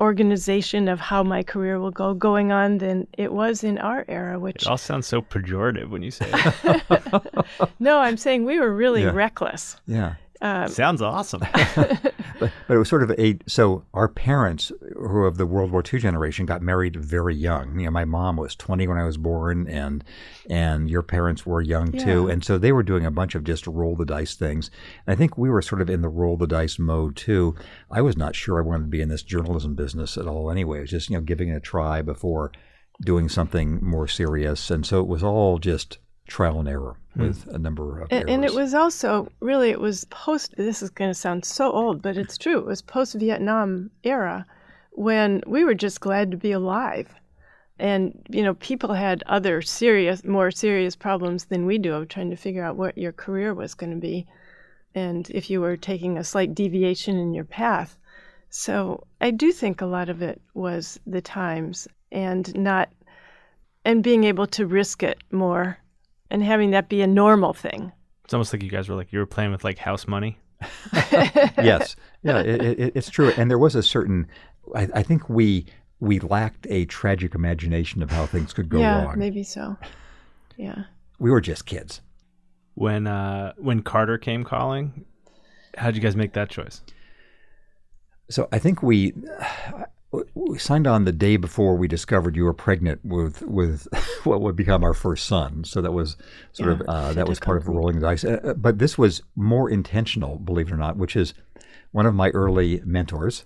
organization 0.00 0.88
of 0.88 1.00
how 1.00 1.22
my 1.22 1.42
career 1.42 1.80
will 1.80 1.90
go 1.90 2.12
going 2.14 2.52
on 2.52 2.78
than 2.78 3.06
it 3.16 3.32
was 3.32 3.64
in 3.64 3.78
our 3.78 4.04
era, 4.08 4.38
which 4.38 4.62
It 4.62 4.68
all 4.68 4.76
sounds 4.78 5.06
so 5.06 5.22
pejorative 5.22 5.88
when 5.88 6.02
you 6.02 6.10
say 6.10 6.30
it. 6.32 7.70
no, 7.80 7.98
I'm 7.98 8.16
saying 8.16 8.44
we 8.44 8.58
were 8.60 8.74
really 8.74 9.02
Yeah. 9.02 9.10
reckless. 9.10 9.76
Yeah. 9.86 10.14
Um, 10.40 10.68
sounds 10.68 11.02
awesome. 11.02 11.42
But, 12.38 12.52
but 12.68 12.74
it 12.74 12.78
was 12.78 12.88
sort 12.88 13.02
of 13.02 13.12
a 13.18 13.38
so 13.46 13.84
our 13.94 14.08
parents 14.08 14.70
who 14.94 15.00
are 15.00 15.26
of 15.26 15.38
the 15.38 15.46
World 15.46 15.70
War 15.70 15.82
II 15.82 16.00
generation 16.00 16.46
got 16.46 16.62
married 16.62 16.96
very 16.96 17.34
young. 17.34 17.78
You 17.78 17.86
know, 17.86 17.90
my 17.90 18.04
mom 18.04 18.36
was 18.36 18.54
20 18.54 18.86
when 18.86 18.98
I 18.98 19.04
was 19.04 19.16
born, 19.16 19.66
and 19.68 20.04
and 20.50 20.90
your 20.90 21.02
parents 21.02 21.46
were 21.46 21.62
young 21.62 21.92
too, 21.92 22.28
and 22.28 22.44
so 22.44 22.58
they 22.58 22.72
were 22.72 22.82
doing 22.82 23.06
a 23.06 23.10
bunch 23.10 23.34
of 23.34 23.44
just 23.44 23.66
roll 23.66 23.96
the 23.96 24.04
dice 24.04 24.34
things. 24.34 24.70
And 25.06 25.14
I 25.14 25.16
think 25.16 25.38
we 25.38 25.50
were 25.50 25.62
sort 25.62 25.80
of 25.80 25.88
in 25.88 26.02
the 26.02 26.08
roll 26.08 26.36
the 26.36 26.46
dice 26.46 26.78
mode 26.78 27.16
too. 27.16 27.54
I 27.90 28.02
was 28.02 28.16
not 28.16 28.36
sure 28.36 28.58
I 28.58 28.66
wanted 28.66 28.84
to 28.84 28.90
be 28.90 29.00
in 29.00 29.08
this 29.08 29.22
journalism 29.22 29.74
business 29.74 30.18
at 30.18 30.26
all. 30.26 30.50
Anyway, 30.50 30.78
it 30.78 30.82
was 30.82 30.90
just 30.90 31.10
you 31.10 31.16
know 31.16 31.22
giving 31.22 31.48
it 31.48 31.56
a 31.56 31.60
try 31.60 32.02
before 32.02 32.52
doing 33.00 33.28
something 33.28 33.82
more 33.82 34.08
serious, 34.08 34.70
and 34.70 34.84
so 34.84 35.00
it 35.00 35.06
was 35.06 35.22
all 35.22 35.58
just 35.58 35.98
trial 36.26 36.58
and 36.58 36.68
error 36.68 36.96
hmm. 37.14 37.22
with 37.22 37.46
a 37.48 37.58
number 37.58 38.00
of 38.00 38.08
And, 38.10 38.28
and 38.28 38.44
it 38.44 38.54
was 38.54 38.74
also 38.74 39.30
really 39.40 39.70
it 39.70 39.80
was 39.80 40.04
post. 40.06 40.54
This 40.56 40.82
is 40.82 40.90
going 40.90 41.10
to 41.10 41.14
sound 41.14 41.44
so 41.44 41.72
old, 41.72 42.02
but 42.02 42.16
it's 42.16 42.38
true. 42.38 42.58
It 42.58 42.66
was 42.66 42.82
post 42.82 43.14
Vietnam 43.14 43.90
era 44.04 44.46
when 44.92 45.42
we 45.46 45.64
were 45.64 45.74
just 45.74 46.00
glad 46.00 46.30
to 46.30 46.36
be 46.36 46.52
alive, 46.52 47.14
and 47.78 48.26
you 48.30 48.42
know 48.42 48.54
people 48.54 48.94
had 48.94 49.22
other 49.26 49.62
serious, 49.62 50.24
more 50.24 50.50
serious 50.50 50.96
problems 50.96 51.46
than 51.46 51.66
we 51.66 51.78
do 51.78 51.94
of 51.94 52.08
trying 52.08 52.30
to 52.30 52.36
figure 52.36 52.64
out 52.64 52.76
what 52.76 52.98
your 52.98 53.12
career 53.12 53.54
was 53.54 53.74
going 53.74 53.92
to 53.92 54.00
be, 54.00 54.26
and 54.94 55.30
if 55.30 55.50
you 55.50 55.60
were 55.60 55.76
taking 55.76 56.18
a 56.18 56.24
slight 56.24 56.54
deviation 56.54 57.16
in 57.16 57.34
your 57.34 57.44
path. 57.44 57.98
So 58.48 59.06
I 59.20 59.32
do 59.32 59.52
think 59.52 59.80
a 59.80 59.86
lot 59.86 60.08
of 60.08 60.22
it 60.22 60.40
was 60.54 60.98
the 61.06 61.20
times 61.20 61.86
and 62.10 62.54
not 62.56 62.88
and 63.84 64.02
being 64.02 64.24
able 64.24 64.46
to 64.46 64.66
risk 64.66 65.02
it 65.02 65.18
more 65.30 65.78
and 66.30 66.42
having 66.42 66.70
that 66.70 66.88
be 66.88 67.02
a 67.02 67.06
normal 67.06 67.52
thing. 67.52 67.92
It's 68.24 68.34
almost 68.34 68.52
like 68.52 68.62
you 68.62 68.70
guys 68.70 68.88
were 68.88 68.96
like 68.96 69.12
you 69.12 69.18
were 69.18 69.26
playing 69.26 69.52
with 69.52 69.64
like 69.64 69.78
house 69.78 70.06
money. 70.06 70.38
yes, 70.92 71.96
yeah, 72.22 72.40
it, 72.40 72.62
it, 72.62 72.92
it's 72.96 73.10
true. 73.10 73.32
And 73.36 73.50
there 73.50 73.58
was 73.58 73.74
a 73.74 73.82
certain, 73.82 74.26
I, 74.74 74.88
I 74.94 75.02
think 75.02 75.28
we 75.28 75.66
we 76.00 76.18
lacked 76.20 76.66
a 76.68 76.84
tragic 76.86 77.34
imagination 77.34 78.02
of 78.02 78.10
how 78.10 78.26
things 78.26 78.52
could 78.52 78.68
go 78.68 78.78
yeah, 78.80 79.04
wrong. 79.04 79.18
maybe 79.18 79.42
so. 79.42 79.76
Yeah. 80.56 80.84
We 81.18 81.30
were 81.30 81.40
just 81.40 81.66
kids. 81.66 82.00
When 82.74 83.06
uh 83.06 83.52
when 83.56 83.82
Carter 83.82 84.18
came 84.18 84.44
calling, 84.44 85.04
how 85.76 85.86
did 85.86 85.96
you 85.96 86.02
guys 86.02 86.16
make 86.16 86.32
that 86.34 86.50
choice? 86.50 86.82
So 88.28 88.48
I 88.52 88.58
think 88.58 88.82
we 88.82 89.14
we 90.34 90.58
signed 90.58 90.86
on 90.86 91.04
the 91.04 91.12
day 91.12 91.36
before 91.36 91.76
we 91.76 91.88
discovered 91.88 92.36
you 92.36 92.44
were 92.44 92.52
pregnant 92.52 93.04
with 93.04 93.42
with 93.42 93.86
what 94.24 94.40
would 94.40 94.56
become 94.56 94.84
our 94.84 94.94
first 94.94 95.26
son. 95.26 95.64
So 95.64 95.80
that 95.80 95.92
was 95.92 96.16
sort 96.52 96.70
of 96.70 96.82
uh, 96.88 97.12
that 97.14 97.28
was 97.28 97.40
part 97.40 97.58
of 97.58 97.68
rolling 97.68 97.96
the 97.96 98.06
dice. 98.06 98.24
Uh, 98.24 98.40
uh, 98.42 98.54
but 98.54 98.78
this 98.78 98.96
was 98.96 99.22
more 99.34 99.70
intentional, 99.70 100.38
believe 100.38 100.68
it 100.68 100.72
or 100.72 100.76
not, 100.76 100.96
which 100.96 101.16
is 101.16 101.34
one 101.92 102.06
of 102.06 102.14
my 102.14 102.30
early 102.30 102.80
mentors. 102.84 103.44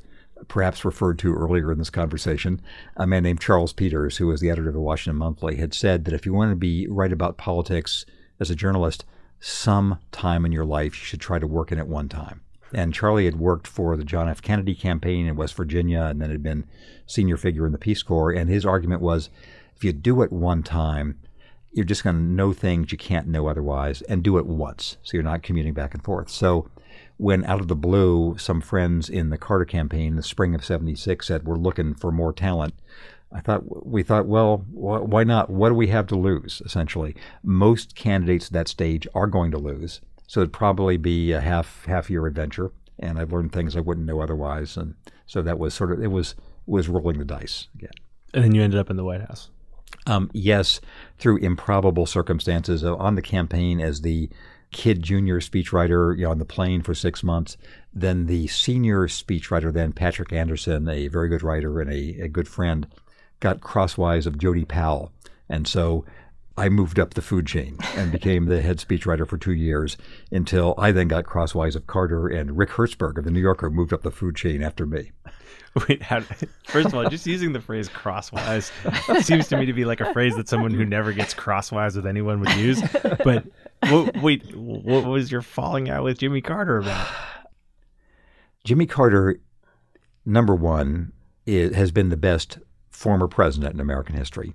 Perhaps 0.48 0.86
referred 0.86 1.18
to 1.18 1.34
earlier 1.34 1.70
in 1.70 1.78
this 1.78 1.90
conversation, 1.90 2.62
a 2.96 3.06
man 3.06 3.22
named 3.22 3.42
Charles 3.42 3.74
Peters, 3.74 4.16
who 4.16 4.26
was 4.26 4.40
the 4.40 4.48
editor 4.48 4.68
of 4.68 4.74
the 4.74 4.80
Washington 4.80 5.18
Monthly, 5.18 5.56
had 5.56 5.74
said 5.74 6.06
that 6.06 6.14
if 6.14 6.24
you 6.24 6.32
want 6.32 6.50
to 6.50 6.56
be 6.56 6.86
right 6.88 7.12
about 7.12 7.36
politics 7.36 8.06
as 8.38 8.50
a 8.50 8.56
journalist, 8.56 9.04
some 9.38 9.98
time 10.12 10.46
in 10.46 10.52
your 10.52 10.64
life 10.64 10.94
you 10.98 11.04
should 11.04 11.20
try 11.20 11.38
to 11.38 11.46
work 11.46 11.70
in 11.70 11.78
it 11.78 11.86
one 11.86 12.08
time. 12.08 12.40
And 12.72 12.94
Charlie 12.94 13.24
had 13.24 13.38
worked 13.38 13.66
for 13.66 13.96
the 13.96 14.04
John 14.04 14.28
F. 14.28 14.42
Kennedy 14.42 14.74
campaign 14.74 15.26
in 15.26 15.36
West 15.36 15.54
Virginia 15.54 16.02
and 16.02 16.20
then 16.20 16.30
had 16.30 16.42
been 16.42 16.66
senior 17.06 17.36
figure 17.36 17.66
in 17.66 17.72
the 17.72 17.78
Peace 17.78 18.02
Corps. 18.02 18.32
And 18.32 18.48
his 18.48 18.64
argument 18.64 19.02
was 19.02 19.30
if 19.76 19.84
you 19.84 19.92
do 19.92 20.22
it 20.22 20.32
one 20.32 20.62
time, 20.62 21.18
you're 21.72 21.84
just 21.84 22.04
going 22.04 22.16
to 22.16 22.22
know 22.22 22.52
things 22.52 22.92
you 22.92 22.98
can't 22.98 23.28
know 23.28 23.46
otherwise 23.46 24.02
and 24.02 24.22
do 24.22 24.38
it 24.38 24.46
once. 24.46 24.96
So 25.02 25.16
you're 25.16 25.22
not 25.22 25.42
commuting 25.42 25.74
back 25.74 25.94
and 25.94 26.04
forth. 26.04 26.28
So 26.28 26.68
when 27.16 27.44
out 27.44 27.60
of 27.60 27.68
the 27.68 27.76
blue, 27.76 28.36
some 28.38 28.60
friends 28.60 29.08
in 29.08 29.30
the 29.30 29.38
Carter 29.38 29.64
campaign 29.64 30.08
in 30.08 30.16
the 30.16 30.22
spring 30.22 30.54
of 30.54 30.64
76 30.64 31.26
said, 31.26 31.44
We're 31.44 31.56
looking 31.56 31.94
for 31.94 32.10
more 32.10 32.32
talent. 32.32 32.74
I 33.32 33.40
thought 33.40 33.86
we 33.86 34.02
thought, 34.02 34.26
well, 34.26 34.58
wh- 34.72 35.08
why 35.08 35.22
not? 35.24 35.50
What 35.50 35.68
do 35.68 35.74
we 35.74 35.86
have 35.88 36.08
to 36.08 36.16
lose? 36.16 36.60
Essentially, 36.64 37.14
most 37.44 37.94
candidates 37.94 38.46
at 38.46 38.52
that 38.54 38.68
stage 38.68 39.06
are 39.14 39.28
going 39.28 39.52
to 39.52 39.58
lose, 39.58 40.00
so 40.30 40.42
it'd 40.42 40.52
probably 40.52 40.96
be 40.96 41.32
a 41.32 41.40
half 41.40 41.84
half 41.86 42.08
year 42.08 42.24
adventure, 42.24 42.70
and 43.00 43.18
I 43.18 43.24
learned 43.24 43.50
things 43.50 43.76
I 43.76 43.80
wouldn't 43.80 44.06
know 44.06 44.20
otherwise, 44.20 44.76
and 44.76 44.94
so 45.26 45.42
that 45.42 45.58
was 45.58 45.74
sort 45.74 45.90
of 45.90 46.00
it 46.00 46.06
was 46.06 46.36
was 46.66 46.88
rolling 46.88 47.18
the 47.18 47.24
dice 47.24 47.66
again. 47.74 47.90
And 48.32 48.44
then 48.44 48.54
you 48.54 48.62
ended 48.62 48.78
up 48.78 48.90
in 48.90 48.96
the 48.96 49.02
White 49.02 49.22
House. 49.22 49.50
Um, 50.06 50.30
yes, 50.32 50.80
through 51.18 51.38
improbable 51.38 52.06
circumstances, 52.06 52.84
uh, 52.84 52.94
on 52.94 53.16
the 53.16 53.22
campaign 53.22 53.80
as 53.80 54.02
the 54.02 54.30
kid 54.70 55.02
junior 55.02 55.40
speechwriter, 55.40 56.16
you 56.16 56.22
know, 56.22 56.30
on 56.30 56.38
the 56.38 56.44
plane 56.44 56.80
for 56.82 56.94
six 56.94 57.24
months. 57.24 57.56
Then 57.92 58.26
the 58.26 58.46
senior 58.46 59.08
speechwriter, 59.08 59.72
then 59.72 59.92
Patrick 59.92 60.32
Anderson, 60.32 60.88
a 60.88 61.08
very 61.08 61.28
good 61.28 61.42
writer 61.42 61.80
and 61.80 61.90
a, 61.90 62.20
a 62.20 62.28
good 62.28 62.46
friend, 62.46 62.86
got 63.40 63.62
crosswise 63.62 64.28
of 64.28 64.38
Jody 64.38 64.64
Powell, 64.64 65.10
and 65.48 65.66
so 65.66 66.04
I 66.60 66.68
moved 66.68 66.98
up 66.98 67.14
the 67.14 67.22
food 67.22 67.46
chain 67.46 67.78
and 67.96 68.12
became 68.12 68.44
the 68.44 68.60
head 68.60 68.76
speechwriter 68.76 69.26
for 69.26 69.38
two 69.38 69.54
years 69.54 69.96
until 70.30 70.74
I 70.76 70.92
then 70.92 71.08
got 71.08 71.24
crosswise 71.24 71.74
of 71.74 71.86
Carter 71.86 72.28
and 72.28 72.58
Rick 72.58 72.68
Hertzberg 72.68 73.16
of 73.16 73.24
the 73.24 73.30
New 73.30 73.40
Yorker 73.40 73.70
moved 73.70 73.94
up 73.94 74.02
the 74.02 74.10
food 74.10 74.36
chain 74.36 74.62
after 74.62 74.84
me. 74.84 75.10
Wait, 75.88 76.02
how, 76.02 76.20
first 76.66 76.88
of 76.88 76.94
all, 76.94 77.08
just 77.08 77.26
using 77.26 77.54
the 77.54 77.62
phrase 77.62 77.88
crosswise 77.88 78.70
seems 79.22 79.48
to 79.48 79.56
me 79.56 79.64
to 79.64 79.72
be 79.72 79.86
like 79.86 80.02
a 80.02 80.12
phrase 80.12 80.36
that 80.36 80.50
someone 80.50 80.74
who 80.74 80.84
never 80.84 81.14
gets 81.14 81.32
crosswise 81.32 81.96
with 81.96 82.06
anyone 82.06 82.40
would 82.40 82.52
use. 82.56 82.82
But 83.24 83.46
wh- 83.86 84.22
wait, 84.22 84.54
what 84.54 85.06
was 85.06 85.32
your 85.32 85.40
falling 85.40 85.88
out 85.88 86.04
with 86.04 86.18
Jimmy 86.18 86.42
Carter 86.42 86.76
about? 86.76 87.08
Jimmy 88.64 88.84
Carter, 88.84 89.40
number 90.26 90.54
one, 90.54 91.12
is, 91.46 91.74
has 91.74 91.90
been 91.90 92.10
the 92.10 92.18
best 92.18 92.58
former 92.90 93.28
president 93.28 93.72
in 93.72 93.80
American 93.80 94.14
history. 94.14 94.52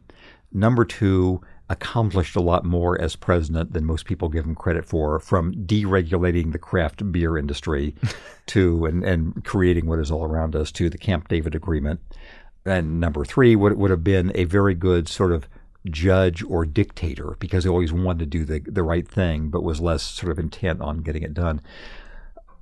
Number 0.51 0.86
two, 0.86 1.41
accomplished 1.70 2.36
a 2.36 2.41
lot 2.41 2.63
more 2.63 2.99
as 3.01 3.16
president 3.16 3.74
than 3.74 3.86
most 3.86 4.05
people 4.05 4.30
give 4.30 4.45
him 4.45 4.55
credit 4.55 4.86
for, 4.86 5.20
from 5.20 5.53
deregulating 5.53 6.51
the 6.51 6.59
craft 6.59 7.11
beer 7.11 7.38
industry 7.38 7.95
to 8.47 8.86
and, 8.86 9.03
and 9.03 9.43
creating 9.43 9.88
what 9.88 9.99
is 9.99 10.11
all 10.11 10.24
around 10.24 10.55
us 10.55 10.72
to 10.72 10.89
the 10.89 10.97
Camp 10.97 11.28
David 11.28 11.55
Agreement. 11.55 11.99
And 12.66 12.99
number 12.99 13.26
three 13.26 13.55
would 13.55 13.78
would 13.78 13.91
have 13.91 14.03
been 14.03 14.32
a 14.36 14.45
very 14.45 14.74
good 14.74 15.07
sort 15.07 15.32
of 15.32 15.47
judge 15.89 16.43
or 16.43 16.66
dictator 16.66 17.36
because 17.39 17.63
he 17.63 17.70
always 17.70 17.93
wanted 17.93 18.20
to 18.20 18.26
do 18.26 18.45
the, 18.45 18.59
the 18.59 18.84
right 18.84 19.07
thing, 19.07 19.49
but 19.49 19.63
was 19.63 19.80
less 19.80 20.03
sort 20.03 20.32
of 20.32 20.39
intent 20.39 20.82
on 20.82 20.99
getting 20.99 21.24
it 21.24 21.34
done. 21.34 21.61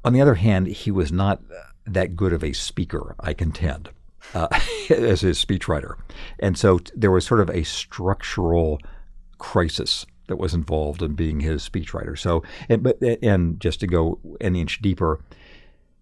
On 0.03 0.13
the 0.13 0.21
other 0.21 0.35
hand, 0.35 0.67
he 0.67 0.91
was 0.91 1.11
not 1.11 1.41
that 1.85 2.15
good 2.15 2.33
of 2.33 2.43
a 2.43 2.53
speaker, 2.53 3.15
I 3.19 3.33
contend, 3.33 3.89
uh, 4.33 4.47
as 4.89 5.21
his 5.21 5.43
speechwriter. 5.43 5.95
And 6.39 6.57
so 6.57 6.79
t- 6.79 6.91
there 6.95 7.11
was 7.11 7.25
sort 7.25 7.39
of 7.39 7.49
a 7.49 7.63
structural 7.63 8.79
crisis 9.43 10.05
that 10.27 10.37
was 10.37 10.53
involved 10.53 11.01
in 11.01 11.15
being 11.15 11.41
his 11.41 11.67
speechwriter. 11.67 12.17
So, 12.17 12.43
and, 12.69 12.81
but, 12.81 12.97
and 13.21 13.59
just 13.59 13.81
to 13.81 13.87
go 13.87 14.19
an 14.39 14.55
inch 14.55 14.81
deeper, 14.81 15.19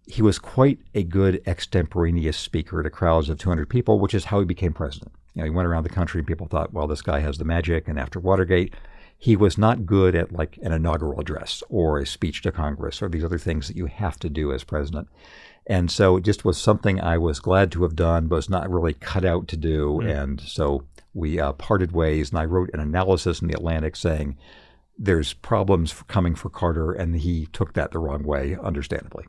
he 0.06 0.22
was 0.22 0.38
quite 0.38 0.78
a 0.94 1.04
good 1.04 1.42
extemporaneous 1.48 2.38
speaker 2.38 2.84
to 2.84 2.90
crowds 2.92 3.30
of 3.30 3.40
200 3.40 3.68
people, 3.68 4.00
which 4.00 4.14
is 4.14 4.26
how 4.26 4.40
he 4.40 4.46
became 4.46 4.74
president. 4.74 5.12
You 5.34 5.40
know, 5.40 5.46
he 5.46 5.50
went 5.50 5.68
around 5.68 5.84
the 5.84 5.90
country 5.90 6.20
and 6.20 6.28
people 6.28 6.46
thought, 6.46 6.72
well, 6.72 6.86
this 6.86 7.02
guy 7.02 7.20
has 7.20 7.40
the 7.40 7.44
magic. 7.44 7.88
And 7.88 7.98
after 7.98 8.20
Watergate, 8.20 8.76
he 9.18 9.36
was 9.36 9.58
not 9.58 9.88
good 9.88 10.16
at 10.16 10.32
like 10.32 10.60
an 10.62 10.72
inaugural 10.72 11.20
address 11.20 11.64
or 11.68 11.98
a 11.98 12.06
speech 12.06 12.44
to 12.44 12.52
Congress 12.52 13.02
or 13.02 13.10
these 13.10 13.24
other 13.24 13.40
things 13.40 13.68
that 13.68 13.78
you 13.78 13.88
have 13.88 14.20
to 14.20 14.30
do 14.30 14.54
as 14.54 14.64
president. 14.64 15.08
And 15.66 15.90
so 15.90 16.18
it 16.18 16.24
just 16.24 16.46
was 16.46 16.60
something 16.60 17.02
I 17.02 17.18
was 17.18 17.40
glad 17.40 17.72
to 17.72 17.84
have 17.84 17.96
done, 17.96 18.28
but 18.28 18.36
was 18.36 18.50
not 18.50 18.70
really 18.70 18.94
cut 18.94 19.26
out 19.26 19.48
to 19.48 19.58
do. 19.58 20.02
Mm. 20.04 20.24
And 20.24 20.42
so 20.42 20.86
we 21.14 21.40
uh, 21.40 21.54
parted 21.54 21.92
ways, 21.92 22.30
and 22.30 22.40
I 22.40 22.46
wrote 22.46 22.70
an 22.74 22.80
analysis 22.80 23.42
in 23.42 23.48
the 23.48 23.54
Atlantic 23.54 23.96
saying 23.96 24.38
there's 24.98 25.34
problems 25.34 25.92
for 25.92 26.04
coming 26.06 26.36
for 26.36 26.50
Carter, 26.50 26.92
and 26.92 27.16
he 27.16 27.48
took 27.48 27.74
that 27.74 27.92
the 27.92 28.00
wrong 28.00 28.24
way, 28.24 28.58
understandably. 28.62 29.26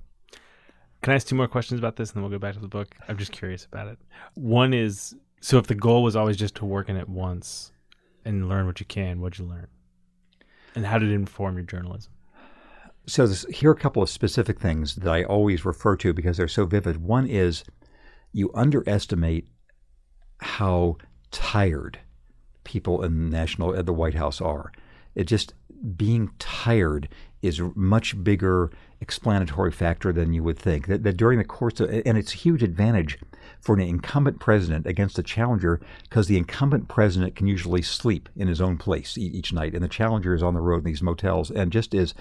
Can 1.02 1.12
I 1.12 1.16
ask 1.16 1.26
two 1.26 1.34
more 1.34 1.48
questions 1.48 1.80
about 1.80 1.96
this, 1.96 2.10
and 2.10 2.16
then 2.16 2.22
we'll 2.22 2.38
go 2.38 2.38
back 2.38 2.54
to 2.54 2.60
the 2.60 2.68
book? 2.68 2.94
I'm 3.08 3.16
just 3.16 3.32
curious 3.32 3.64
about 3.64 3.88
it. 3.88 3.98
One 4.34 4.72
is 4.72 5.14
so 5.42 5.58
if 5.58 5.66
the 5.66 5.74
goal 5.74 6.04
was 6.04 6.14
always 6.14 6.36
just 6.36 6.54
to 6.56 6.64
work 6.64 6.88
in 6.88 6.96
it 6.96 7.08
once 7.08 7.72
and 8.24 8.48
learn 8.48 8.66
what 8.66 8.78
you 8.78 8.86
can, 8.86 9.20
what'd 9.20 9.40
you 9.40 9.44
learn? 9.44 9.66
And 10.76 10.86
how 10.86 10.98
did 10.98 11.10
it 11.10 11.14
inform 11.14 11.56
your 11.56 11.64
journalism? 11.64 12.12
So 13.06 13.26
this, 13.26 13.44
here 13.46 13.70
are 13.70 13.74
a 13.74 13.78
couple 13.78 14.04
of 14.04 14.08
specific 14.08 14.60
things 14.60 14.94
that 14.94 15.12
I 15.12 15.24
always 15.24 15.64
refer 15.64 15.96
to 15.96 16.14
because 16.14 16.36
they're 16.36 16.46
so 16.46 16.64
vivid. 16.64 16.98
One 16.98 17.26
is 17.26 17.64
you 18.32 18.52
underestimate 18.54 19.48
how 20.40 20.98
tired 21.32 21.98
people 22.64 23.02
in 23.02 23.30
the 23.30 23.36
national 23.36 23.74
at 23.76 23.86
the 23.86 23.92
White 23.92 24.14
House 24.14 24.40
are. 24.40 24.70
It 25.14 25.24
just 25.24 25.54
being 25.96 26.30
tired 26.38 27.08
is 27.42 27.58
a 27.58 27.72
much 27.74 28.22
bigger 28.22 28.70
explanatory 29.00 29.72
factor 29.72 30.12
than 30.12 30.32
you 30.32 30.44
would 30.44 30.58
think. 30.58 30.86
That, 30.86 31.02
that 31.02 31.16
during 31.16 31.38
the 31.38 31.44
course 31.44 31.80
of, 31.80 31.90
and 31.90 32.16
it's 32.16 32.32
a 32.32 32.36
huge 32.36 32.62
advantage 32.62 33.18
for 33.60 33.74
an 33.74 33.80
incumbent 33.80 34.38
president 34.38 34.86
against 34.86 35.18
a 35.18 35.22
challenger 35.24 35.80
because 36.04 36.28
the 36.28 36.38
incumbent 36.38 36.86
president 36.86 37.34
can 37.34 37.48
usually 37.48 37.82
sleep 37.82 38.28
in 38.36 38.46
his 38.46 38.60
own 38.60 38.78
place 38.78 39.18
each 39.18 39.52
night, 39.52 39.74
and 39.74 39.82
the 39.82 39.88
challenger 39.88 40.34
is 40.34 40.42
on 40.42 40.54
the 40.54 40.60
road 40.60 40.78
in 40.78 40.84
these 40.84 41.02
motels 41.02 41.50
and 41.50 41.72
just 41.72 41.94
is. 41.94 42.14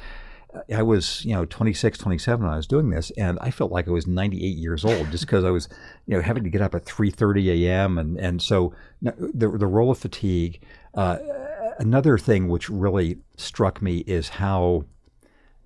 I 0.74 0.82
was, 0.82 1.24
you 1.26 1.34
know, 1.34 1.46
26, 1.46 1.98
27 1.98 2.44
when 2.44 2.54
I 2.54 2.58
was 2.58 2.68
doing 2.68 2.90
this, 2.90 3.12
and 3.12 3.38
I 3.42 3.52
felt 3.52 3.72
like 3.72 3.88
I 3.88 3.92
was 3.92 4.08
98 4.08 4.40
years 4.58 4.84
old 4.84 5.10
just 5.12 5.26
because 5.26 5.44
I 5.44 5.50
was, 5.50 5.70
you 6.08 6.16
know, 6.16 6.22
having 6.22 6.44
to 6.44 6.50
get 6.50 6.62
up 6.62 6.76
at 6.76 6.86
3:30 6.86 7.64
a.m. 7.64 7.98
and 7.98 8.18
and 8.18 8.42
so 8.42 8.74
the 9.02 9.48
the 9.50 9.68
role 9.68 9.92
of 9.92 9.98
fatigue. 9.98 10.62
Uh, 10.94 11.18
another 11.80 12.18
thing 12.18 12.48
which 12.48 12.70
really 12.70 13.18
struck 13.38 13.82
me 13.82 14.00
is 14.00 14.30
how 14.30 14.84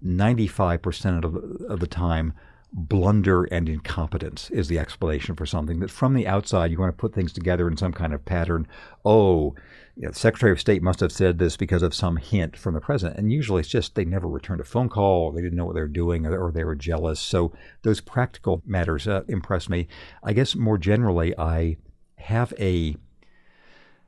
95% 0.05 1.23
of, 1.23 1.35
of 1.69 1.79
the 1.79 1.87
time 1.87 2.33
blunder 2.71 3.45
and 3.45 3.69
incompetence 3.69 4.49
is 4.49 4.67
the 4.67 4.77
explanation 4.77 5.33
for 5.33 5.45
something 5.45 5.79
that 5.79 5.89
from 5.89 6.13
the 6.13 6.27
outside 6.27 6.71
you 6.71 6.77
want 6.77 6.91
to 6.91 6.97
put 7.01 7.13
things 7.13 7.31
together 7.31 7.69
in 7.69 7.77
some 7.77 7.93
kind 7.93 8.13
of 8.13 8.25
pattern 8.25 8.67
oh 9.05 9.55
you 9.95 10.03
know, 10.03 10.11
the 10.11 10.19
secretary 10.19 10.51
of 10.51 10.59
state 10.59 10.83
must 10.83 10.99
have 10.99 11.11
said 11.11 11.37
this 11.37 11.55
because 11.55 11.81
of 11.81 11.93
some 11.93 12.17
hint 12.17 12.57
from 12.57 12.73
the 12.73 12.81
president 12.81 13.17
and 13.17 13.31
usually 13.31 13.61
it's 13.61 13.69
just 13.69 13.95
they 13.95 14.05
never 14.05 14.27
returned 14.27 14.61
a 14.61 14.65
phone 14.65 14.89
call 14.89 15.31
they 15.31 15.41
didn't 15.41 15.57
know 15.57 15.65
what 15.65 15.75
they 15.75 15.81
were 15.81 15.87
doing 15.87 16.25
or, 16.25 16.37
or 16.37 16.51
they 16.51 16.63
were 16.63 16.75
jealous 16.75 17.19
so 17.19 17.53
those 17.83 18.01
practical 18.01 18.61
matters 18.65 19.07
uh, 19.07 19.23
impress 19.27 19.69
me 19.69 19.87
i 20.23 20.33
guess 20.33 20.55
more 20.55 20.77
generally 20.77 21.37
i 21.37 21.77
have 22.17 22.53
a 22.59 22.95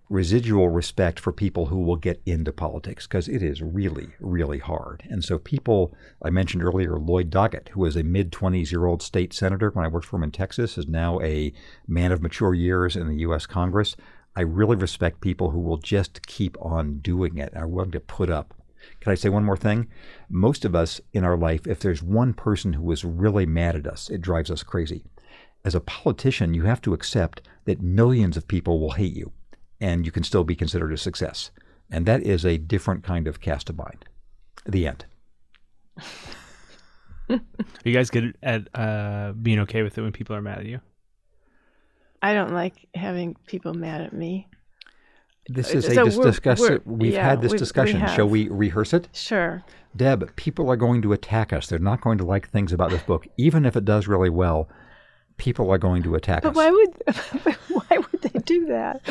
residual 0.09 0.69
respect 0.69 1.19
for 1.19 1.33
people 1.33 1.67
who 1.67 1.79
will 1.79 1.97
get 1.97 2.21
into 2.25 2.51
politics 2.51 3.05
because 3.05 3.27
it 3.27 3.43
is 3.43 3.61
really, 3.61 4.09
really 4.19 4.59
hard. 4.59 5.03
And 5.09 5.23
so, 5.23 5.37
people, 5.37 5.93
I 6.21 6.29
mentioned 6.29 6.63
earlier, 6.63 6.97
Lloyd 6.97 7.29
Doggett, 7.29 7.69
who 7.69 7.81
was 7.81 7.95
a 7.95 8.03
mid 8.03 8.31
20s 8.31 8.71
year 8.71 8.85
old 8.85 9.01
state 9.01 9.33
senator 9.33 9.69
when 9.71 9.85
I 9.85 9.89
worked 9.89 10.05
for 10.05 10.15
him 10.15 10.23
in 10.23 10.31
Texas, 10.31 10.77
is 10.77 10.87
now 10.87 11.19
a 11.21 11.53
man 11.87 12.11
of 12.11 12.21
mature 12.21 12.53
years 12.53 12.95
in 12.95 13.07
the 13.07 13.17
U.S. 13.17 13.45
Congress. 13.45 13.95
I 14.37 14.41
really 14.41 14.75
respect 14.75 15.19
people 15.19 15.49
who 15.49 15.59
will 15.59 15.77
just 15.77 16.27
keep 16.27 16.63
on 16.63 16.99
doing 16.99 17.39
it 17.39 17.53
and 17.53 17.63
are 17.63 17.67
willing 17.67 17.89
to 17.89 17.99
put 17.99 18.29
up. 18.29 18.53
Can 19.01 19.11
I 19.11 19.15
say 19.15 19.29
one 19.29 19.43
more 19.43 19.57
thing? 19.57 19.87
Most 20.29 20.63
of 20.63 20.75
us 20.75 21.01
in 21.11 21.23
our 21.23 21.35
life, 21.35 21.65
if 21.65 21.79
there's 21.79 22.03
one 22.03 22.35
person 22.35 22.73
who 22.73 22.91
is 22.91 23.03
really 23.03 23.47
mad 23.47 23.75
at 23.75 23.87
us, 23.87 24.11
it 24.11 24.21
drives 24.21 24.51
us 24.51 24.61
crazy. 24.61 25.03
As 25.65 25.73
a 25.73 25.79
politician, 25.79 26.53
you 26.53 26.65
have 26.65 26.81
to 26.81 26.93
accept 26.93 27.41
that 27.65 27.81
millions 27.81 28.37
of 28.37 28.47
people 28.47 28.79
will 28.79 28.91
hate 28.91 29.15
you 29.15 29.31
and 29.81 30.05
you 30.05 30.11
can 30.11 30.23
still 30.23 30.43
be 30.43 30.55
considered 30.55 30.93
a 30.93 30.97
success. 30.97 31.49
And 31.89 32.05
that 32.05 32.21
is 32.21 32.45
a 32.45 32.59
different 32.59 33.03
kind 33.03 33.27
of 33.27 33.41
cast 33.41 33.71
of 33.71 33.77
mind. 33.77 34.05
The 34.67 34.85
end. 34.85 35.05
are 37.27 37.39
you 37.83 37.91
guys 37.91 38.11
good 38.11 38.37
at 38.43 38.67
uh, 38.75 39.31
being 39.31 39.61
okay 39.61 39.81
with 39.81 39.97
it 39.97 40.01
when 40.03 40.11
people 40.11 40.35
are 40.35 40.43
mad 40.43 40.59
at 40.59 40.67
you? 40.67 40.79
I 42.21 42.33
don't 42.33 42.53
like 42.53 42.87
having 42.95 43.35
people 43.45 43.73
mad 43.73 44.01
at 44.01 44.13
me. 44.13 44.47
This 45.47 45.73
uh, 45.73 45.77
is 45.77 45.85
so 45.85 46.01
a 46.01 46.05
dis- 46.05 46.17
discuss. 46.17 46.61
We've 46.85 47.13
yeah, 47.13 47.23
had 47.23 47.41
this 47.41 47.51
we've, 47.51 47.59
discussion. 47.59 48.01
We 48.01 48.07
Shall 48.07 48.27
we 48.27 48.49
rehearse 48.49 48.93
it? 48.93 49.07
Sure. 49.13 49.63
Deb, 49.95 50.35
people 50.35 50.69
are 50.69 50.75
going 50.75 51.01
to 51.03 51.13
attack 51.13 51.53
us. 51.53 51.67
They're 51.67 51.79
not 51.79 52.01
going 52.01 52.17
to 52.17 52.25
like 52.25 52.49
things 52.49 52.73
about 52.73 52.89
this 52.89 53.01
book, 53.03 53.27
even 53.37 53.65
if 53.65 53.75
it 53.75 53.85
does 53.85 54.07
really 54.07 54.29
well 54.29 54.69
people 55.37 55.71
are 55.71 55.77
going 55.77 56.03
to 56.03 56.15
attack 56.15 56.45
us. 56.45 56.53
but 56.53 56.59
us. 56.59 56.65
Why 56.65 56.71
would 56.71 57.55
why 57.69 57.97
would 57.97 58.21
they 58.21 58.39
do 58.39 58.65
that? 58.65 59.01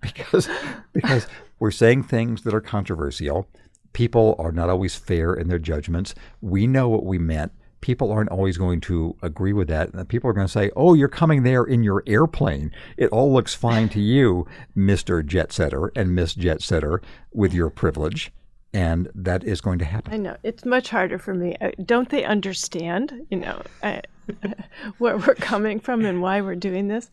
because 0.00 0.48
because 0.92 1.26
we're 1.58 1.70
saying 1.70 2.04
things 2.04 2.42
that 2.42 2.54
are 2.54 2.60
controversial. 2.60 3.48
People 3.92 4.34
are 4.40 4.50
not 4.50 4.70
always 4.70 4.96
fair 4.96 5.34
in 5.34 5.46
their 5.48 5.58
judgments. 5.58 6.16
We 6.40 6.66
know 6.66 6.88
what 6.88 7.04
we 7.04 7.18
meant. 7.18 7.52
People 7.84 8.10
aren't 8.10 8.30
always 8.30 8.56
going 8.56 8.80
to 8.80 9.14
agree 9.20 9.52
with 9.52 9.68
that. 9.68 10.08
People 10.08 10.30
are 10.30 10.32
going 10.32 10.46
to 10.46 10.50
say, 10.50 10.70
"Oh, 10.74 10.94
you're 10.94 11.06
coming 11.06 11.42
there 11.42 11.64
in 11.64 11.84
your 11.84 12.02
airplane. 12.06 12.72
It 12.96 13.10
all 13.10 13.30
looks 13.30 13.52
fine 13.54 13.90
to 13.90 14.00
you, 14.00 14.46
Mister 14.74 15.22
Jet 15.22 15.52
Setter 15.52 15.92
and 15.94 16.14
Miss 16.14 16.32
Jet 16.32 16.62
Setter, 16.62 17.02
with 17.30 17.52
your 17.52 17.68
privilege." 17.68 18.32
and 18.72 19.08
that 19.14 19.44
is 19.44 19.60
going 19.60 19.78
to 19.78 19.84
happen. 19.84 20.12
I 20.12 20.16
know 20.16 20.36
it's 20.42 20.64
much 20.64 20.88
harder 20.90 21.16
for 21.16 21.32
me. 21.32 21.56
Don't 21.84 22.08
they 22.08 22.24
understand? 22.24 23.24
You 23.30 23.38
know 23.38 23.62
I, 23.84 24.00
where 24.98 25.16
we're 25.16 25.36
coming 25.36 25.78
from 25.78 26.04
and 26.04 26.20
why 26.20 26.40
we're 26.40 26.56
doing 26.56 26.88
this. 26.88 27.10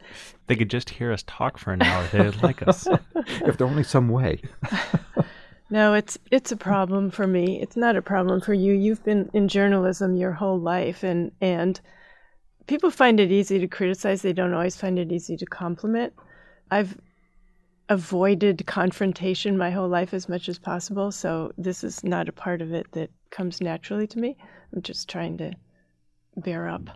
They 0.47 0.55
could 0.55 0.71
just 0.71 0.89
hear 0.89 1.11
us 1.11 1.23
talk 1.27 1.57
for 1.57 1.71
an 1.73 1.83
hour. 1.83 2.07
They'd 2.11 2.41
like 2.41 2.67
us 2.67 2.87
if 3.15 3.57
there 3.57 3.67
only 3.67 3.83
some 3.83 4.09
way. 4.09 4.41
no, 5.71 5.93
it's 5.93 6.17
it's 6.29 6.51
a 6.51 6.57
problem 6.57 7.09
for 7.09 7.25
me. 7.25 7.61
It's 7.61 7.77
not 7.77 7.95
a 7.95 8.01
problem 8.01 8.41
for 8.41 8.53
you. 8.53 8.73
You've 8.73 9.03
been 9.05 9.29
in 9.33 9.47
journalism 9.47 10.17
your 10.17 10.33
whole 10.33 10.59
life, 10.59 11.01
and 11.01 11.31
and 11.39 11.79
people 12.67 12.91
find 12.91 13.21
it 13.21 13.31
easy 13.31 13.57
to 13.57 13.67
criticize. 13.67 14.21
They 14.21 14.33
don't 14.33 14.53
always 14.53 14.75
find 14.75 14.99
it 14.99 15.13
easy 15.13 15.37
to 15.37 15.45
compliment. 15.45 16.13
I've 16.69 16.97
avoided 17.87 18.65
confrontation 18.67 19.57
my 19.57 19.71
whole 19.71 19.87
life 19.87 20.13
as 20.13 20.27
much 20.27 20.49
as 20.49 20.59
possible. 20.59 21.09
So 21.09 21.53
this 21.57 21.85
is 21.85 22.03
not 22.03 22.27
a 22.27 22.33
part 22.33 22.61
of 22.61 22.73
it 22.73 22.87
that 22.91 23.09
comes 23.29 23.61
naturally 23.61 24.07
to 24.07 24.19
me. 24.19 24.37
I'm 24.75 24.81
just 24.81 25.09
trying 25.09 25.37
to 25.37 25.53
bear 26.35 26.67
up. 26.67 26.89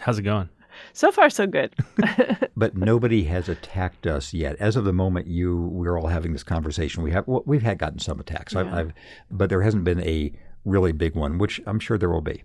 How's 0.00 0.18
it 0.18 0.22
going? 0.22 0.48
So 0.92 1.10
far, 1.12 1.30
so 1.30 1.46
good. 1.46 1.74
but 2.56 2.76
nobody 2.76 3.24
has 3.24 3.48
attacked 3.48 4.06
us 4.06 4.32
yet. 4.32 4.56
As 4.60 4.76
of 4.76 4.84
the 4.84 4.92
moment 4.92 5.26
you 5.26 5.56
we're 5.56 5.98
all 5.98 6.08
having 6.08 6.32
this 6.32 6.42
conversation, 6.42 7.02
we 7.02 7.10
have 7.12 7.26
well, 7.26 7.42
we've 7.46 7.62
had 7.62 7.78
gotten 7.78 7.98
some 7.98 8.20
attacks. 8.20 8.54
Yeah. 8.54 8.60
I've, 8.60 8.72
I've, 8.72 8.92
but 9.30 9.48
there 9.48 9.62
hasn't 9.62 9.84
been 9.84 10.00
a 10.00 10.32
really 10.64 10.92
big 10.92 11.14
one, 11.14 11.38
which 11.38 11.60
I'm 11.66 11.78
sure 11.78 11.98
there 11.98 12.10
will 12.10 12.20
be. 12.20 12.42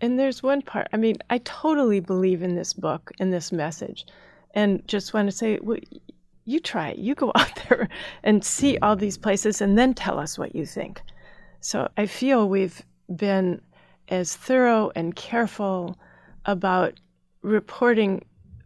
And 0.00 0.18
there's 0.18 0.42
one 0.42 0.62
part. 0.62 0.88
I 0.92 0.96
mean, 0.96 1.16
I 1.30 1.38
totally 1.38 2.00
believe 2.00 2.42
in 2.42 2.56
this 2.56 2.72
book 2.72 3.12
and 3.20 3.32
this 3.32 3.52
message, 3.52 4.04
and 4.54 4.86
just 4.88 5.14
want 5.14 5.30
to 5.30 5.36
say, 5.36 5.58
well, 5.62 5.78
you 6.44 6.60
try 6.60 6.88
it. 6.90 6.98
You 6.98 7.14
go 7.14 7.32
out 7.34 7.52
there 7.68 7.88
and 8.22 8.44
see 8.44 8.74
mm-hmm. 8.74 8.84
all 8.84 8.96
these 8.96 9.18
places 9.18 9.60
and 9.60 9.78
then 9.78 9.94
tell 9.94 10.18
us 10.18 10.38
what 10.38 10.54
you 10.54 10.66
think. 10.66 11.00
So 11.60 11.88
I 11.96 12.06
feel 12.06 12.48
we've 12.48 12.82
been 13.14 13.60
as 14.08 14.36
thorough 14.36 14.90
and 14.96 15.14
careful 15.14 15.96
about 16.44 16.98
reporting 17.42 18.24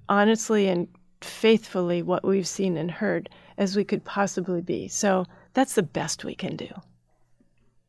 honestly 0.09 0.69
and 0.69 0.89
faithfully 1.21 2.03
what 2.03 2.25
we've 2.25 2.47
seen 2.47 2.77
and 2.77 2.91
heard 2.91 3.29
as 3.59 3.77
we 3.77 3.85
could 3.85 4.05
possibly 4.05 4.61
be. 4.61 4.89
So 4.89 5.25
that's 5.55 5.75
the 5.75 5.83
best 5.83 6.25
we 6.25 6.35
can 6.35 6.57
do. 6.57 6.69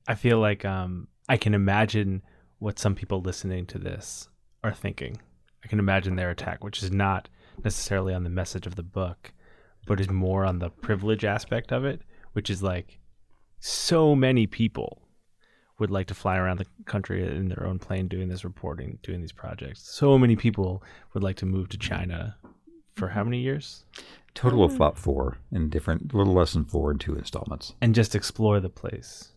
I 0.07 0.15
feel 0.15 0.39
like 0.39 0.63
um, 0.65 1.07
I 1.27 1.37
can 1.37 1.53
imagine 1.53 2.21
what 2.59 2.79
some 2.79 2.95
people 2.95 3.21
listening 3.21 3.65
to 3.67 3.77
this 3.77 4.29
are 4.63 4.73
thinking. 4.73 5.19
I 5.63 5.67
can 5.67 5.79
imagine 5.79 6.15
their 6.15 6.29
attack, 6.29 6.63
which 6.63 6.81
is 6.81 6.91
not 6.91 7.27
necessarily 7.63 8.13
on 8.13 8.23
the 8.23 8.29
message 8.29 8.65
of 8.65 8.75
the 8.75 8.83
book, 8.83 9.33
but 9.85 9.99
is 9.99 10.09
more 10.09 10.45
on 10.45 10.59
the 10.59 10.69
privilege 10.69 11.25
aspect 11.25 11.71
of 11.71 11.83
it, 11.83 12.01
which 12.33 12.49
is 12.49 12.63
like 12.63 12.99
so 13.59 14.15
many 14.15 14.47
people 14.47 15.01
would 15.79 15.91
like 15.91 16.07
to 16.07 16.15
fly 16.15 16.37
around 16.37 16.57
the 16.57 16.65
country 16.85 17.23
in 17.23 17.49
their 17.49 17.65
own 17.65 17.79
plane 17.79 18.07
doing 18.07 18.29
this 18.29 18.43
reporting, 18.43 18.97
doing 19.03 19.21
these 19.21 19.31
projects. 19.31 19.81
So 19.81 20.17
many 20.17 20.35
people 20.35 20.83
would 21.13 21.23
like 21.23 21.35
to 21.37 21.45
move 21.45 21.69
to 21.69 21.77
China 21.77 22.35
for 22.95 23.09
how 23.09 23.23
many 23.23 23.39
years? 23.39 23.85
Total 24.33 24.63
of 24.63 24.71
mm. 24.71 24.75
about 24.75 24.97
four 24.97 25.37
in 25.51 25.69
different, 25.69 26.13
little 26.13 26.33
less 26.33 26.53
than 26.53 26.65
four 26.65 26.91
in 26.91 26.97
two 26.97 27.15
installments. 27.15 27.73
And 27.81 27.93
just 27.93 28.15
explore 28.15 28.59
the 28.59 28.69
place. 28.69 29.33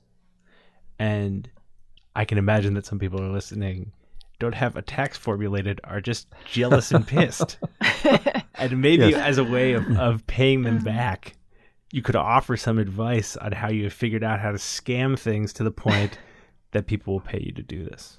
And 0.99 1.51
I 2.16 2.24
can 2.24 2.38
imagine 2.38 2.74
that 2.74 2.86
some 2.86 2.99
people 2.99 3.20
are 3.20 3.30
listening 3.30 3.93
don't 4.41 4.55
have 4.55 4.74
attacks 4.74 5.16
formulated 5.16 5.80
are 5.84 6.01
just 6.01 6.26
jealous 6.51 6.91
and 6.91 7.07
pissed. 7.07 7.59
and 8.55 8.80
maybe 8.80 9.11
yes. 9.11 9.14
as 9.14 9.38
a 9.38 9.45
way 9.45 9.74
of, 9.74 9.84
mm. 9.84 9.99
of 9.99 10.26
paying 10.26 10.62
them 10.62 10.80
mm. 10.80 10.84
back, 10.84 11.36
you 11.93 12.03
could 12.03 12.16
offer 12.16 12.57
some 12.57 12.78
advice 12.78 13.36
on 13.36 13.53
how 13.53 13.68
you 13.68 13.84
have 13.84 13.93
figured 13.93 14.24
out 14.24 14.41
how 14.41 14.51
to 14.51 14.59
scam 14.59 15.16
things 15.16 15.53
to 15.53 15.62
the 15.62 15.70
point 15.70 16.18
that 16.72 16.86
people 16.86 17.14
will 17.14 17.20
pay 17.20 17.40
you 17.40 17.52
to 17.52 17.62
do 17.62 17.84
this. 17.84 18.16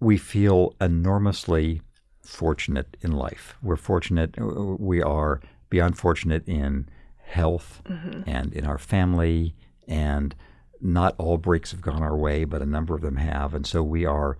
We 0.00 0.16
feel 0.16 0.74
enormously 0.80 1.82
fortunate 2.22 2.96
in 3.00 3.12
life. 3.12 3.54
We're 3.62 3.76
fortunate. 3.76 4.36
Uh, 4.38 4.76
we 4.78 5.02
are 5.02 5.40
beyond 5.68 5.98
fortunate 5.98 6.46
in 6.48 6.88
health 7.22 7.82
mm-hmm. 7.84 8.28
and 8.28 8.52
in 8.52 8.64
our 8.66 8.78
family, 8.78 9.54
and 9.86 10.34
not 10.80 11.14
all 11.18 11.36
breaks 11.36 11.70
have 11.72 11.80
gone 11.80 12.02
our 12.02 12.16
way, 12.16 12.44
but 12.44 12.62
a 12.62 12.66
number 12.66 12.94
of 12.94 13.02
them 13.02 13.16
have. 13.16 13.54
And 13.54 13.66
so 13.66 13.82
we 13.82 14.04
are, 14.04 14.36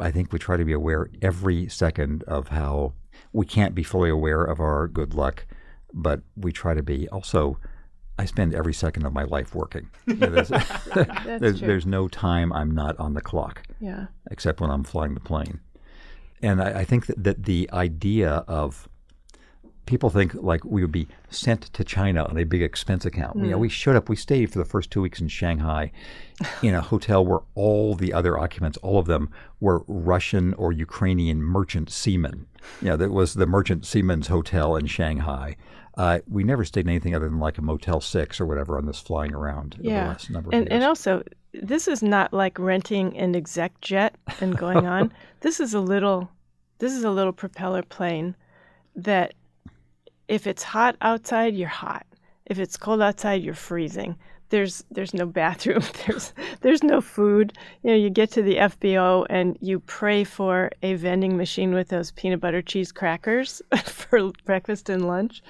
I 0.00 0.10
think 0.10 0.32
we 0.32 0.38
try 0.38 0.56
to 0.56 0.64
be 0.64 0.72
aware 0.72 1.08
every 1.22 1.68
second 1.68 2.24
of 2.24 2.48
how 2.48 2.94
we 3.32 3.46
can't 3.46 3.74
be 3.74 3.82
fully 3.82 4.10
aware 4.10 4.42
of 4.42 4.60
our 4.60 4.88
good 4.88 5.14
luck, 5.14 5.46
but 5.92 6.22
we 6.36 6.52
try 6.52 6.74
to 6.74 6.82
be. 6.82 7.08
Also, 7.08 7.58
I 8.18 8.26
spend 8.26 8.54
every 8.54 8.74
second 8.74 9.06
of 9.06 9.12
my 9.12 9.24
life 9.24 9.54
working. 9.54 9.90
You 10.06 10.14
know, 10.14 10.30
there's, 10.30 10.48
there's, 10.48 11.58
true. 11.58 11.66
there's 11.66 11.86
no 11.86 12.08
time 12.08 12.52
I'm 12.52 12.70
not 12.70 12.98
on 12.98 13.14
the 13.14 13.20
clock 13.20 13.62
Yeah. 13.80 14.06
except 14.30 14.60
when 14.60 14.70
I'm 14.70 14.84
flying 14.84 15.14
the 15.14 15.20
plane. 15.20 15.60
And 16.42 16.62
I, 16.62 16.80
I 16.80 16.84
think 16.84 17.06
that, 17.06 17.24
that 17.24 17.44
the 17.44 17.68
idea 17.72 18.44
of 18.46 18.88
people 19.86 20.10
think 20.10 20.34
like 20.34 20.64
we 20.64 20.80
would 20.82 20.92
be 20.92 21.08
sent 21.28 21.62
to 21.62 21.84
China 21.84 22.24
on 22.24 22.38
a 22.38 22.44
big 22.44 22.62
expense 22.62 23.04
account. 23.04 23.36
You 23.36 23.50
know, 23.50 23.56
hmm. 23.56 23.62
we 23.62 23.68
showed 23.68 23.96
up, 23.96 24.08
we 24.08 24.16
stayed 24.16 24.52
for 24.52 24.58
the 24.58 24.64
first 24.64 24.90
two 24.90 25.02
weeks 25.02 25.20
in 25.20 25.28
Shanghai 25.28 25.92
in 26.62 26.74
a 26.74 26.80
hotel 26.80 27.24
where 27.24 27.40
all 27.54 27.94
the 27.94 28.12
other 28.12 28.38
occupants, 28.38 28.78
all 28.78 28.98
of 28.98 29.06
them 29.06 29.30
were 29.60 29.84
Russian 29.86 30.54
or 30.54 30.72
Ukrainian 30.72 31.42
merchant 31.42 31.90
seamen. 31.90 32.46
You 32.80 32.88
know, 32.88 32.96
that 32.96 33.10
was 33.10 33.34
the 33.34 33.46
merchant 33.46 33.84
seamen's 33.84 34.28
hotel 34.28 34.76
in 34.76 34.86
Shanghai. 34.86 35.56
Uh, 35.96 36.18
we 36.28 36.42
never 36.44 36.64
stayed 36.64 36.86
in 36.86 36.90
anything 36.90 37.14
other 37.14 37.28
than 37.28 37.38
like 37.38 37.56
a 37.58 37.62
Motel 37.62 38.00
6 38.00 38.40
or 38.40 38.46
whatever 38.46 38.76
on 38.78 38.86
this 38.86 38.98
flying 38.98 39.32
around 39.34 39.76
Yeah. 39.80 40.08
last 40.08 40.28
number 40.30 40.48
of 40.48 40.54
And 40.54 40.70
and 40.72 40.82
also 40.84 41.22
this 41.52 41.86
is 41.86 42.02
not 42.02 42.32
like 42.32 42.58
renting 42.58 43.16
an 43.16 43.36
exec 43.36 43.80
jet 43.80 44.16
and 44.40 44.56
going 44.58 44.86
on. 44.96 45.12
this 45.40 45.60
is 45.60 45.72
a 45.74 45.80
little 45.80 46.28
this 46.78 46.92
is 46.92 47.04
a 47.04 47.10
little 47.10 47.32
propeller 47.32 47.82
plane 47.82 48.34
that 48.96 49.34
if 50.26 50.46
it's 50.46 50.62
hot 50.62 50.96
outside, 51.02 51.54
you're 51.54 51.68
hot. 51.68 52.06
If 52.46 52.58
it's 52.58 52.76
cold 52.76 53.00
outside, 53.02 53.42
you're 53.42 53.54
freezing. 53.54 54.16
There's 54.50 54.84
there's 54.90 55.14
no 55.14 55.26
bathroom. 55.26 55.82
There's 56.06 56.32
there's 56.60 56.82
no 56.82 57.00
food. 57.00 57.52
You 57.82 57.90
know, 57.90 57.96
you 57.96 58.10
get 58.10 58.30
to 58.32 58.42
the 58.42 58.56
FBO 58.56 59.26
and 59.30 59.56
you 59.60 59.80
pray 59.80 60.24
for 60.24 60.70
a 60.82 60.94
vending 60.94 61.36
machine 61.36 61.72
with 61.74 61.88
those 61.88 62.10
peanut 62.12 62.40
butter 62.40 62.62
cheese 62.62 62.92
crackers 62.92 63.62
for 63.84 64.30
breakfast 64.44 64.88
and 64.88 65.06
lunch. 65.06 65.42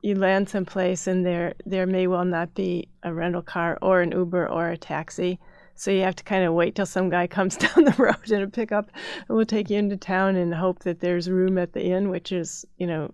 You 0.00 0.14
land 0.14 0.48
someplace 0.48 1.06
and 1.06 1.26
there 1.26 1.54
there 1.66 1.86
may 1.86 2.06
well 2.06 2.24
not 2.24 2.54
be 2.54 2.88
a 3.02 3.12
rental 3.12 3.42
car 3.42 3.78
or 3.82 4.00
an 4.00 4.12
Uber 4.12 4.48
or 4.48 4.68
a 4.68 4.76
taxi. 4.76 5.38
So 5.74 5.90
you 5.90 6.02
have 6.02 6.16
to 6.16 6.24
kind 6.24 6.44
of 6.44 6.54
wait 6.54 6.74
till 6.74 6.86
some 6.86 7.08
guy 7.08 7.26
comes 7.38 7.56
down 7.56 7.84
the 7.84 7.94
road 7.98 8.30
in 8.30 8.42
a 8.42 8.48
pickup 8.48 8.90
and 9.28 9.36
will 9.36 9.44
take 9.44 9.70
you 9.70 9.78
into 9.78 9.96
town 9.96 10.36
and 10.36 10.54
hope 10.54 10.80
that 10.80 11.00
there's 11.00 11.30
room 11.30 11.58
at 11.58 11.72
the 11.72 11.84
inn, 11.84 12.10
which 12.10 12.32
is, 12.32 12.64
you 12.78 12.86
know, 12.86 13.12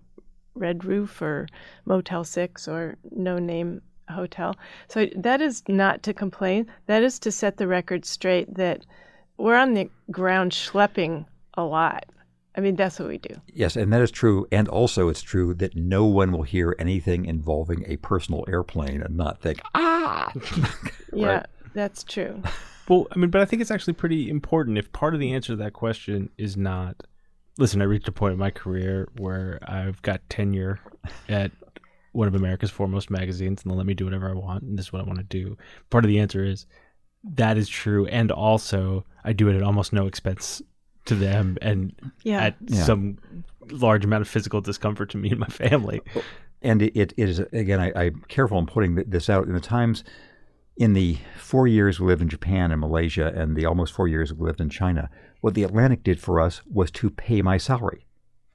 Red 0.55 0.85
Roof 0.85 1.21
or 1.21 1.47
Motel 1.85 2.23
6 2.23 2.67
or 2.67 2.97
no 3.11 3.37
name 3.37 3.81
hotel. 4.09 4.55
So 4.87 5.07
that 5.15 5.41
is 5.41 5.63
not 5.67 6.03
to 6.03 6.13
complain. 6.13 6.67
That 6.87 7.03
is 7.03 7.19
to 7.19 7.31
set 7.31 7.57
the 7.57 7.67
record 7.67 8.05
straight 8.05 8.53
that 8.55 8.85
we're 9.37 9.57
on 9.57 9.73
the 9.73 9.89
ground 10.11 10.51
schlepping 10.51 11.25
a 11.55 11.63
lot. 11.63 12.05
I 12.57 12.61
mean, 12.61 12.75
that's 12.75 12.99
what 12.99 13.09
we 13.09 13.17
do. 13.17 13.35
Yes, 13.53 13.75
and 13.75 13.91
that 13.91 14.01
is 14.01 14.11
true. 14.11 14.47
And 14.51 14.67
also, 14.67 15.09
it's 15.09 15.21
true 15.21 15.53
that 15.55 15.75
no 15.75 16.05
one 16.05 16.31
will 16.31 16.43
hear 16.43 16.75
anything 16.79 17.25
involving 17.25 17.83
a 17.87 17.97
personal 17.97 18.45
airplane 18.47 19.01
and 19.01 19.17
not 19.17 19.41
think, 19.41 19.59
ah. 19.73 20.31
Yeah, 21.13 21.43
that's 21.73 22.03
true. 22.03 22.41
Well, 22.87 23.07
I 23.11 23.17
mean, 23.17 23.29
but 23.29 23.41
I 23.41 23.45
think 23.45 23.61
it's 23.61 23.71
actually 23.71 23.93
pretty 23.93 24.29
important 24.29 24.77
if 24.77 24.91
part 24.93 25.13
of 25.13 25.19
the 25.19 25.33
answer 25.33 25.53
to 25.53 25.57
that 25.57 25.73
question 25.73 26.29
is 26.37 26.55
not 26.55 27.03
listen, 27.57 27.81
I 27.81 27.85
reached 27.85 28.07
a 28.07 28.11
point 28.11 28.33
in 28.33 28.39
my 28.39 28.51
career 28.51 29.07
where 29.17 29.59
I've 29.63 30.01
got 30.01 30.29
tenure 30.29 30.79
at 31.29 31.51
one 32.11 32.27
of 32.27 32.35
America's 32.35 32.71
foremost 32.71 33.09
magazines 33.09 33.61
and 33.63 33.71
they'll 33.71 33.77
let 33.77 33.85
me 33.85 33.93
do 33.93 34.05
whatever 34.05 34.29
I 34.29 34.33
want 34.33 34.63
and 34.63 34.77
this 34.77 34.87
is 34.87 34.93
what 34.93 35.01
I 35.01 35.05
want 35.05 35.19
to 35.19 35.23
do. 35.23 35.57
Part 35.89 36.05
of 36.05 36.09
the 36.09 36.19
answer 36.19 36.43
is 36.43 36.65
that 37.23 37.57
is 37.57 37.67
true 37.67 38.05
and 38.07 38.31
also 38.31 39.05
I 39.23 39.33
do 39.33 39.49
it 39.49 39.55
at 39.55 39.63
almost 39.63 39.93
no 39.93 40.05
expense 40.05 40.61
to 41.05 41.15
them 41.15 41.57
and 41.61 41.93
Yeah. 42.23 42.41
at 42.41 42.55
Yeah. 42.61 42.83
some 42.83 43.17
large 43.71 44.05
amount 44.05 44.21
of 44.21 44.27
physical 44.27 44.61
discomfort 44.61 45.09
to 45.11 45.17
me 45.17 45.29
and 45.31 45.39
my 45.39 45.47
family. 45.47 46.01
And 46.61 46.81
it, 46.81 46.95
it 46.95 47.13
is, 47.17 47.39
again, 47.39 47.79
I, 47.79 47.91
I'm 47.95 48.23
careful 48.27 48.57
in 48.59 48.65
putting 48.65 48.95
this 48.95 49.29
out. 49.29 49.47
In 49.47 49.53
the 49.53 49.59
times, 49.59 50.03
in 50.77 50.93
the 50.93 51.17
four 51.37 51.67
years 51.67 51.99
we 51.99 52.07
lived 52.07 52.21
in 52.21 52.29
Japan 52.29 52.71
and 52.71 52.81
Malaysia, 52.81 53.31
and 53.35 53.55
the 53.55 53.65
almost 53.65 53.93
four 53.93 54.07
years 54.07 54.33
we 54.33 54.45
lived 54.45 54.61
in 54.61 54.69
China, 54.69 55.09
what 55.41 55.53
the 55.53 55.63
Atlantic 55.63 56.03
did 56.03 56.19
for 56.19 56.39
us 56.39 56.61
was 56.65 56.91
to 56.91 57.09
pay 57.09 57.41
my 57.41 57.57
salary. 57.57 58.05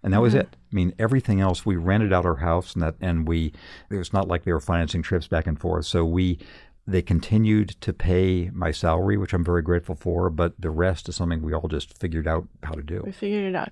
And 0.03 0.12
that 0.12 0.22
was 0.22 0.32
mm-hmm. 0.32 0.40
it. 0.40 0.57
I 0.72 0.74
mean, 0.74 0.94
everything 0.98 1.40
else, 1.40 1.66
we 1.66 1.76
rented 1.76 2.12
out 2.12 2.24
our 2.24 2.36
house, 2.36 2.74
and 2.74 2.82
that, 2.82 2.94
and 3.01 3.28
we, 3.28 3.53
it 3.90 3.96
was 3.96 4.12
not 4.12 4.28
like 4.28 4.44
they 4.44 4.53
were 4.53 4.61
financing 4.61 5.03
trips 5.03 5.28
back 5.28 5.46
and 5.46 5.61
forth. 5.61 5.86
So 5.86 6.05
we, 6.05 6.38
they 6.87 7.03
continued 7.03 7.70
to 7.81 7.93
pay 7.93 8.51
my 8.53 8.70
salary, 8.70 9.16
which 9.16 9.33
I'm 9.33 9.45
very 9.45 9.62
grateful 9.62 9.95
for. 9.95 10.31
But 10.31 10.55
the 10.59 10.70
rest 10.70 11.09
is 11.09 11.16
something 11.16 11.43
we 11.43 11.55
all 11.55 11.68
just 11.68 11.99
figured 11.99 12.26
out 12.26 12.49
how 12.62 12.72
to 12.72 12.83
do. 12.83 13.03
We 13.05 13.12
figured 13.12 13.45
it 13.45 13.55
out. 13.55 13.70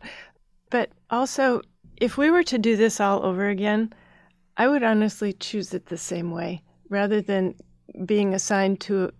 But 0.70 0.90
also, 1.10 1.62
if 1.96 2.16
we 2.16 2.30
were 2.30 2.44
to 2.44 2.58
do 2.58 2.76
this 2.76 3.00
all 3.00 3.24
over 3.24 3.48
again, 3.48 3.92
I 4.56 4.68
would 4.68 4.82
honestly 4.82 5.32
choose 5.32 5.72
it 5.74 5.86
the 5.86 5.96
same 5.96 6.30
way 6.30 6.62
rather 6.88 7.20
than 7.20 7.54
being 8.04 8.34
assigned 8.34 8.80
to. 8.82 9.12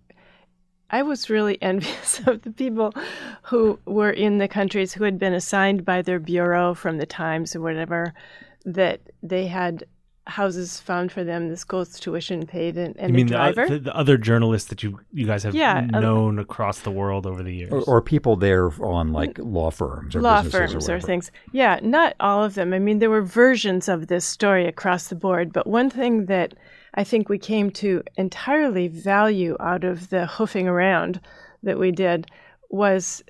I 0.91 1.03
was 1.03 1.29
really 1.29 1.61
envious 1.63 2.21
of 2.27 2.43
the 2.43 2.51
people 2.51 2.95
who 3.43 3.79
were 3.87 4.11
in 4.11 4.39
the 4.39 4.49
countries 4.49 4.93
who 4.93 5.05
had 5.05 5.19
been 5.19 5.35
assigned 5.35 5.85
by 5.85 6.03
their 6.03 6.19
bureau 6.19 6.75
from 6.75 6.99
the 6.99 7.07
Times 7.07 7.55
or 7.57 7.61
whatever 7.61 8.15
that 8.65 9.01
they 9.23 9.47
had 9.47 9.85
houses 10.29 10.81
found 10.81 11.11
for 11.11 11.25
them, 11.25 11.49
the 11.49 11.57
school's 11.57 11.99
tuition 11.99 12.47
paid, 12.47 12.77
and, 12.77 12.97
and 12.97 13.13
I 13.13 13.17
mean, 13.17 13.27
the 13.27 13.33
the, 13.33 13.37
driver. 13.37 13.69
the, 13.69 13.79
the 13.79 13.97
other 13.97 14.17
journalists 14.17 14.69
that 14.69 14.83
you 14.83 15.01
you 15.13 15.27
guys 15.27 15.43
have 15.43 15.55
Yeah, 15.55 15.87
uh, 15.93 16.01
known 16.01 16.39
across 16.39 16.81
the 16.81 16.91
world 16.91 17.27
over 17.27 17.43
the 17.43 17.55
years. 17.55 17.73
Or, 17.73 17.83
or 17.83 18.03
people 18.03 18.37
there 18.37 18.71
on 18.83 19.13
like 19.13 19.39
law 19.39 19.71
firms 19.71 20.15
or 20.15 20.21
law 20.21 20.43
businesses 20.43 20.73
firms 20.73 20.89
or, 20.89 20.97
or, 20.97 21.01
things. 21.01 21.31
Yeah, 21.53 21.81
not 21.83 22.15
all 22.21 22.45
of 22.45 22.55
them. 22.55 22.73
I 22.73 22.79
mean, 22.79 22.99
there 22.99 23.11
were 23.11 23.23
versions 23.23 23.89
of 23.89 24.07
this 24.07 24.25
story 24.25 24.67
across 24.67 25.09
the 25.09 25.17
board, 25.17 25.53
but 25.53 25.67
one 25.67 25.91
thing 25.91 26.27
that 26.27 26.55
I 26.95 27.05
think 27.05 27.29
we 27.29 27.39
came 27.39 27.71
to 27.73 28.03
entirely 28.17 28.89
value 28.89 29.57
out 29.61 29.85
of 29.85 30.11
the 30.11 30.27
hoofing 30.27 30.69
around 30.69 31.21
that 31.63 31.79
we 31.79 31.91
did 31.91 32.27
was 32.71 33.23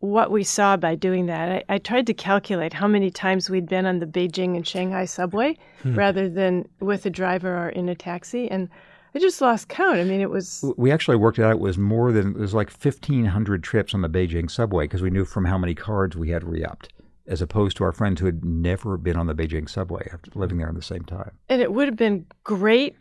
what 0.00 0.30
we 0.30 0.44
saw 0.44 0.76
by 0.76 0.94
doing 0.94 1.26
that. 1.26 1.64
I, 1.68 1.74
I 1.74 1.78
tried 1.78 2.06
to 2.06 2.14
calculate 2.14 2.72
how 2.72 2.86
many 2.86 3.10
times 3.10 3.50
we'd 3.50 3.68
been 3.68 3.86
on 3.86 3.98
the 3.98 4.06
Beijing 4.06 4.56
and 4.56 4.66
Shanghai 4.66 5.04
subway 5.04 5.56
hmm. 5.82 5.94
rather 5.94 6.28
than 6.28 6.68
with 6.80 7.04
a 7.06 7.10
driver 7.10 7.66
or 7.66 7.68
in 7.70 7.88
a 7.88 7.94
taxi, 7.94 8.50
and 8.50 8.68
I 9.14 9.18
just 9.18 9.40
lost 9.40 9.68
count. 9.68 9.98
I 9.98 10.04
mean, 10.04 10.20
it 10.20 10.30
was 10.30 10.64
We 10.76 10.92
actually 10.92 11.16
worked 11.16 11.38
it 11.38 11.44
out. 11.44 11.52
It 11.52 11.60
was 11.60 11.78
more 11.78 12.12
than 12.12 12.32
it 12.32 12.38
was 12.38 12.54
like 12.54 12.70
fifteen 12.70 13.24
hundred 13.24 13.62
trips 13.62 13.94
on 13.94 14.02
the 14.02 14.08
Beijing 14.08 14.50
subway 14.50 14.84
because 14.84 15.02
we 15.02 15.10
knew 15.10 15.24
from 15.24 15.44
how 15.44 15.58
many 15.58 15.74
cards 15.74 16.16
we 16.16 16.30
had 16.30 16.44
re-upped, 16.44 16.92
as 17.26 17.42
opposed 17.42 17.76
to 17.78 17.84
our 17.84 17.92
friends 17.92 18.20
who 18.20 18.26
had 18.26 18.44
never 18.44 18.96
been 18.96 19.16
on 19.16 19.26
the 19.26 19.34
Beijing 19.34 19.68
subway 19.68 20.08
after 20.12 20.30
living 20.34 20.58
there 20.58 20.68
at 20.68 20.74
the 20.74 20.82
same 20.82 21.04
time. 21.04 21.32
And 21.48 21.62
it 21.62 21.72
would 21.72 21.88
have 21.88 21.96
been 21.96 22.26
great 22.44 22.96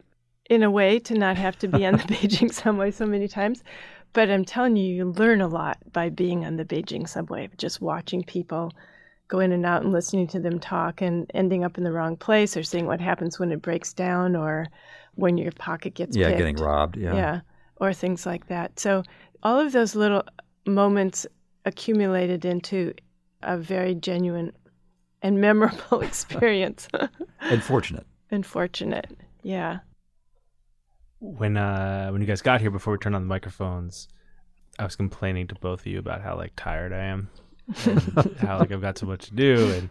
in 0.50 0.64
a 0.64 0.72
way 0.72 0.98
to 1.00 1.14
not 1.14 1.36
have 1.36 1.60
to 1.60 1.68
be 1.68 1.86
on 1.86 1.93
the 1.93 2.04
Beijing 2.04 2.54
subway 2.54 2.91
so 2.91 3.06
many 3.06 3.28
times. 3.28 3.64
But 4.14 4.30
I'm 4.30 4.45
telling 4.45 4.76
you, 4.78 4.93
you 4.93 5.05
learn 5.05 5.41
a 5.41 5.47
lot 5.47 5.78
by 5.91 6.10
being 6.10 6.45
on 6.45 6.58
the 6.58 6.66
Beijing 6.66 7.08
subway, 7.08 7.49
just 7.58 7.82
watching 7.82 8.24
people 8.24 8.72
go 9.28 9.39
in 9.39 9.51
and 9.51 9.66
out 9.66 9.84
and 9.84 9.91
listening 9.91 10.28
to 10.28 10.39
them 10.39 10.60
talk 10.60 11.01
and 11.01 11.30
ending 11.34 11.64
up 11.64 11.78
in 11.78 11.84
the 11.84 11.91
wrong 11.91 12.16
place 12.16 12.55
or 12.55 12.64
seeing 12.64 12.86
what 12.86 13.01
happens 13.01 13.39
when 13.39 13.51
it 13.51 13.62
breaks 13.62 13.93
down 13.93 14.36
or 14.36 14.68
when 15.16 15.38
your 15.38 15.51
pocket 15.51 15.93
gets 15.93 16.16
yeah, 16.16 16.28
picked. 16.28 16.38
getting 16.38 16.55
robbed. 16.55 16.95
Yeah. 16.95 17.14
Yeah, 17.16 17.39
or 17.78 17.93
things 17.93 18.26
like 18.26 18.47
that. 18.47 18.80
So 18.80 19.03
all 19.43 19.60
of 19.60 19.72
those 19.72 19.95
little 19.95 20.24
moments 20.66 21.28
accumulated 21.66 22.45
into 22.45 22.93
a 23.43 23.58
very 23.58 23.95
genuine 23.95 24.53
and 25.22 25.41
memorable 25.41 25.99
experience. 26.01 26.88
Unfortunate. 27.41 28.05
and 28.32 28.45
fortunate. 28.45 29.12
Yeah. 29.43 29.80
When 31.20 31.57
uh 31.57 32.09
when 32.09 32.22
you 32.22 32.28
guys 32.28 32.41
got 32.41 32.61
here 32.61 32.72
before 32.72 32.93
we 32.93 32.99
turned 32.99 33.15
on 33.15 33.24
the 33.24 33.28
microphones, 33.28 34.07
I 34.80 34.84
was 34.84 34.95
complaining 34.95 35.47
to 35.47 35.55
both 35.55 35.82
of 35.82 35.88
you 35.88 35.99
about 35.99 36.22
how 36.22 36.36
like 36.36 36.53
tired 36.55 36.93
I 36.93 37.05
am, 37.05 37.30
how 38.39 38.59
like 38.59 38.72
I've 38.72 38.82
got 38.82 38.97
so 38.97 39.05
much 39.05 39.26
to 39.26 39.34
do, 39.34 39.72
and 39.72 39.89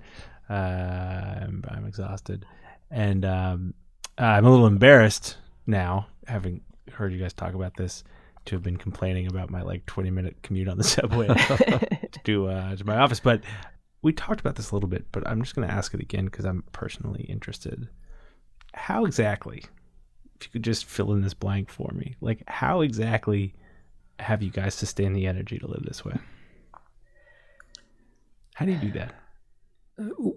uh, 0.49 1.45
I'm, 1.45 1.65
I'm 1.69 1.87
exhausted, 1.87 2.47
and 2.91 3.25
um, 3.25 3.75
I'm 4.19 4.47
a 4.47 4.51
little 4.51 4.67
embarrassed 4.67 5.37
now, 5.67 6.07
having 6.27 6.61
heard 6.93 7.13
you 7.13 7.19
guys 7.19 7.33
talk 7.33 7.55
about 7.55 7.77
this, 7.77 8.05
to 8.45 8.55
have 8.55 8.63
been 8.63 8.77
complaining 8.77 9.27
about 9.27 9.51
my 9.51 9.63
like 9.63 9.85
20 9.87 10.11
minute 10.11 10.37
commute 10.43 10.69
on 10.69 10.79
the 10.79 10.85
subway 10.85 11.27
to 12.25 12.49
uh, 12.49 12.77
to 12.77 12.85
my 12.85 12.97
office, 12.97 13.21
but. 13.21 13.43
We 14.03 14.13
talked 14.13 14.39
about 14.39 14.55
this 14.55 14.71
a 14.71 14.75
little 14.75 14.89
bit, 14.89 15.07
but 15.11 15.27
I'm 15.27 15.43
just 15.43 15.57
going 15.57 15.67
to 15.67 15.75
ask 15.75 15.93
it 15.93 15.99
again 15.99 16.27
because 16.27 16.45
I'm 16.45 16.63
personally 16.71 17.23
interested. 17.23 17.89
How 18.73 19.05
exactly 19.05 19.65
if 20.39 20.47
you 20.47 20.53
could 20.53 20.63
just 20.63 20.85
fill 20.85 21.13
in 21.13 21.23
this 21.23 21.35
blank 21.35 21.71
for 21.71 21.91
me, 21.95 22.17
like 22.21 22.43
how 22.47 22.81
exactly 22.81 23.55
have 24.19 24.43
you 24.43 24.51
guys 24.51 24.75
sustained 24.75 25.17
the 25.17 25.27
energy 25.27 25.59
to 25.59 25.67
live 25.67 25.83
this 25.85 26.05
way? 26.05 26.17
How 28.55 28.65
do 28.65 28.73
you 28.73 28.79
do 28.79 28.93
that? 28.93 29.15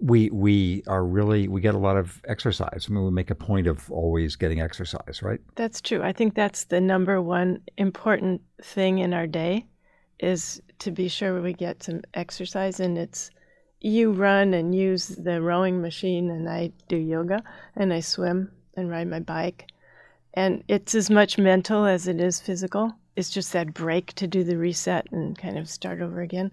We 0.00 0.30
we 0.30 0.82
are 0.86 1.04
really 1.04 1.48
we 1.48 1.60
get 1.60 1.74
a 1.74 1.78
lot 1.78 1.96
of 1.96 2.20
exercise. 2.26 2.86
I 2.88 2.92
mean, 2.92 3.04
we 3.04 3.10
make 3.10 3.30
a 3.30 3.34
point 3.34 3.66
of 3.66 3.90
always 3.90 4.36
getting 4.36 4.60
exercise, 4.60 5.20
right? 5.22 5.40
That's 5.56 5.80
true. 5.80 6.02
I 6.02 6.12
think 6.12 6.34
that's 6.34 6.64
the 6.64 6.80
number 6.80 7.20
one 7.20 7.62
important 7.76 8.40
thing 8.62 8.98
in 8.98 9.12
our 9.12 9.26
day 9.26 9.66
is 10.18 10.62
to 10.80 10.90
be 10.90 11.08
sure 11.08 11.40
we 11.40 11.52
get 11.52 11.82
some 11.82 12.02
exercise 12.14 12.80
and 12.80 12.96
it's 12.98 13.30
you 13.80 14.12
run 14.12 14.52
and 14.54 14.74
use 14.74 15.08
the 15.08 15.40
rowing 15.40 15.80
machine 15.80 16.30
and 16.30 16.48
I 16.48 16.72
do 16.88 16.96
yoga 16.96 17.42
and 17.76 17.92
I 17.92 18.00
swim 18.00 18.50
and 18.76 18.90
ride 18.90 19.08
my 19.08 19.20
bike. 19.20 19.66
And 20.34 20.62
it's 20.68 20.94
as 20.94 21.10
much 21.10 21.38
mental 21.38 21.84
as 21.84 22.06
it 22.06 22.20
is 22.20 22.40
physical. 22.40 22.92
It's 23.16 23.30
just 23.30 23.52
that 23.52 23.74
break 23.74 24.12
to 24.14 24.26
do 24.26 24.44
the 24.44 24.56
reset 24.56 25.06
and 25.10 25.36
kind 25.36 25.58
of 25.58 25.68
start 25.68 26.00
over 26.00 26.20
again. 26.20 26.50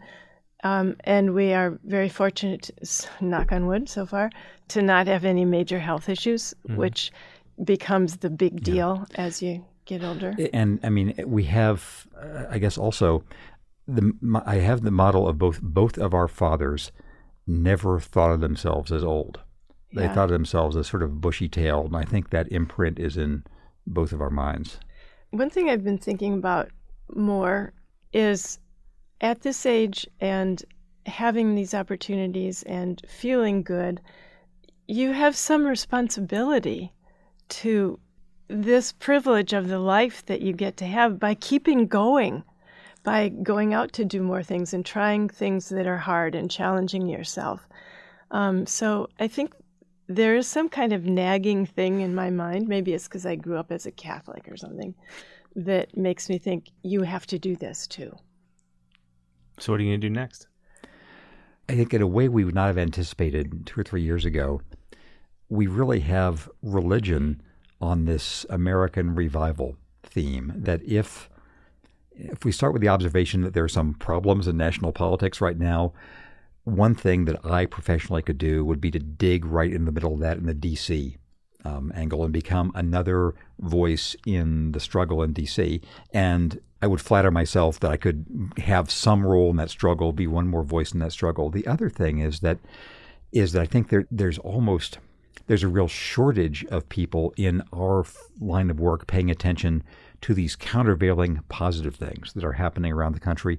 Um, 0.64 0.96
and 1.04 1.34
we 1.34 1.54
are 1.54 1.80
very 1.86 2.10
fortunate, 2.10 2.72
knock 3.22 3.52
on 3.52 3.68
wood 3.68 3.88
so 3.88 4.06
far, 4.06 4.32
to 4.70 4.82
not 4.82 5.08
have 5.08 5.24
any 5.24 5.46
major 5.46 5.80
health 5.80 6.10
issues, 6.10 6.54
mm-hmm. 6.68 6.78
which 6.78 7.12
becomes 7.64 8.18
the 8.18 8.30
big 8.30 8.64
deal 8.64 9.06
yeah. 9.12 9.22
as 9.26 9.42
you 9.42 9.64
get 9.86 10.04
older. 10.04 10.36
And 10.54 10.80
I 10.84 10.90
mean, 10.90 11.14
we 11.26 11.44
have, 11.46 12.08
uh, 12.20 12.46
I 12.50 12.60
guess, 12.60 12.78
also 12.78 13.24
the 13.88 14.12
I 14.46 14.56
have 14.56 14.82
the 14.82 14.92
model 14.92 15.28
of 15.28 15.38
both 15.38 15.62
both 15.62 15.98
of 15.98 16.14
our 16.14 16.28
fathers 16.28 16.92
never 17.46 18.00
thought 18.00 18.32
of 18.32 18.42
themselves 18.42 18.92
as 18.92 19.04
old. 19.04 19.40
They 19.94 20.04
yeah. 20.04 20.14
thought 20.14 20.26
of 20.26 20.32
themselves 20.32 20.76
as 20.76 20.88
sort 20.88 21.04
of 21.04 21.22
bushy 21.22 21.48
tailed, 21.48 21.88
and 21.88 21.96
I 21.96 22.04
think 22.04 22.30
that 22.32 22.52
imprint 22.52 23.00
is 23.00 23.16
in 23.16 23.46
both 23.88 24.12
of 24.12 24.22
our 24.22 24.30
minds. 24.30 24.80
One 25.32 25.50
thing 25.50 25.70
I've 25.70 25.84
been 25.84 25.98
thinking 25.98 26.34
about 26.34 26.70
more 27.16 27.74
is 28.14 28.60
at 29.22 29.42
this 29.42 29.66
age 29.66 30.08
and 30.20 30.64
having 31.06 31.56
these 31.56 31.74
opportunities 31.74 32.64
and 32.64 33.02
feeling 33.08 33.64
good, 33.64 34.02
you 34.88 35.14
have 35.14 35.36
some 35.36 35.66
responsibility 35.66 36.94
to 37.50 38.00
this 38.50 38.92
privilege 38.94 39.54
of 39.54 39.68
the 39.68 39.80
life 39.80 40.26
that 40.26 40.42
you 40.42 40.54
get 40.54 40.78
to 40.78 40.86
have 40.86 41.20
by 41.20 41.34
keeping 41.34 41.88
going, 41.88 42.44
by 43.04 43.30
going 43.30 43.74
out 43.74 43.92
to 43.94 44.06
do 44.06 44.22
more 44.22 44.44
things 44.44 44.74
and 44.74 44.86
trying 44.86 45.28
things 45.28 45.70
that 45.70 45.88
are 45.88 45.98
hard 45.98 46.36
and 46.36 46.50
challenging 46.52 47.08
yourself. 47.08 47.68
Um, 48.32 48.66
so 48.66 49.10
I 49.20 49.28
think 49.28 49.54
there 50.08 50.36
is 50.36 50.48
some 50.48 50.70
kind 50.70 50.94
of 50.94 51.06
nagging 51.06 51.66
thing 51.66 52.00
in 52.02 52.16
my 52.16 52.30
mind. 52.30 52.68
Maybe 52.68 52.94
it's 52.94 53.06
because 53.06 53.26
I 53.26 53.36
grew 53.36 53.58
up 53.58 53.72
as 53.72 53.86
a 53.86 53.92
Catholic 53.92 54.48
or 54.50 54.58
something 54.58 54.96
that 55.56 55.98
makes 55.98 56.30
me 56.30 56.38
think 56.38 56.72
you 56.84 57.02
have 57.02 57.26
to 57.28 57.40
do 57.40 57.56
this 57.56 57.88
too. 57.88 58.16
So, 59.60 59.74
what 59.74 59.82
are 59.82 59.84
you 59.84 59.92
going 59.92 60.02
to 60.02 60.08
do 60.08 60.14
next? 60.14 60.48
I 61.68 61.76
think, 61.76 61.94
in 61.94 62.02
a 62.02 62.08
way 62.08 62.30
we 62.30 62.46
would 62.46 62.56
not 62.56 62.68
have 62.68 62.78
anticipated 62.78 63.66
two 63.66 63.82
or 63.82 63.84
three 63.84 64.02
years 64.02 64.24
ago, 64.24 64.62
we 65.50 65.68
really 65.68 66.00
have 66.02 66.50
religion 66.62 67.42
on 67.82 68.06
this 68.06 68.46
American 68.50 69.16
revival 69.16 69.76
theme. 70.04 70.54
That 70.56 70.82
if 70.84 71.30
if 72.16 72.46
we 72.46 72.52
start 72.52 72.74
with 72.74 72.82
the 72.82 72.88
observation 72.88 73.42
that 73.42 73.54
there 73.54 73.64
are 73.64 73.70
some 73.70 73.94
problems 73.94 74.48
in 74.48 74.58
national 74.58 74.92
politics 74.92 75.42
right 75.42 75.58
now, 75.58 75.94
one 76.68 76.94
thing 76.94 77.24
that 77.26 77.46
I 77.46 77.66
professionally 77.66 78.22
could 78.22 78.38
do 78.38 78.66
would 78.66 78.82
be 78.82 78.92
to 78.92 79.00
dig 79.00 79.46
right 79.46 79.72
in 79.72 79.86
the 79.86 79.92
middle 79.92 80.14
of 80.14 80.20
that 80.20 80.38
in 80.38 80.46
the 80.46 80.54
DC 80.54 81.16
um, 81.64 81.94
angle 81.96 82.26
and 82.26 82.34
become 82.34 82.74
another 82.76 83.36
voice 83.60 84.18
in 84.26 84.74
the 84.74 84.82
struggle 84.82 85.24
in 85.24 85.34
DC. 85.34 85.82
And 86.12 86.60
I 86.82 86.88
would 86.88 87.00
flatter 87.00 87.32
myself 87.32 87.80
that 87.80 87.92
I 87.92 87.96
could 87.96 88.26
have 88.58 88.92
some 88.92 89.26
role 89.26 89.50
in 89.50 89.56
that 89.56 89.70
struggle, 89.70 90.12
be 90.12 90.28
one 90.28 90.50
more 90.50 90.64
voice 90.64 90.92
in 90.92 91.00
that 91.00 91.14
struggle. 91.14 91.50
The 91.50 91.66
other 91.66 91.90
thing 91.90 92.20
is 92.20 92.42
that 92.42 92.60
is 93.32 93.54
that 93.54 93.62
I 93.62 93.66
think 93.66 93.88
there 93.88 94.06
there's 94.12 94.38
almost 94.38 95.00
there's 95.48 95.64
a 95.64 95.70
real 95.70 95.88
shortage 95.88 96.66
of 96.66 96.90
people 96.90 97.34
in 97.38 97.64
our 97.74 98.06
line 98.42 98.70
of 98.70 98.80
work 98.80 99.08
paying 99.08 99.32
attention 99.32 99.84
to 100.22 100.34
these 100.34 100.58
countervailing 100.58 101.40
positive 101.48 101.96
things 101.96 102.34
that 102.34 102.44
are 102.44 102.54
happening 102.54 102.92
around 102.92 103.14
the 103.14 103.22
country 103.22 103.58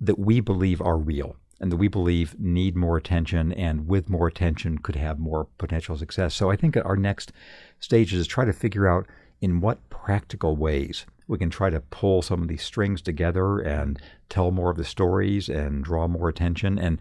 that 0.00 0.18
we 0.18 0.40
believe 0.40 0.82
are 0.82 0.98
real 0.98 1.36
and 1.60 1.72
that 1.72 1.76
we 1.76 1.88
believe 1.88 2.38
need 2.38 2.76
more 2.76 2.96
attention 2.96 3.52
and 3.52 3.88
with 3.88 4.08
more 4.08 4.28
attention 4.28 4.78
could 4.78 4.96
have 4.96 5.18
more 5.18 5.46
potential 5.58 5.96
success. 5.96 6.34
So 6.34 6.50
I 6.50 6.56
think 6.56 6.76
our 6.76 6.96
next 6.96 7.32
stage 7.80 8.12
is 8.12 8.26
to 8.26 8.28
try 8.28 8.44
to 8.44 8.52
figure 8.52 8.88
out 8.88 9.06
in 9.40 9.60
what 9.60 9.88
practical 9.90 10.56
ways 10.56 11.06
we 11.28 11.38
can 11.38 11.50
try 11.50 11.70
to 11.70 11.80
pull 11.80 12.22
some 12.22 12.42
of 12.42 12.48
these 12.48 12.62
strings 12.62 13.02
together 13.02 13.60
and 13.60 14.00
tell 14.30 14.50
more 14.50 14.70
of 14.70 14.78
the 14.78 14.84
stories 14.84 15.48
and 15.48 15.84
draw 15.84 16.08
more 16.08 16.28
attention 16.28 16.78
and 16.78 16.98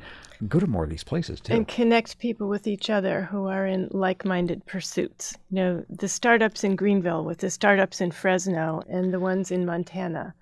go 0.47 0.59
to 0.59 0.67
more 0.67 0.83
of 0.83 0.89
these 0.89 1.03
places 1.03 1.39
too. 1.39 1.53
And 1.53 1.67
connect 1.67 2.19
people 2.19 2.47
with 2.49 2.67
each 2.67 2.89
other 2.89 3.23
who 3.23 3.47
are 3.47 3.65
in 3.65 3.87
like 3.91 4.25
minded 4.25 4.65
pursuits. 4.65 5.35
You 5.49 5.55
know, 5.55 5.85
the 5.89 6.09
startups 6.09 6.63
in 6.63 6.75
Greenville 6.75 7.23
with 7.23 7.39
the 7.39 7.49
startups 7.49 8.01
in 8.01 8.11
Fresno 8.11 8.83
and 8.89 9.13
the 9.13 9.19
ones 9.19 9.49
in 9.49 9.65
Montana 9.65 10.35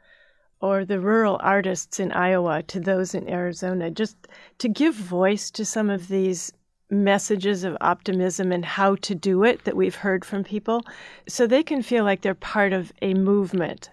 or 0.62 0.86
the 0.86 1.00
rural 1.00 1.40
artists 1.42 2.00
in 2.00 2.12
Iowa 2.12 2.64
to 2.64 2.80
those 2.80 3.14
in 3.14 3.30
Arizona, 3.30 3.92
just 3.92 4.16
to 4.60 4.70
give 4.70 4.96
voice 4.96 5.52
to 5.52 5.66
some 5.66 5.90
of 5.90 6.08
these 6.08 6.52
messages 6.90 7.64
of 7.64 7.78
optimism 7.82 8.52
and 8.52 8.64
how 8.64 8.96
to 8.96 9.16
do 9.16 9.44
it 9.44 9.64
that 9.64 9.76
we've 9.76 9.96
heard 9.96 10.24
from 10.24 10.44
people 10.44 10.84
so 11.28 11.48
they 11.48 11.64
can 11.64 11.82
feel 11.82 12.04
like 12.04 12.22
they're 12.22 12.36
part 12.36 12.74
of 12.74 12.94
a 13.02 13.14
movement 13.14 13.90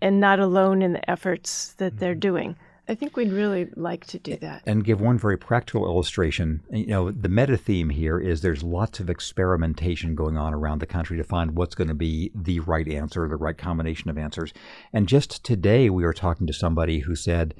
and 0.00 0.20
not 0.20 0.38
alone 0.38 0.82
in 0.82 0.92
the 0.92 1.10
efforts 1.10 1.72
that 1.74 1.92
mm-hmm. 1.92 1.98
they're 2.00 2.14
doing. 2.14 2.56
I 2.88 2.94
think 2.94 3.16
we'd 3.16 3.32
really 3.32 3.68
like 3.76 4.06
to 4.06 4.18
do 4.18 4.36
that. 4.36 4.62
And 4.64 4.82
give 4.82 5.00
one 5.00 5.18
very 5.18 5.36
practical 5.36 5.84
illustration. 5.84 6.62
You 6.70 6.86
know, 6.86 7.10
the 7.10 7.28
meta 7.28 7.58
theme 7.58 7.90
here 7.90 8.18
is 8.18 8.40
there's 8.40 8.62
lots 8.62 8.98
of 8.98 9.10
experimentation 9.10 10.14
going 10.14 10.38
on 10.38 10.54
around 10.54 10.80
the 10.80 10.86
country 10.86 11.18
to 11.18 11.24
find 11.24 11.54
what's 11.54 11.74
going 11.74 11.88
to 11.88 11.94
be 11.94 12.30
the 12.34 12.60
right 12.60 12.88
answer, 12.88 13.28
the 13.28 13.36
right 13.36 13.58
combination 13.58 14.08
of 14.08 14.16
answers. 14.16 14.54
And 14.92 15.06
just 15.06 15.44
today, 15.44 15.90
we 15.90 16.02
were 16.02 16.14
talking 16.14 16.46
to 16.46 16.52
somebody 16.54 17.00
who 17.00 17.14
said, 17.14 17.54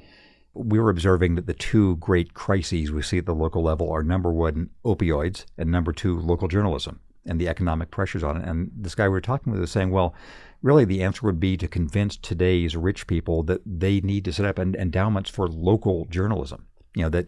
we 0.55 0.79
were 0.79 0.89
observing 0.89 1.35
that 1.35 1.45
the 1.45 1.53
two 1.53 1.97
great 1.97 2.33
crises 2.33 2.91
we 2.91 3.03
see 3.03 3.19
at 3.19 3.27
the 3.27 3.35
local 3.35 3.61
level 3.61 3.91
are 3.91 4.03
number 4.03 4.31
one, 4.31 4.71
opioids, 4.83 5.45
and 5.59 5.69
number 5.71 5.93
two, 5.93 6.19
local 6.19 6.47
journalism 6.47 7.01
and 7.25 7.39
the 7.39 7.47
economic 7.47 7.91
pressures 7.91 8.23
on 8.23 8.37
it. 8.37 8.47
And 8.47 8.71
this 8.75 8.95
guy 8.95 9.03
we 9.03 9.09
were 9.09 9.21
talking 9.21 9.51
with 9.51 9.61
was 9.61 9.71
saying, 9.71 9.91
well, 9.91 10.15
really 10.61 10.85
the 10.85 11.03
answer 11.03 11.25
would 11.25 11.39
be 11.39 11.57
to 11.57 11.67
convince 11.67 12.17
today's 12.17 12.75
rich 12.75 13.07
people 13.07 13.43
that 13.43 13.61
they 13.65 14.01
need 14.01 14.25
to 14.25 14.33
set 14.33 14.45
up 14.45 14.59
endowments 14.59 15.29
for 15.29 15.47
local 15.47 16.05
journalism. 16.05 16.65
You 16.95 17.03
know, 17.03 17.09
that 17.09 17.27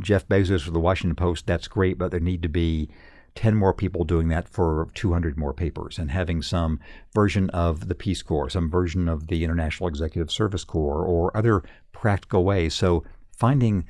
Jeff 0.00 0.28
Bezos 0.28 0.62
for 0.62 0.70
the 0.70 0.80
Washington 0.80 1.16
Post, 1.16 1.46
that's 1.46 1.68
great, 1.68 1.98
but 1.98 2.10
there 2.10 2.20
need 2.20 2.42
to 2.42 2.48
be 2.48 2.90
10 3.34 3.54
more 3.54 3.72
people 3.72 4.04
doing 4.04 4.28
that 4.28 4.48
for 4.48 4.88
200 4.94 5.38
more 5.38 5.54
papers 5.54 5.98
and 5.98 6.10
having 6.10 6.42
some 6.42 6.80
version 7.14 7.48
of 7.50 7.88
the 7.88 7.94
Peace 7.94 8.22
Corps, 8.22 8.50
some 8.50 8.70
version 8.70 9.08
of 9.08 9.28
the 9.28 9.44
International 9.44 9.88
Executive 9.88 10.30
Service 10.30 10.64
Corps, 10.64 11.04
or 11.04 11.36
other 11.36 11.62
practical 11.92 12.44
ways. 12.44 12.74
So 12.74 13.04
finding 13.36 13.84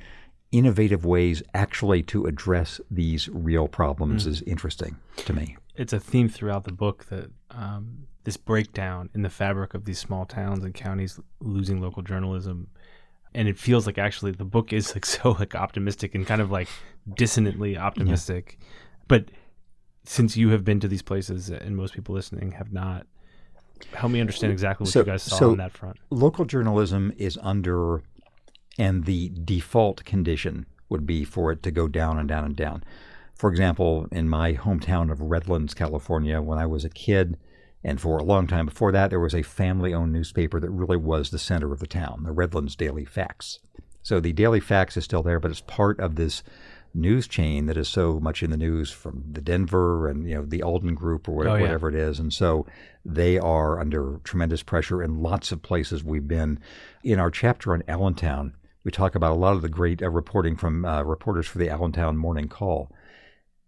innovative 0.51 1.05
ways 1.05 1.41
actually 1.53 2.03
to 2.03 2.25
address 2.25 2.79
these 2.89 3.29
real 3.29 3.67
problems 3.67 4.25
mm. 4.25 4.29
is 4.29 4.41
interesting 4.43 4.97
to 5.17 5.33
me. 5.33 5.57
It's 5.75 5.93
a 5.93 5.99
theme 5.99 6.29
throughout 6.29 6.65
the 6.65 6.73
book 6.73 7.05
that 7.05 7.31
um, 7.49 8.07
this 8.23 8.37
breakdown 8.37 9.09
in 9.13 9.21
the 9.21 9.29
fabric 9.29 9.73
of 9.73 9.85
these 9.85 9.99
small 9.99 10.25
towns 10.25 10.63
and 10.63 10.73
counties 10.73 11.19
losing 11.39 11.81
local 11.81 12.03
journalism. 12.03 12.67
And 13.33 13.47
it 13.47 13.57
feels 13.57 13.85
like 13.85 13.97
actually 13.97 14.31
the 14.31 14.45
book 14.45 14.73
is 14.73 14.93
like 14.93 15.05
so 15.17 15.31
like 15.31 15.55
optimistic 15.55 16.15
and 16.15 16.25
kind 16.25 16.41
of 16.41 16.51
like 16.51 16.67
dissonantly 17.15 17.77
optimistic. 17.77 18.57
Yeah. 18.59 18.65
but 19.07 19.25
since 20.03 20.35
you 20.35 20.49
have 20.49 20.65
been 20.65 20.79
to 20.79 20.87
these 20.87 21.01
places 21.03 21.49
and 21.49 21.75
most 21.75 21.93
people 21.93 22.15
listening 22.15 22.51
have 22.53 22.73
not 22.73 23.05
help 23.93 24.11
me 24.11 24.19
understand 24.19 24.51
exactly 24.51 24.85
what 24.85 24.91
so, 24.93 24.99
you 24.99 25.05
guys 25.05 25.23
saw 25.23 25.35
so 25.35 25.51
on 25.51 25.57
that 25.57 25.71
front. 25.71 25.97
local 26.09 26.45
journalism 26.45 27.13
is 27.17 27.37
under 27.41 28.03
and 28.77 29.05
the 29.05 29.29
default 29.43 30.03
condition 30.05 30.65
would 30.89 31.05
be 31.05 31.23
for 31.23 31.51
it 31.51 31.61
to 31.63 31.71
go 31.71 31.87
down 31.87 32.17
and 32.17 32.27
down 32.27 32.43
and 32.43 32.55
down. 32.55 32.83
For 33.35 33.49
example 33.49 34.07
in 34.11 34.29
my 34.29 34.53
hometown 34.53 35.11
of 35.11 35.21
redlands 35.21 35.73
california 35.73 36.41
when 36.41 36.57
i 36.59 36.65
was 36.65 36.85
a 36.85 36.89
kid 36.89 37.37
and 37.83 37.99
for 37.99 38.17
a 38.17 38.23
long 38.23 38.47
time 38.47 38.65
before 38.67 38.91
that, 38.91 39.09
there 39.09 39.19
was 39.19 39.33
a 39.33 39.41
family 39.41 39.93
owned 39.93 40.13
newspaper 40.13 40.59
that 40.59 40.69
really 40.69 40.97
was 40.97 41.29
the 41.29 41.39
center 41.39 41.73
of 41.73 41.79
the 41.79 41.87
town, 41.87 42.23
the 42.23 42.31
Redlands 42.31 42.75
Daily 42.75 43.05
Facts. 43.05 43.59
So 44.03 44.19
the 44.19 44.33
Daily 44.33 44.59
Fax 44.59 44.97
is 44.97 45.03
still 45.03 45.23
there, 45.23 45.39
but 45.39 45.51
it's 45.51 45.61
part 45.61 45.99
of 45.99 46.15
this 46.15 46.43
news 46.93 47.27
chain 47.27 47.67
that 47.67 47.77
is 47.77 47.87
so 47.87 48.19
much 48.19 48.43
in 48.43 48.51
the 48.51 48.57
news 48.57 48.91
from 48.91 49.23
the 49.31 49.41
Denver 49.41 50.07
and 50.07 50.27
you 50.27 50.35
know 50.35 50.45
the 50.45 50.61
Alden 50.61 50.93
Group 50.95 51.27
or 51.27 51.31
whatever, 51.31 51.55
oh, 51.55 51.57
yeah. 51.57 51.63
whatever 51.63 51.89
it 51.89 51.95
is, 51.95 52.19
and 52.19 52.33
so 52.33 52.65
they 53.05 53.37
are 53.39 53.79
under 53.79 54.19
tremendous 54.23 54.63
pressure 54.63 55.01
in 55.01 55.21
lots 55.21 55.51
of 55.51 55.61
places 55.61 56.03
we've 56.03 56.27
been. 56.27 56.59
In 57.03 57.19
our 57.19 57.31
chapter 57.31 57.73
on 57.73 57.83
Allentown, 57.87 58.55
we 58.83 58.91
talk 58.91 59.15
about 59.15 59.31
a 59.31 59.35
lot 59.35 59.55
of 59.55 59.61
the 59.61 59.69
great 59.69 60.01
uh, 60.01 60.09
reporting 60.09 60.55
from 60.55 60.85
uh, 60.85 61.03
reporters 61.03 61.47
for 61.47 61.57
the 61.57 61.69
Allentown 61.69 62.17
Morning 62.17 62.47
Call. 62.47 62.91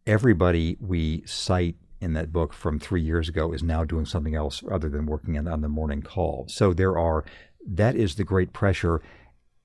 Everybody 0.06 0.78
we 0.82 1.24
cite 1.26 1.78
in 2.04 2.14
that 2.14 2.32
book 2.32 2.54
from 2.54 2.80
three 2.80 3.02
years 3.02 3.30
ago 3.30 3.54
is 3.54 3.64
now 3.64 3.84
doing 3.84 4.06
something 4.06 4.36
else 4.36 4.64
other 4.70 4.90
than 4.90 5.06
working 5.06 5.38
on, 5.38 5.48
on 5.48 5.62
the 5.62 5.70
morning 5.70 6.02
call. 6.02 6.46
So 6.48 6.74
there 6.74 6.98
are, 6.98 7.24
that 7.66 7.96
is 7.96 8.16
the 8.16 8.24
great 8.24 8.52
pressure. 8.54 9.02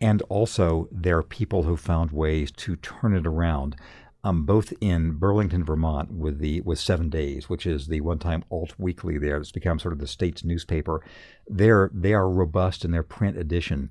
And 0.00 0.22
also, 0.28 0.88
there 0.92 1.18
are 1.18 1.22
people 1.40 1.64
who 1.64 1.76
found 1.76 2.12
ways 2.12 2.52
to 2.52 2.76
turn 2.76 3.16
it 3.16 3.26
around. 3.26 3.76
Um, 4.24 4.44
both 4.44 4.72
in 4.80 5.12
Burlington, 5.12 5.64
Vermont, 5.64 6.12
with 6.12 6.38
the 6.38 6.60
with 6.62 6.78
Seven 6.80 7.08
Days, 7.08 7.48
which 7.48 7.66
is 7.66 7.86
the 7.86 8.00
one-time 8.00 8.44
alt 8.50 8.74
weekly 8.78 9.16
there, 9.16 9.38
it's 9.38 9.52
become 9.52 9.78
sort 9.78 9.92
of 9.92 10.00
the 10.00 10.06
state's 10.08 10.44
newspaper. 10.44 11.04
They're 11.46 11.90
they 11.94 12.14
are 12.14 12.28
robust 12.28 12.84
in 12.84 12.90
their 12.90 13.04
print 13.04 13.36
edition. 13.38 13.90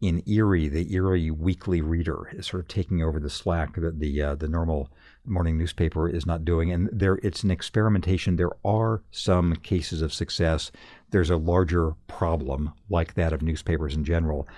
In 0.00 0.22
Erie, 0.26 0.68
the 0.68 0.92
Erie 0.94 1.30
Weekly 1.30 1.80
Reader 1.80 2.30
is 2.32 2.46
sort 2.46 2.62
of 2.62 2.68
taking 2.68 3.02
over 3.02 3.20
the 3.20 3.30
slack 3.30 3.76
that 3.76 4.00
the 4.00 4.22
uh, 4.22 4.34
the 4.34 4.48
normal 4.48 4.90
morning 5.26 5.58
newspaper 5.58 6.08
is 6.08 6.26
not 6.26 6.44
doing, 6.44 6.72
and 6.72 6.88
there 6.92 7.18
it's 7.22 7.42
an 7.42 7.50
experimentation. 7.50 8.36
There 8.36 8.52
are 8.64 9.02
some 9.10 9.56
cases 9.56 10.02
of 10.02 10.12
success. 10.12 10.70
There's 11.10 11.30
a 11.30 11.36
larger 11.36 11.92
problem 12.06 12.72
like 12.88 13.14
that 13.14 13.32
of 13.32 13.42
newspapers 13.42 13.94
in 13.94 14.04
general, 14.04 14.48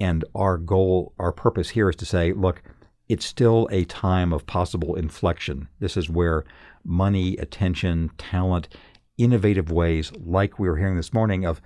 and 0.00 0.24
our 0.34 0.56
goal, 0.58 1.12
our 1.18 1.32
purpose 1.32 1.70
here 1.70 1.88
is 1.90 1.96
to 1.96 2.06
say, 2.06 2.32
look 2.32 2.62
it's 3.08 3.24
still 3.24 3.68
a 3.72 3.84
time 3.84 4.32
of 4.32 4.46
possible 4.46 4.94
inflection. 4.94 5.68
This 5.80 5.96
is 5.96 6.10
where 6.10 6.44
money, 6.84 7.36
attention, 7.38 8.10
talent, 8.18 8.68
innovative 9.16 9.70
ways, 9.70 10.12
like 10.24 10.58
we 10.58 10.68
were 10.68 10.76
hearing 10.76 10.96
this 10.96 11.12
morning, 11.14 11.44
of 11.44 11.60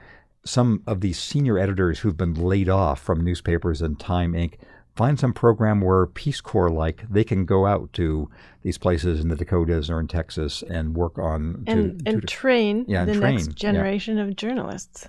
some 0.44 0.82
of 0.86 1.00
these 1.00 1.18
senior 1.18 1.58
editors 1.58 2.00
who've 2.00 2.16
been 2.16 2.34
laid 2.34 2.68
off 2.68 3.00
from 3.00 3.24
newspapers 3.24 3.82
and 3.82 3.98
Time 3.98 4.32
Inc. 4.32 4.54
Find 4.94 5.18
some 5.18 5.32
program 5.32 5.80
where 5.80 6.06
Peace 6.06 6.40
Corps 6.42 6.70
like 6.70 7.04
they 7.08 7.24
can 7.24 7.46
go 7.46 7.64
out 7.66 7.92
to 7.94 8.28
these 8.62 8.76
places 8.76 9.20
in 9.20 9.28
the 9.28 9.36
Dakotas 9.36 9.88
or 9.88 9.98
in 9.98 10.06
Texas 10.06 10.62
and 10.68 10.94
work 10.94 11.18
on 11.18 11.64
and, 11.66 11.98
to, 12.04 12.10
and 12.10 12.20
to, 12.20 12.26
train 12.26 12.84
yeah, 12.86 13.04
the 13.06 13.14
train, 13.14 13.36
next 13.36 13.48
yeah. 13.48 13.54
generation 13.54 14.18
of 14.18 14.36
journalists 14.36 15.08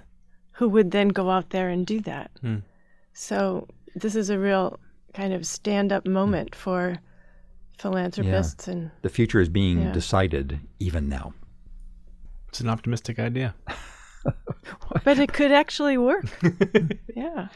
who 0.54 0.70
would 0.70 0.92
then 0.92 1.10
go 1.10 1.30
out 1.30 1.50
there 1.50 1.68
and 1.70 1.86
do 1.86 2.00
that. 2.02 2.32
Hmm. 2.40 2.58
So 3.14 3.68
this 3.96 4.16
is 4.16 4.30
a 4.30 4.40
real 4.40 4.80
kind 5.14 5.34
of 5.34 5.46
stand-up 5.46 6.08
moment 6.08 6.56
for 6.56 6.98
philanthropists 7.78 8.68
and 8.68 8.90
the 9.02 9.10
future 9.10 9.42
is 9.42 9.50
being 9.50 9.82
Yeah. 9.82 9.92
decided 9.92 10.60
even 10.80 11.10
now. 11.10 11.34
It's 12.48 12.62
an 12.62 12.70
optimistic 12.70 13.20
idea. 13.20 13.56
but 15.04 15.20
it 15.20 15.34
could 15.34 15.52
actually 15.52 15.98
work. 15.98 16.26
yeah. 17.16 17.48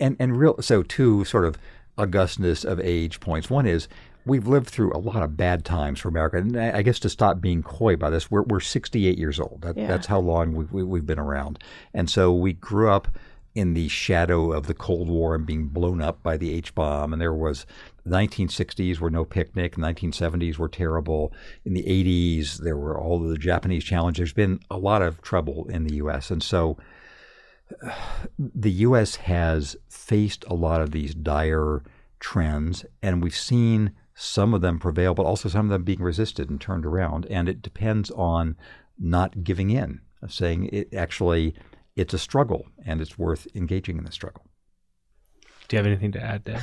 and 0.00 0.16
and 0.18 0.36
real 0.36 0.56
so 0.60 0.82
two 0.82 1.24
sort 1.24 1.44
of 1.44 1.58
augustness 1.98 2.64
of 2.64 2.80
age 2.80 3.20
points. 3.20 3.50
One 3.50 3.66
is 3.66 3.88
we've 4.24 4.46
lived 4.46 4.68
through 4.68 4.92
a 4.92 4.98
lot 4.98 5.22
of 5.22 5.36
bad 5.36 5.64
times 5.64 6.00
for 6.00 6.08
America, 6.08 6.38
and 6.38 6.58
I 6.58 6.82
guess 6.82 6.98
to 7.00 7.08
stop 7.08 7.40
being 7.40 7.62
coy 7.62 7.96
by 7.96 8.10
this, 8.10 8.30
we're 8.30 8.42
we're 8.42 8.60
68 8.60 9.18
years 9.18 9.40
old. 9.40 9.60
That, 9.62 9.76
Yeah. 9.76 9.86
That's 9.86 10.06
how 10.06 10.20
long 10.20 10.54
we've 10.54 10.72
we, 10.72 10.82
we've 10.82 11.06
been 11.06 11.18
around, 11.18 11.58
and 11.94 12.08
so 12.08 12.32
we 12.32 12.54
grew 12.54 12.90
up 12.90 13.08
in 13.54 13.74
the 13.74 13.88
shadow 13.88 14.52
of 14.52 14.66
the 14.66 14.74
Cold 14.74 15.08
War 15.08 15.34
and 15.34 15.44
being 15.44 15.66
blown 15.66 16.00
up 16.00 16.22
by 16.22 16.36
the 16.36 16.52
H 16.54 16.74
bomb, 16.74 17.12
and 17.12 17.20
there 17.20 17.34
was. 17.34 17.66
The 18.04 18.10
1960s 18.10 18.98
were 18.98 19.10
no 19.10 19.24
picnic. 19.24 19.76
1970s 19.76 20.58
were 20.58 20.68
terrible. 20.68 21.32
In 21.64 21.72
the 21.72 21.84
80s, 21.84 22.58
there 22.58 22.76
were 22.76 22.98
all 22.98 23.18
the 23.20 23.38
Japanese 23.38 23.84
challenge. 23.84 24.16
There's 24.16 24.32
been 24.32 24.60
a 24.70 24.78
lot 24.78 25.02
of 25.02 25.22
trouble 25.22 25.66
in 25.68 25.84
the 25.84 25.96
U.S. 25.96 26.30
And 26.30 26.42
so 26.42 26.76
the 28.38 28.72
U.S. 28.72 29.16
has 29.16 29.76
faced 29.88 30.44
a 30.48 30.54
lot 30.54 30.80
of 30.80 30.90
these 30.90 31.14
dire 31.14 31.82
trends, 32.18 32.84
and 33.02 33.22
we've 33.22 33.36
seen 33.36 33.92
some 34.14 34.54
of 34.54 34.60
them 34.60 34.78
prevail, 34.78 35.14
but 35.14 35.26
also 35.26 35.48
some 35.48 35.66
of 35.66 35.70
them 35.70 35.84
being 35.84 36.02
resisted 36.02 36.50
and 36.50 36.60
turned 36.60 36.86
around. 36.86 37.26
And 37.26 37.48
it 37.48 37.62
depends 37.62 38.10
on 38.10 38.56
not 38.98 39.42
giving 39.42 39.70
in, 39.70 40.00
saying 40.28 40.68
it 40.72 40.92
actually 40.94 41.54
it's 41.96 42.14
a 42.14 42.18
struggle, 42.18 42.66
and 42.84 43.00
it's 43.00 43.18
worth 43.18 43.46
engaging 43.54 43.98
in 43.98 44.04
the 44.04 44.12
struggle. 44.12 44.46
Do 45.68 45.76
you 45.76 45.78
have 45.78 45.86
anything 45.86 46.12
to 46.12 46.22
add, 46.22 46.44
Deb? 46.44 46.60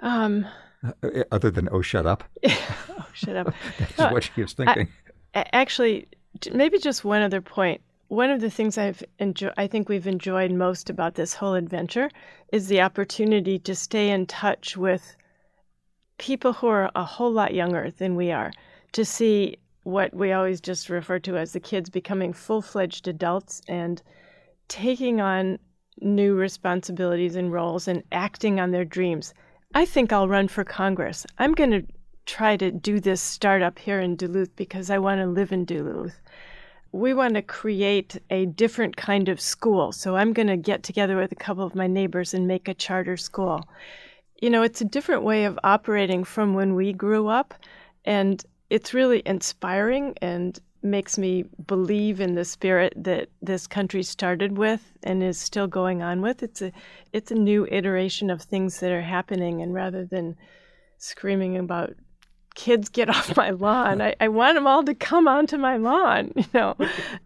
Um, 0.00 0.46
Uh, 0.82 1.24
Other 1.30 1.50
than 1.50 1.68
oh, 1.70 1.82
shut 1.82 2.06
up, 2.06 2.24
oh, 2.48 3.06
shut 3.12 3.36
up. 3.36 3.52
that's 3.78 3.98
No, 3.98 4.12
what 4.12 4.24
she 4.24 4.40
was 4.40 4.54
thinking. 4.54 4.88
A- 5.34 5.54
Actually, 5.54 6.08
maybe 6.52 6.78
just 6.78 7.04
one 7.04 7.20
other 7.22 7.40
point. 7.42 7.80
One 8.08 8.30
of 8.30 8.40
the 8.40 8.50
things 8.50 8.76
I've 8.78 9.04
enjoyed, 9.18 9.52
I 9.56 9.66
think 9.66 9.88
we've 9.88 10.06
enjoyed 10.06 10.50
most 10.52 10.90
about 10.90 11.14
this 11.14 11.34
whole 11.34 11.54
adventure 11.54 12.08
is 12.52 12.66
the 12.68 12.80
opportunity 12.80 13.58
to 13.60 13.74
stay 13.74 14.10
in 14.10 14.26
touch 14.26 14.76
with 14.76 15.16
people 16.18 16.52
who 16.54 16.66
are 16.68 16.90
a 16.96 17.04
whole 17.04 17.30
lot 17.30 17.54
younger 17.54 17.90
than 17.90 18.16
we 18.16 18.32
are, 18.32 18.52
to 18.92 19.04
see 19.04 19.56
what 19.84 20.12
we 20.14 20.32
always 20.32 20.60
just 20.60 20.88
refer 20.90 21.18
to 21.20 21.36
as 21.36 21.52
the 21.52 21.60
kids 21.60 21.88
becoming 21.88 22.32
full 22.32 22.60
fledged 22.62 23.06
adults 23.06 23.62
and 23.68 24.02
taking 24.68 25.20
on 25.20 25.58
new 26.00 26.34
responsibilities 26.34 27.36
and 27.36 27.52
roles 27.52 27.86
and 27.86 28.02
acting 28.12 28.58
on 28.60 28.70
their 28.70 28.84
dreams. 28.84 29.32
I 29.72 29.84
think 29.84 30.12
I'll 30.12 30.28
run 30.28 30.48
for 30.48 30.64
Congress. 30.64 31.24
I'm 31.38 31.52
going 31.52 31.70
to 31.70 31.86
try 32.26 32.56
to 32.56 32.72
do 32.72 32.98
this 32.98 33.20
startup 33.20 33.78
here 33.78 34.00
in 34.00 34.16
Duluth 34.16 34.54
because 34.56 34.90
I 34.90 34.98
want 34.98 35.20
to 35.20 35.26
live 35.26 35.52
in 35.52 35.64
Duluth. 35.64 36.20
We 36.90 37.14
want 37.14 37.34
to 37.34 37.42
create 37.42 38.20
a 38.30 38.46
different 38.46 38.96
kind 38.96 39.28
of 39.28 39.40
school. 39.40 39.92
So 39.92 40.16
I'm 40.16 40.32
going 40.32 40.48
to 40.48 40.56
get 40.56 40.82
together 40.82 41.16
with 41.16 41.30
a 41.30 41.36
couple 41.36 41.64
of 41.64 41.76
my 41.76 41.86
neighbors 41.86 42.34
and 42.34 42.48
make 42.48 42.66
a 42.66 42.74
charter 42.74 43.16
school. 43.16 43.62
You 44.42 44.50
know, 44.50 44.62
it's 44.62 44.80
a 44.80 44.84
different 44.84 45.22
way 45.22 45.44
of 45.44 45.58
operating 45.62 46.24
from 46.24 46.54
when 46.54 46.74
we 46.74 46.92
grew 46.92 47.28
up. 47.28 47.54
And 48.04 48.44
it's 48.70 48.92
really 48.92 49.22
inspiring 49.24 50.14
and 50.20 50.58
makes 50.82 51.18
me 51.18 51.44
believe 51.66 52.20
in 52.20 52.34
the 52.34 52.44
spirit 52.44 52.92
that 52.96 53.28
this 53.42 53.66
country 53.66 54.02
started 54.02 54.56
with 54.56 54.92
and 55.02 55.22
is 55.22 55.38
still 55.38 55.66
going 55.66 56.02
on 56.02 56.22
with. 56.22 56.42
It's 56.42 56.62
a 56.62 56.72
it's 57.12 57.30
a 57.30 57.34
new 57.34 57.66
iteration 57.70 58.30
of 58.30 58.42
things 58.42 58.80
that 58.80 58.90
are 58.90 59.02
happening 59.02 59.62
and 59.62 59.74
rather 59.74 60.04
than 60.04 60.36
screaming 60.98 61.56
about 61.56 61.94
kids 62.54 62.88
get 62.88 63.08
off 63.08 63.36
my 63.36 63.50
lawn, 63.50 64.00
I, 64.00 64.14
I 64.20 64.28
want 64.28 64.56
them 64.56 64.66
all 64.66 64.82
to 64.84 64.94
come 64.94 65.28
onto 65.28 65.56
my 65.56 65.76
lawn, 65.76 66.32
you 66.36 66.44
know, 66.52 66.76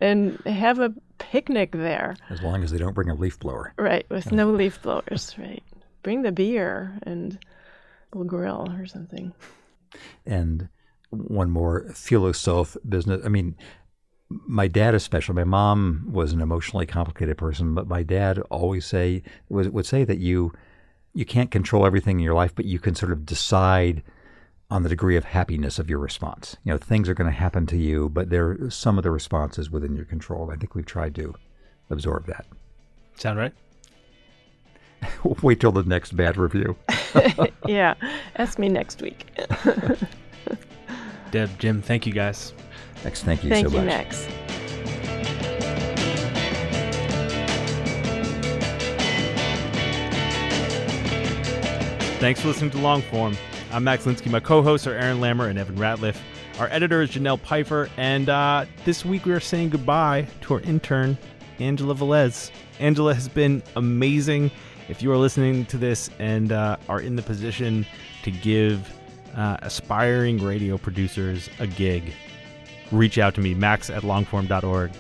and 0.01 0.39
have 0.47 0.79
a 0.79 0.95
picnic 1.19 1.73
there. 1.73 2.17
As 2.31 2.43
long 2.43 2.63
as 2.63 2.71
they 2.71 2.79
don't 2.79 2.95
bring 2.95 3.11
a 3.11 3.15
leaf 3.15 3.39
blower. 3.39 3.73
Right, 3.77 4.09
with 4.11 4.33
no 4.33 4.51
leaf 4.51 4.81
blowers, 4.83 5.37
right. 5.39 5.63
Bring 6.03 6.23
the 6.23 6.33
beer 6.33 6.99
and 7.03 7.39
we'll 8.13 8.25
grill 8.25 8.69
or 8.79 8.87
something. 8.87 9.33
and 10.27 10.69
one 11.15 11.51
more 11.51 11.87
philosoph 11.93 12.77
business. 12.89 13.23
I 13.25 13.29
mean, 13.29 13.57
my 14.29 14.67
dad 14.69 14.95
especially. 14.95 15.35
My 15.35 15.45
mom 15.45 16.09
was 16.11 16.33
an 16.33 16.41
emotionally 16.41 16.87
complicated 16.87 17.39
person, 17.39 17.75
but 17.75 17.87
my 17.87 18.03
dad 18.03 18.39
always 18.51 18.87
say 18.87 19.23
would, 19.49 19.73
would 19.73 19.87
say 19.87 20.05
that 20.05 20.19
you 20.19 20.53
you 21.13 21.25
can't 21.25 21.51
control 21.51 21.87
everything 21.87 22.19
in 22.19 22.25
your 22.25 22.35
life, 22.35 22.55
but 22.55 22.65
you 22.65 22.81
can 22.81 22.95
sort 22.95 23.13
of 23.13 23.25
decide 23.25 24.03
on 24.71 24.83
the 24.83 24.89
degree 24.89 25.17
of 25.17 25.25
happiness 25.25 25.79
of 25.79 25.89
your 25.89 26.01
response. 26.01 26.57
You 26.65 26.73
know, 26.73 26.79
things 26.79 27.09
are 27.09 27.15
going 27.15 27.31
to 27.31 27.37
happen 27.37 27.67
to 27.67 27.77
you, 27.77 28.09
but 28.09 28.31
there 28.31 28.69
some 28.71 28.99
of 28.99 29.05
the 29.05 29.11
responses 29.11 29.71
within 29.71 29.95
your 29.95 30.05
control. 30.05 30.51
I 30.51 30.57
think 30.57 30.75
we've 30.75 30.87
tried 30.87 31.15
to 31.17 31.35
absorb 31.91 32.27
that. 32.27 32.47
Sound 33.17 33.39
right? 33.39 33.53
Wait 35.43 35.61
till 35.61 35.73
the 35.73 35.85
next 35.85 36.17
bad 36.17 36.37
review. 36.37 36.77
yeah, 37.67 37.95
ask 38.37 38.59
me 38.59 38.69
next 38.69 39.03
week. 39.03 39.27
Deb, 41.35 41.59
Jim, 41.59 41.83
thank 41.83 42.07
you 42.07 42.13
guys. 42.13 42.53
Next, 43.03 43.25
thank 43.25 43.43
you 43.43 43.51
Thank 43.51 43.67
so 43.67 43.73
you, 43.73 43.79
much. 43.79 43.87
Max. 43.87 44.29
Thanks 52.21 52.41
for 52.41 52.47
listening 52.47 52.71
to 52.71 52.77
Longform. 52.77 53.37
I'm 53.73 53.83
Max 53.83 54.05
Linsky. 54.05 54.31
My 54.31 54.39
co-hosts 54.39 54.87
are 54.87 54.93
Aaron 54.93 55.19
Lammer 55.19 55.51
and 55.51 55.59
Evan 55.59 55.75
Ratliff. 55.75 56.17
Our 56.61 56.69
editor 56.69 57.03
is 57.03 57.11
Janelle 57.11 57.41
Pfeiffer, 57.41 57.91
and 57.97 58.29
uh, 58.29 58.65
this 58.85 59.05
week 59.05 59.27
we 59.27 59.33
are 59.33 59.41
saying 59.41 59.71
goodbye 59.71 60.29
to 60.43 60.55
our 60.55 60.61
intern, 60.61 61.19
Angela 61.59 61.97
Velez. 61.97 62.53
Angela 62.79 63.13
has 63.13 63.29
been 63.29 63.61
amazing. 63.75 64.53
If 64.89 65.03
you 65.03 65.11
are 65.11 65.17
listening 65.17 65.67
to 65.67 65.79
this 65.79 66.11
and 66.21 66.53
uh, 66.53 66.77
are 66.89 67.01
in 67.01 67.17
the 67.17 67.23
position 67.23 67.85
to 68.23 68.31
give 68.31 68.89
uh, 69.37 69.57
aspiring 69.63 70.43
radio 70.43 70.79
producers 70.79 71.49
a 71.59 71.67
gig, 71.67 72.13
reach 72.91 73.19
out 73.19 73.35
to 73.35 73.41
me, 73.41 73.55
max 73.55 73.91
at 73.91 74.03
longform.org. 74.03 74.93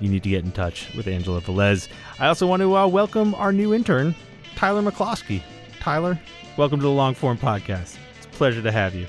You 0.00 0.08
need 0.08 0.22
to 0.24 0.30
get 0.30 0.44
in 0.44 0.52
touch 0.52 0.92
with 0.94 1.06
Angela 1.06 1.40
Velez. 1.40 1.88
I 2.18 2.26
also 2.26 2.46
want 2.46 2.60
to 2.62 2.76
uh, 2.76 2.86
welcome 2.86 3.34
our 3.36 3.52
new 3.52 3.72
intern, 3.72 4.14
Tyler 4.56 4.82
McCloskey. 4.82 5.42
Tyler, 5.80 6.18
welcome 6.56 6.80
to 6.80 6.84
the 6.84 6.90
Longform 6.90 7.38
Podcast. 7.38 7.96
It's 8.16 8.26
a 8.26 8.30
pleasure 8.30 8.62
to 8.62 8.72
have 8.72 8.94
you. 8.94 9.06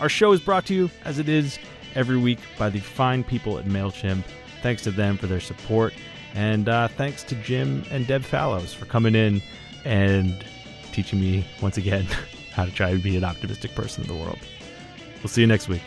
Our 0.00 0.08
show 0.08 0.32
is 0.32 0.40
brought 0.40 0.66
to 0.66 0.74
you, 0.74 0.90
as 1.04 1.18
it 1.18 1.28
is 1.28 1.58
every 1.94 2.18
week, 2.18 2.38
by 2.58 2.70
the 2.70 2.80
fine 2.80 3.24
people 3.24 3.58
at 3.58 3.64
MailChimp. 3.64 4.22
Thanks 4.62 4.82
to 4.82 4.90
them 4.90 5.16
for 5.16 5.26
their 5.26 5.40
support. 5.40 5.94
And 6.34 6.68
uh, 6.68 6.88
thanks 6.88 7.22
to 7.24 7.34
Jim 7.36 7.84
and 7.90 8.06
Deb 8.06 8.22
Fallows 8.22 8.74
for 8.74 8.86
coming 8.86 9.14
in 9.14 9.40
and 9.84 10.44
teaching 10.92 11.20
me 11.20 11.46
once 11.60 11.76
again 11.76 12.06
how 12.54 12.64
to 12.64 12.70
try 12.70 12.92
to 12.92 12.98
be 12.98 13.16
an 13.16 13.24
optimistic 13.24 13.74
person 13.74 14.02
in 14.04 14.08
the 14.08 14.22
world. 14.22 14.38
We'll 15.22 15.28
see 15.28 15.40
you 15.40 15.46
next 15.46 15.68
week. 15.68 15.82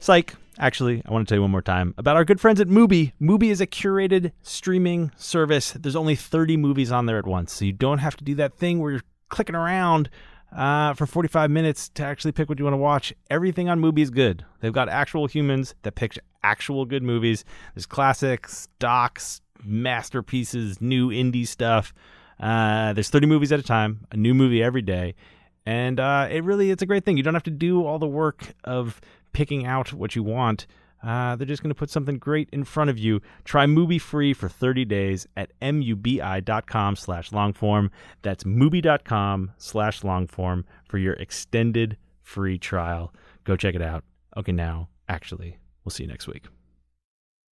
Psych. 0.00 0.34
Actually, 0.56 1.02
I 1.04 1.10
want 1.10 1.26
to 1.26 1.32
tell 1.32 1.38
you 1.38 1.42
one 1.42 1.50
more 1.50 1.62
time 1.62 1.94
about 1.98 2.14
our 2.14 2.24
good 2.24 2.40
friends 2.40 2.60
at 2.60 2.68
Mubi. 2.68 3.12
Mubi 3.20 3.50
is 3.50 3.60
a 3.60 3.66
curated 3.66 4.30
streaming 4.42 5.10
service. 5.16 5.72
There's 5.72 5.96
only 5.96 6.14
30 6.14 6.56
movies 6.56 6.92
on 6.92 7.06
there 7.06 7.18
at 7.18 7.26
once, 7.26 7.52
so 7.52 7.64
you 7.64 7.72
don't 7.72 7.98
have 7.98 8.16
to 8.18 8.24
do 8.24 8.36
that 8.36 8.54
thing 8.56 8.78
where 8.78 8.92
you're 8.92 9.02
clicking 9.30 9.56
around 9.56 10.10
uh, 10.54 10.94
for 10.94 11.06
45 11.06 11.50
minutes 11.50 11.88
to 11.90 12.04
actually 12.04 12.30
pick 12.30 12.48
what 12.48 12.58
you 12.60 12.64
want 12.64 12.74
to 12.74 12.78
watch. 12.78 13.12
Everything 13.30 13.68
on 13.68 13.80
Mubi 13.80 13.98
is 13.98 14.10
good. 14.10 14.44
They've 14.60 14.72
got 14.72 14.88
actual 14.88 15.26
humans 15.26 15.74
that 15.82 15.96
pick 15.96 16.16
actual 16.44 16.84
good 16.84 17.02
movies. 17.02 17.44
There's 17.74 17.86
classics, 17.86 18.68
docs, 18.78 19.40
masterpieces, 19.64 20.80
new 20.80 21.10
indie 21.10 21.46
stuff. 21.46 21.94
Uh, 22.40 22.92
there's 22.92 23.10
30 23.10 23.26
movies 23.26 23.52
at 23.52 23.60
a 23.60 23.62
time, 23.62 24.06
a 24.10 24.16
new 24.16 24.34
movie 24.34 24.62
every 24.62 24.82
day. 24.82 25.14
And 25.66 25.98
uh, 25.98 26.28
it 26.30 26.44
really, 26.44 26.70
it's 26.70 26.82
a 26.82 26.86
great 26.86 27.04
thing. 27.04 27.16
You 27.16 27.22
don't 27.22 27.34
have 27.34 27.42
to 27.44 27.50
do 27.50 27.84
all 27.84 27.98
the 27.98 28.06
work 28.06 28.54
of 28.64 29.00
picking 29.32 29.66
out 29.66 29.92
what 29.92 30.14
you 30.14 30.22
want. 30.22 30.66
Uh, 31.02 31.36
they're 31.36 31.46
just 31.46 31.62
going 31.62 31.70
to 31.70 31.78
put 31.78 31.90
something 31.90 32.16
great 32.16 32.48
in 32.50 32.64
front 32.64 32.88
of 32.88 32.98
you. 32.98 33.20
Try 33.44 33.66
Mubi 33.66 34.00
free 34.00 34.32
for 34.32 34.48
30 34.48 34.86
days 34.86 35.26
at 35.36 35.50
mubi.com 35.60 36.96
slash 36.96 37.30
longform. 37.30 37.90
That's 38.22 38.44
mubi.com 38.44 39.52
slash 39.58 40.00
longform 40.00 40.64
for 40.88 40.96
your 40.96 41.14
extended 41.14 41.98
free 42.22 42.58
trial. 42.58 43.12
Go 43.44 43.56
check 43.56 43.74
it 43.74 43.82
out. 43.82 44.04
Okay, 44.36 44.52
now, 44.52 44.88
actually, 45.08 45.58
we'll 45.84 45.90
see 45.90 46.04
you 46.04 46.08
next 46.08 46.26
week. 46.26 46.46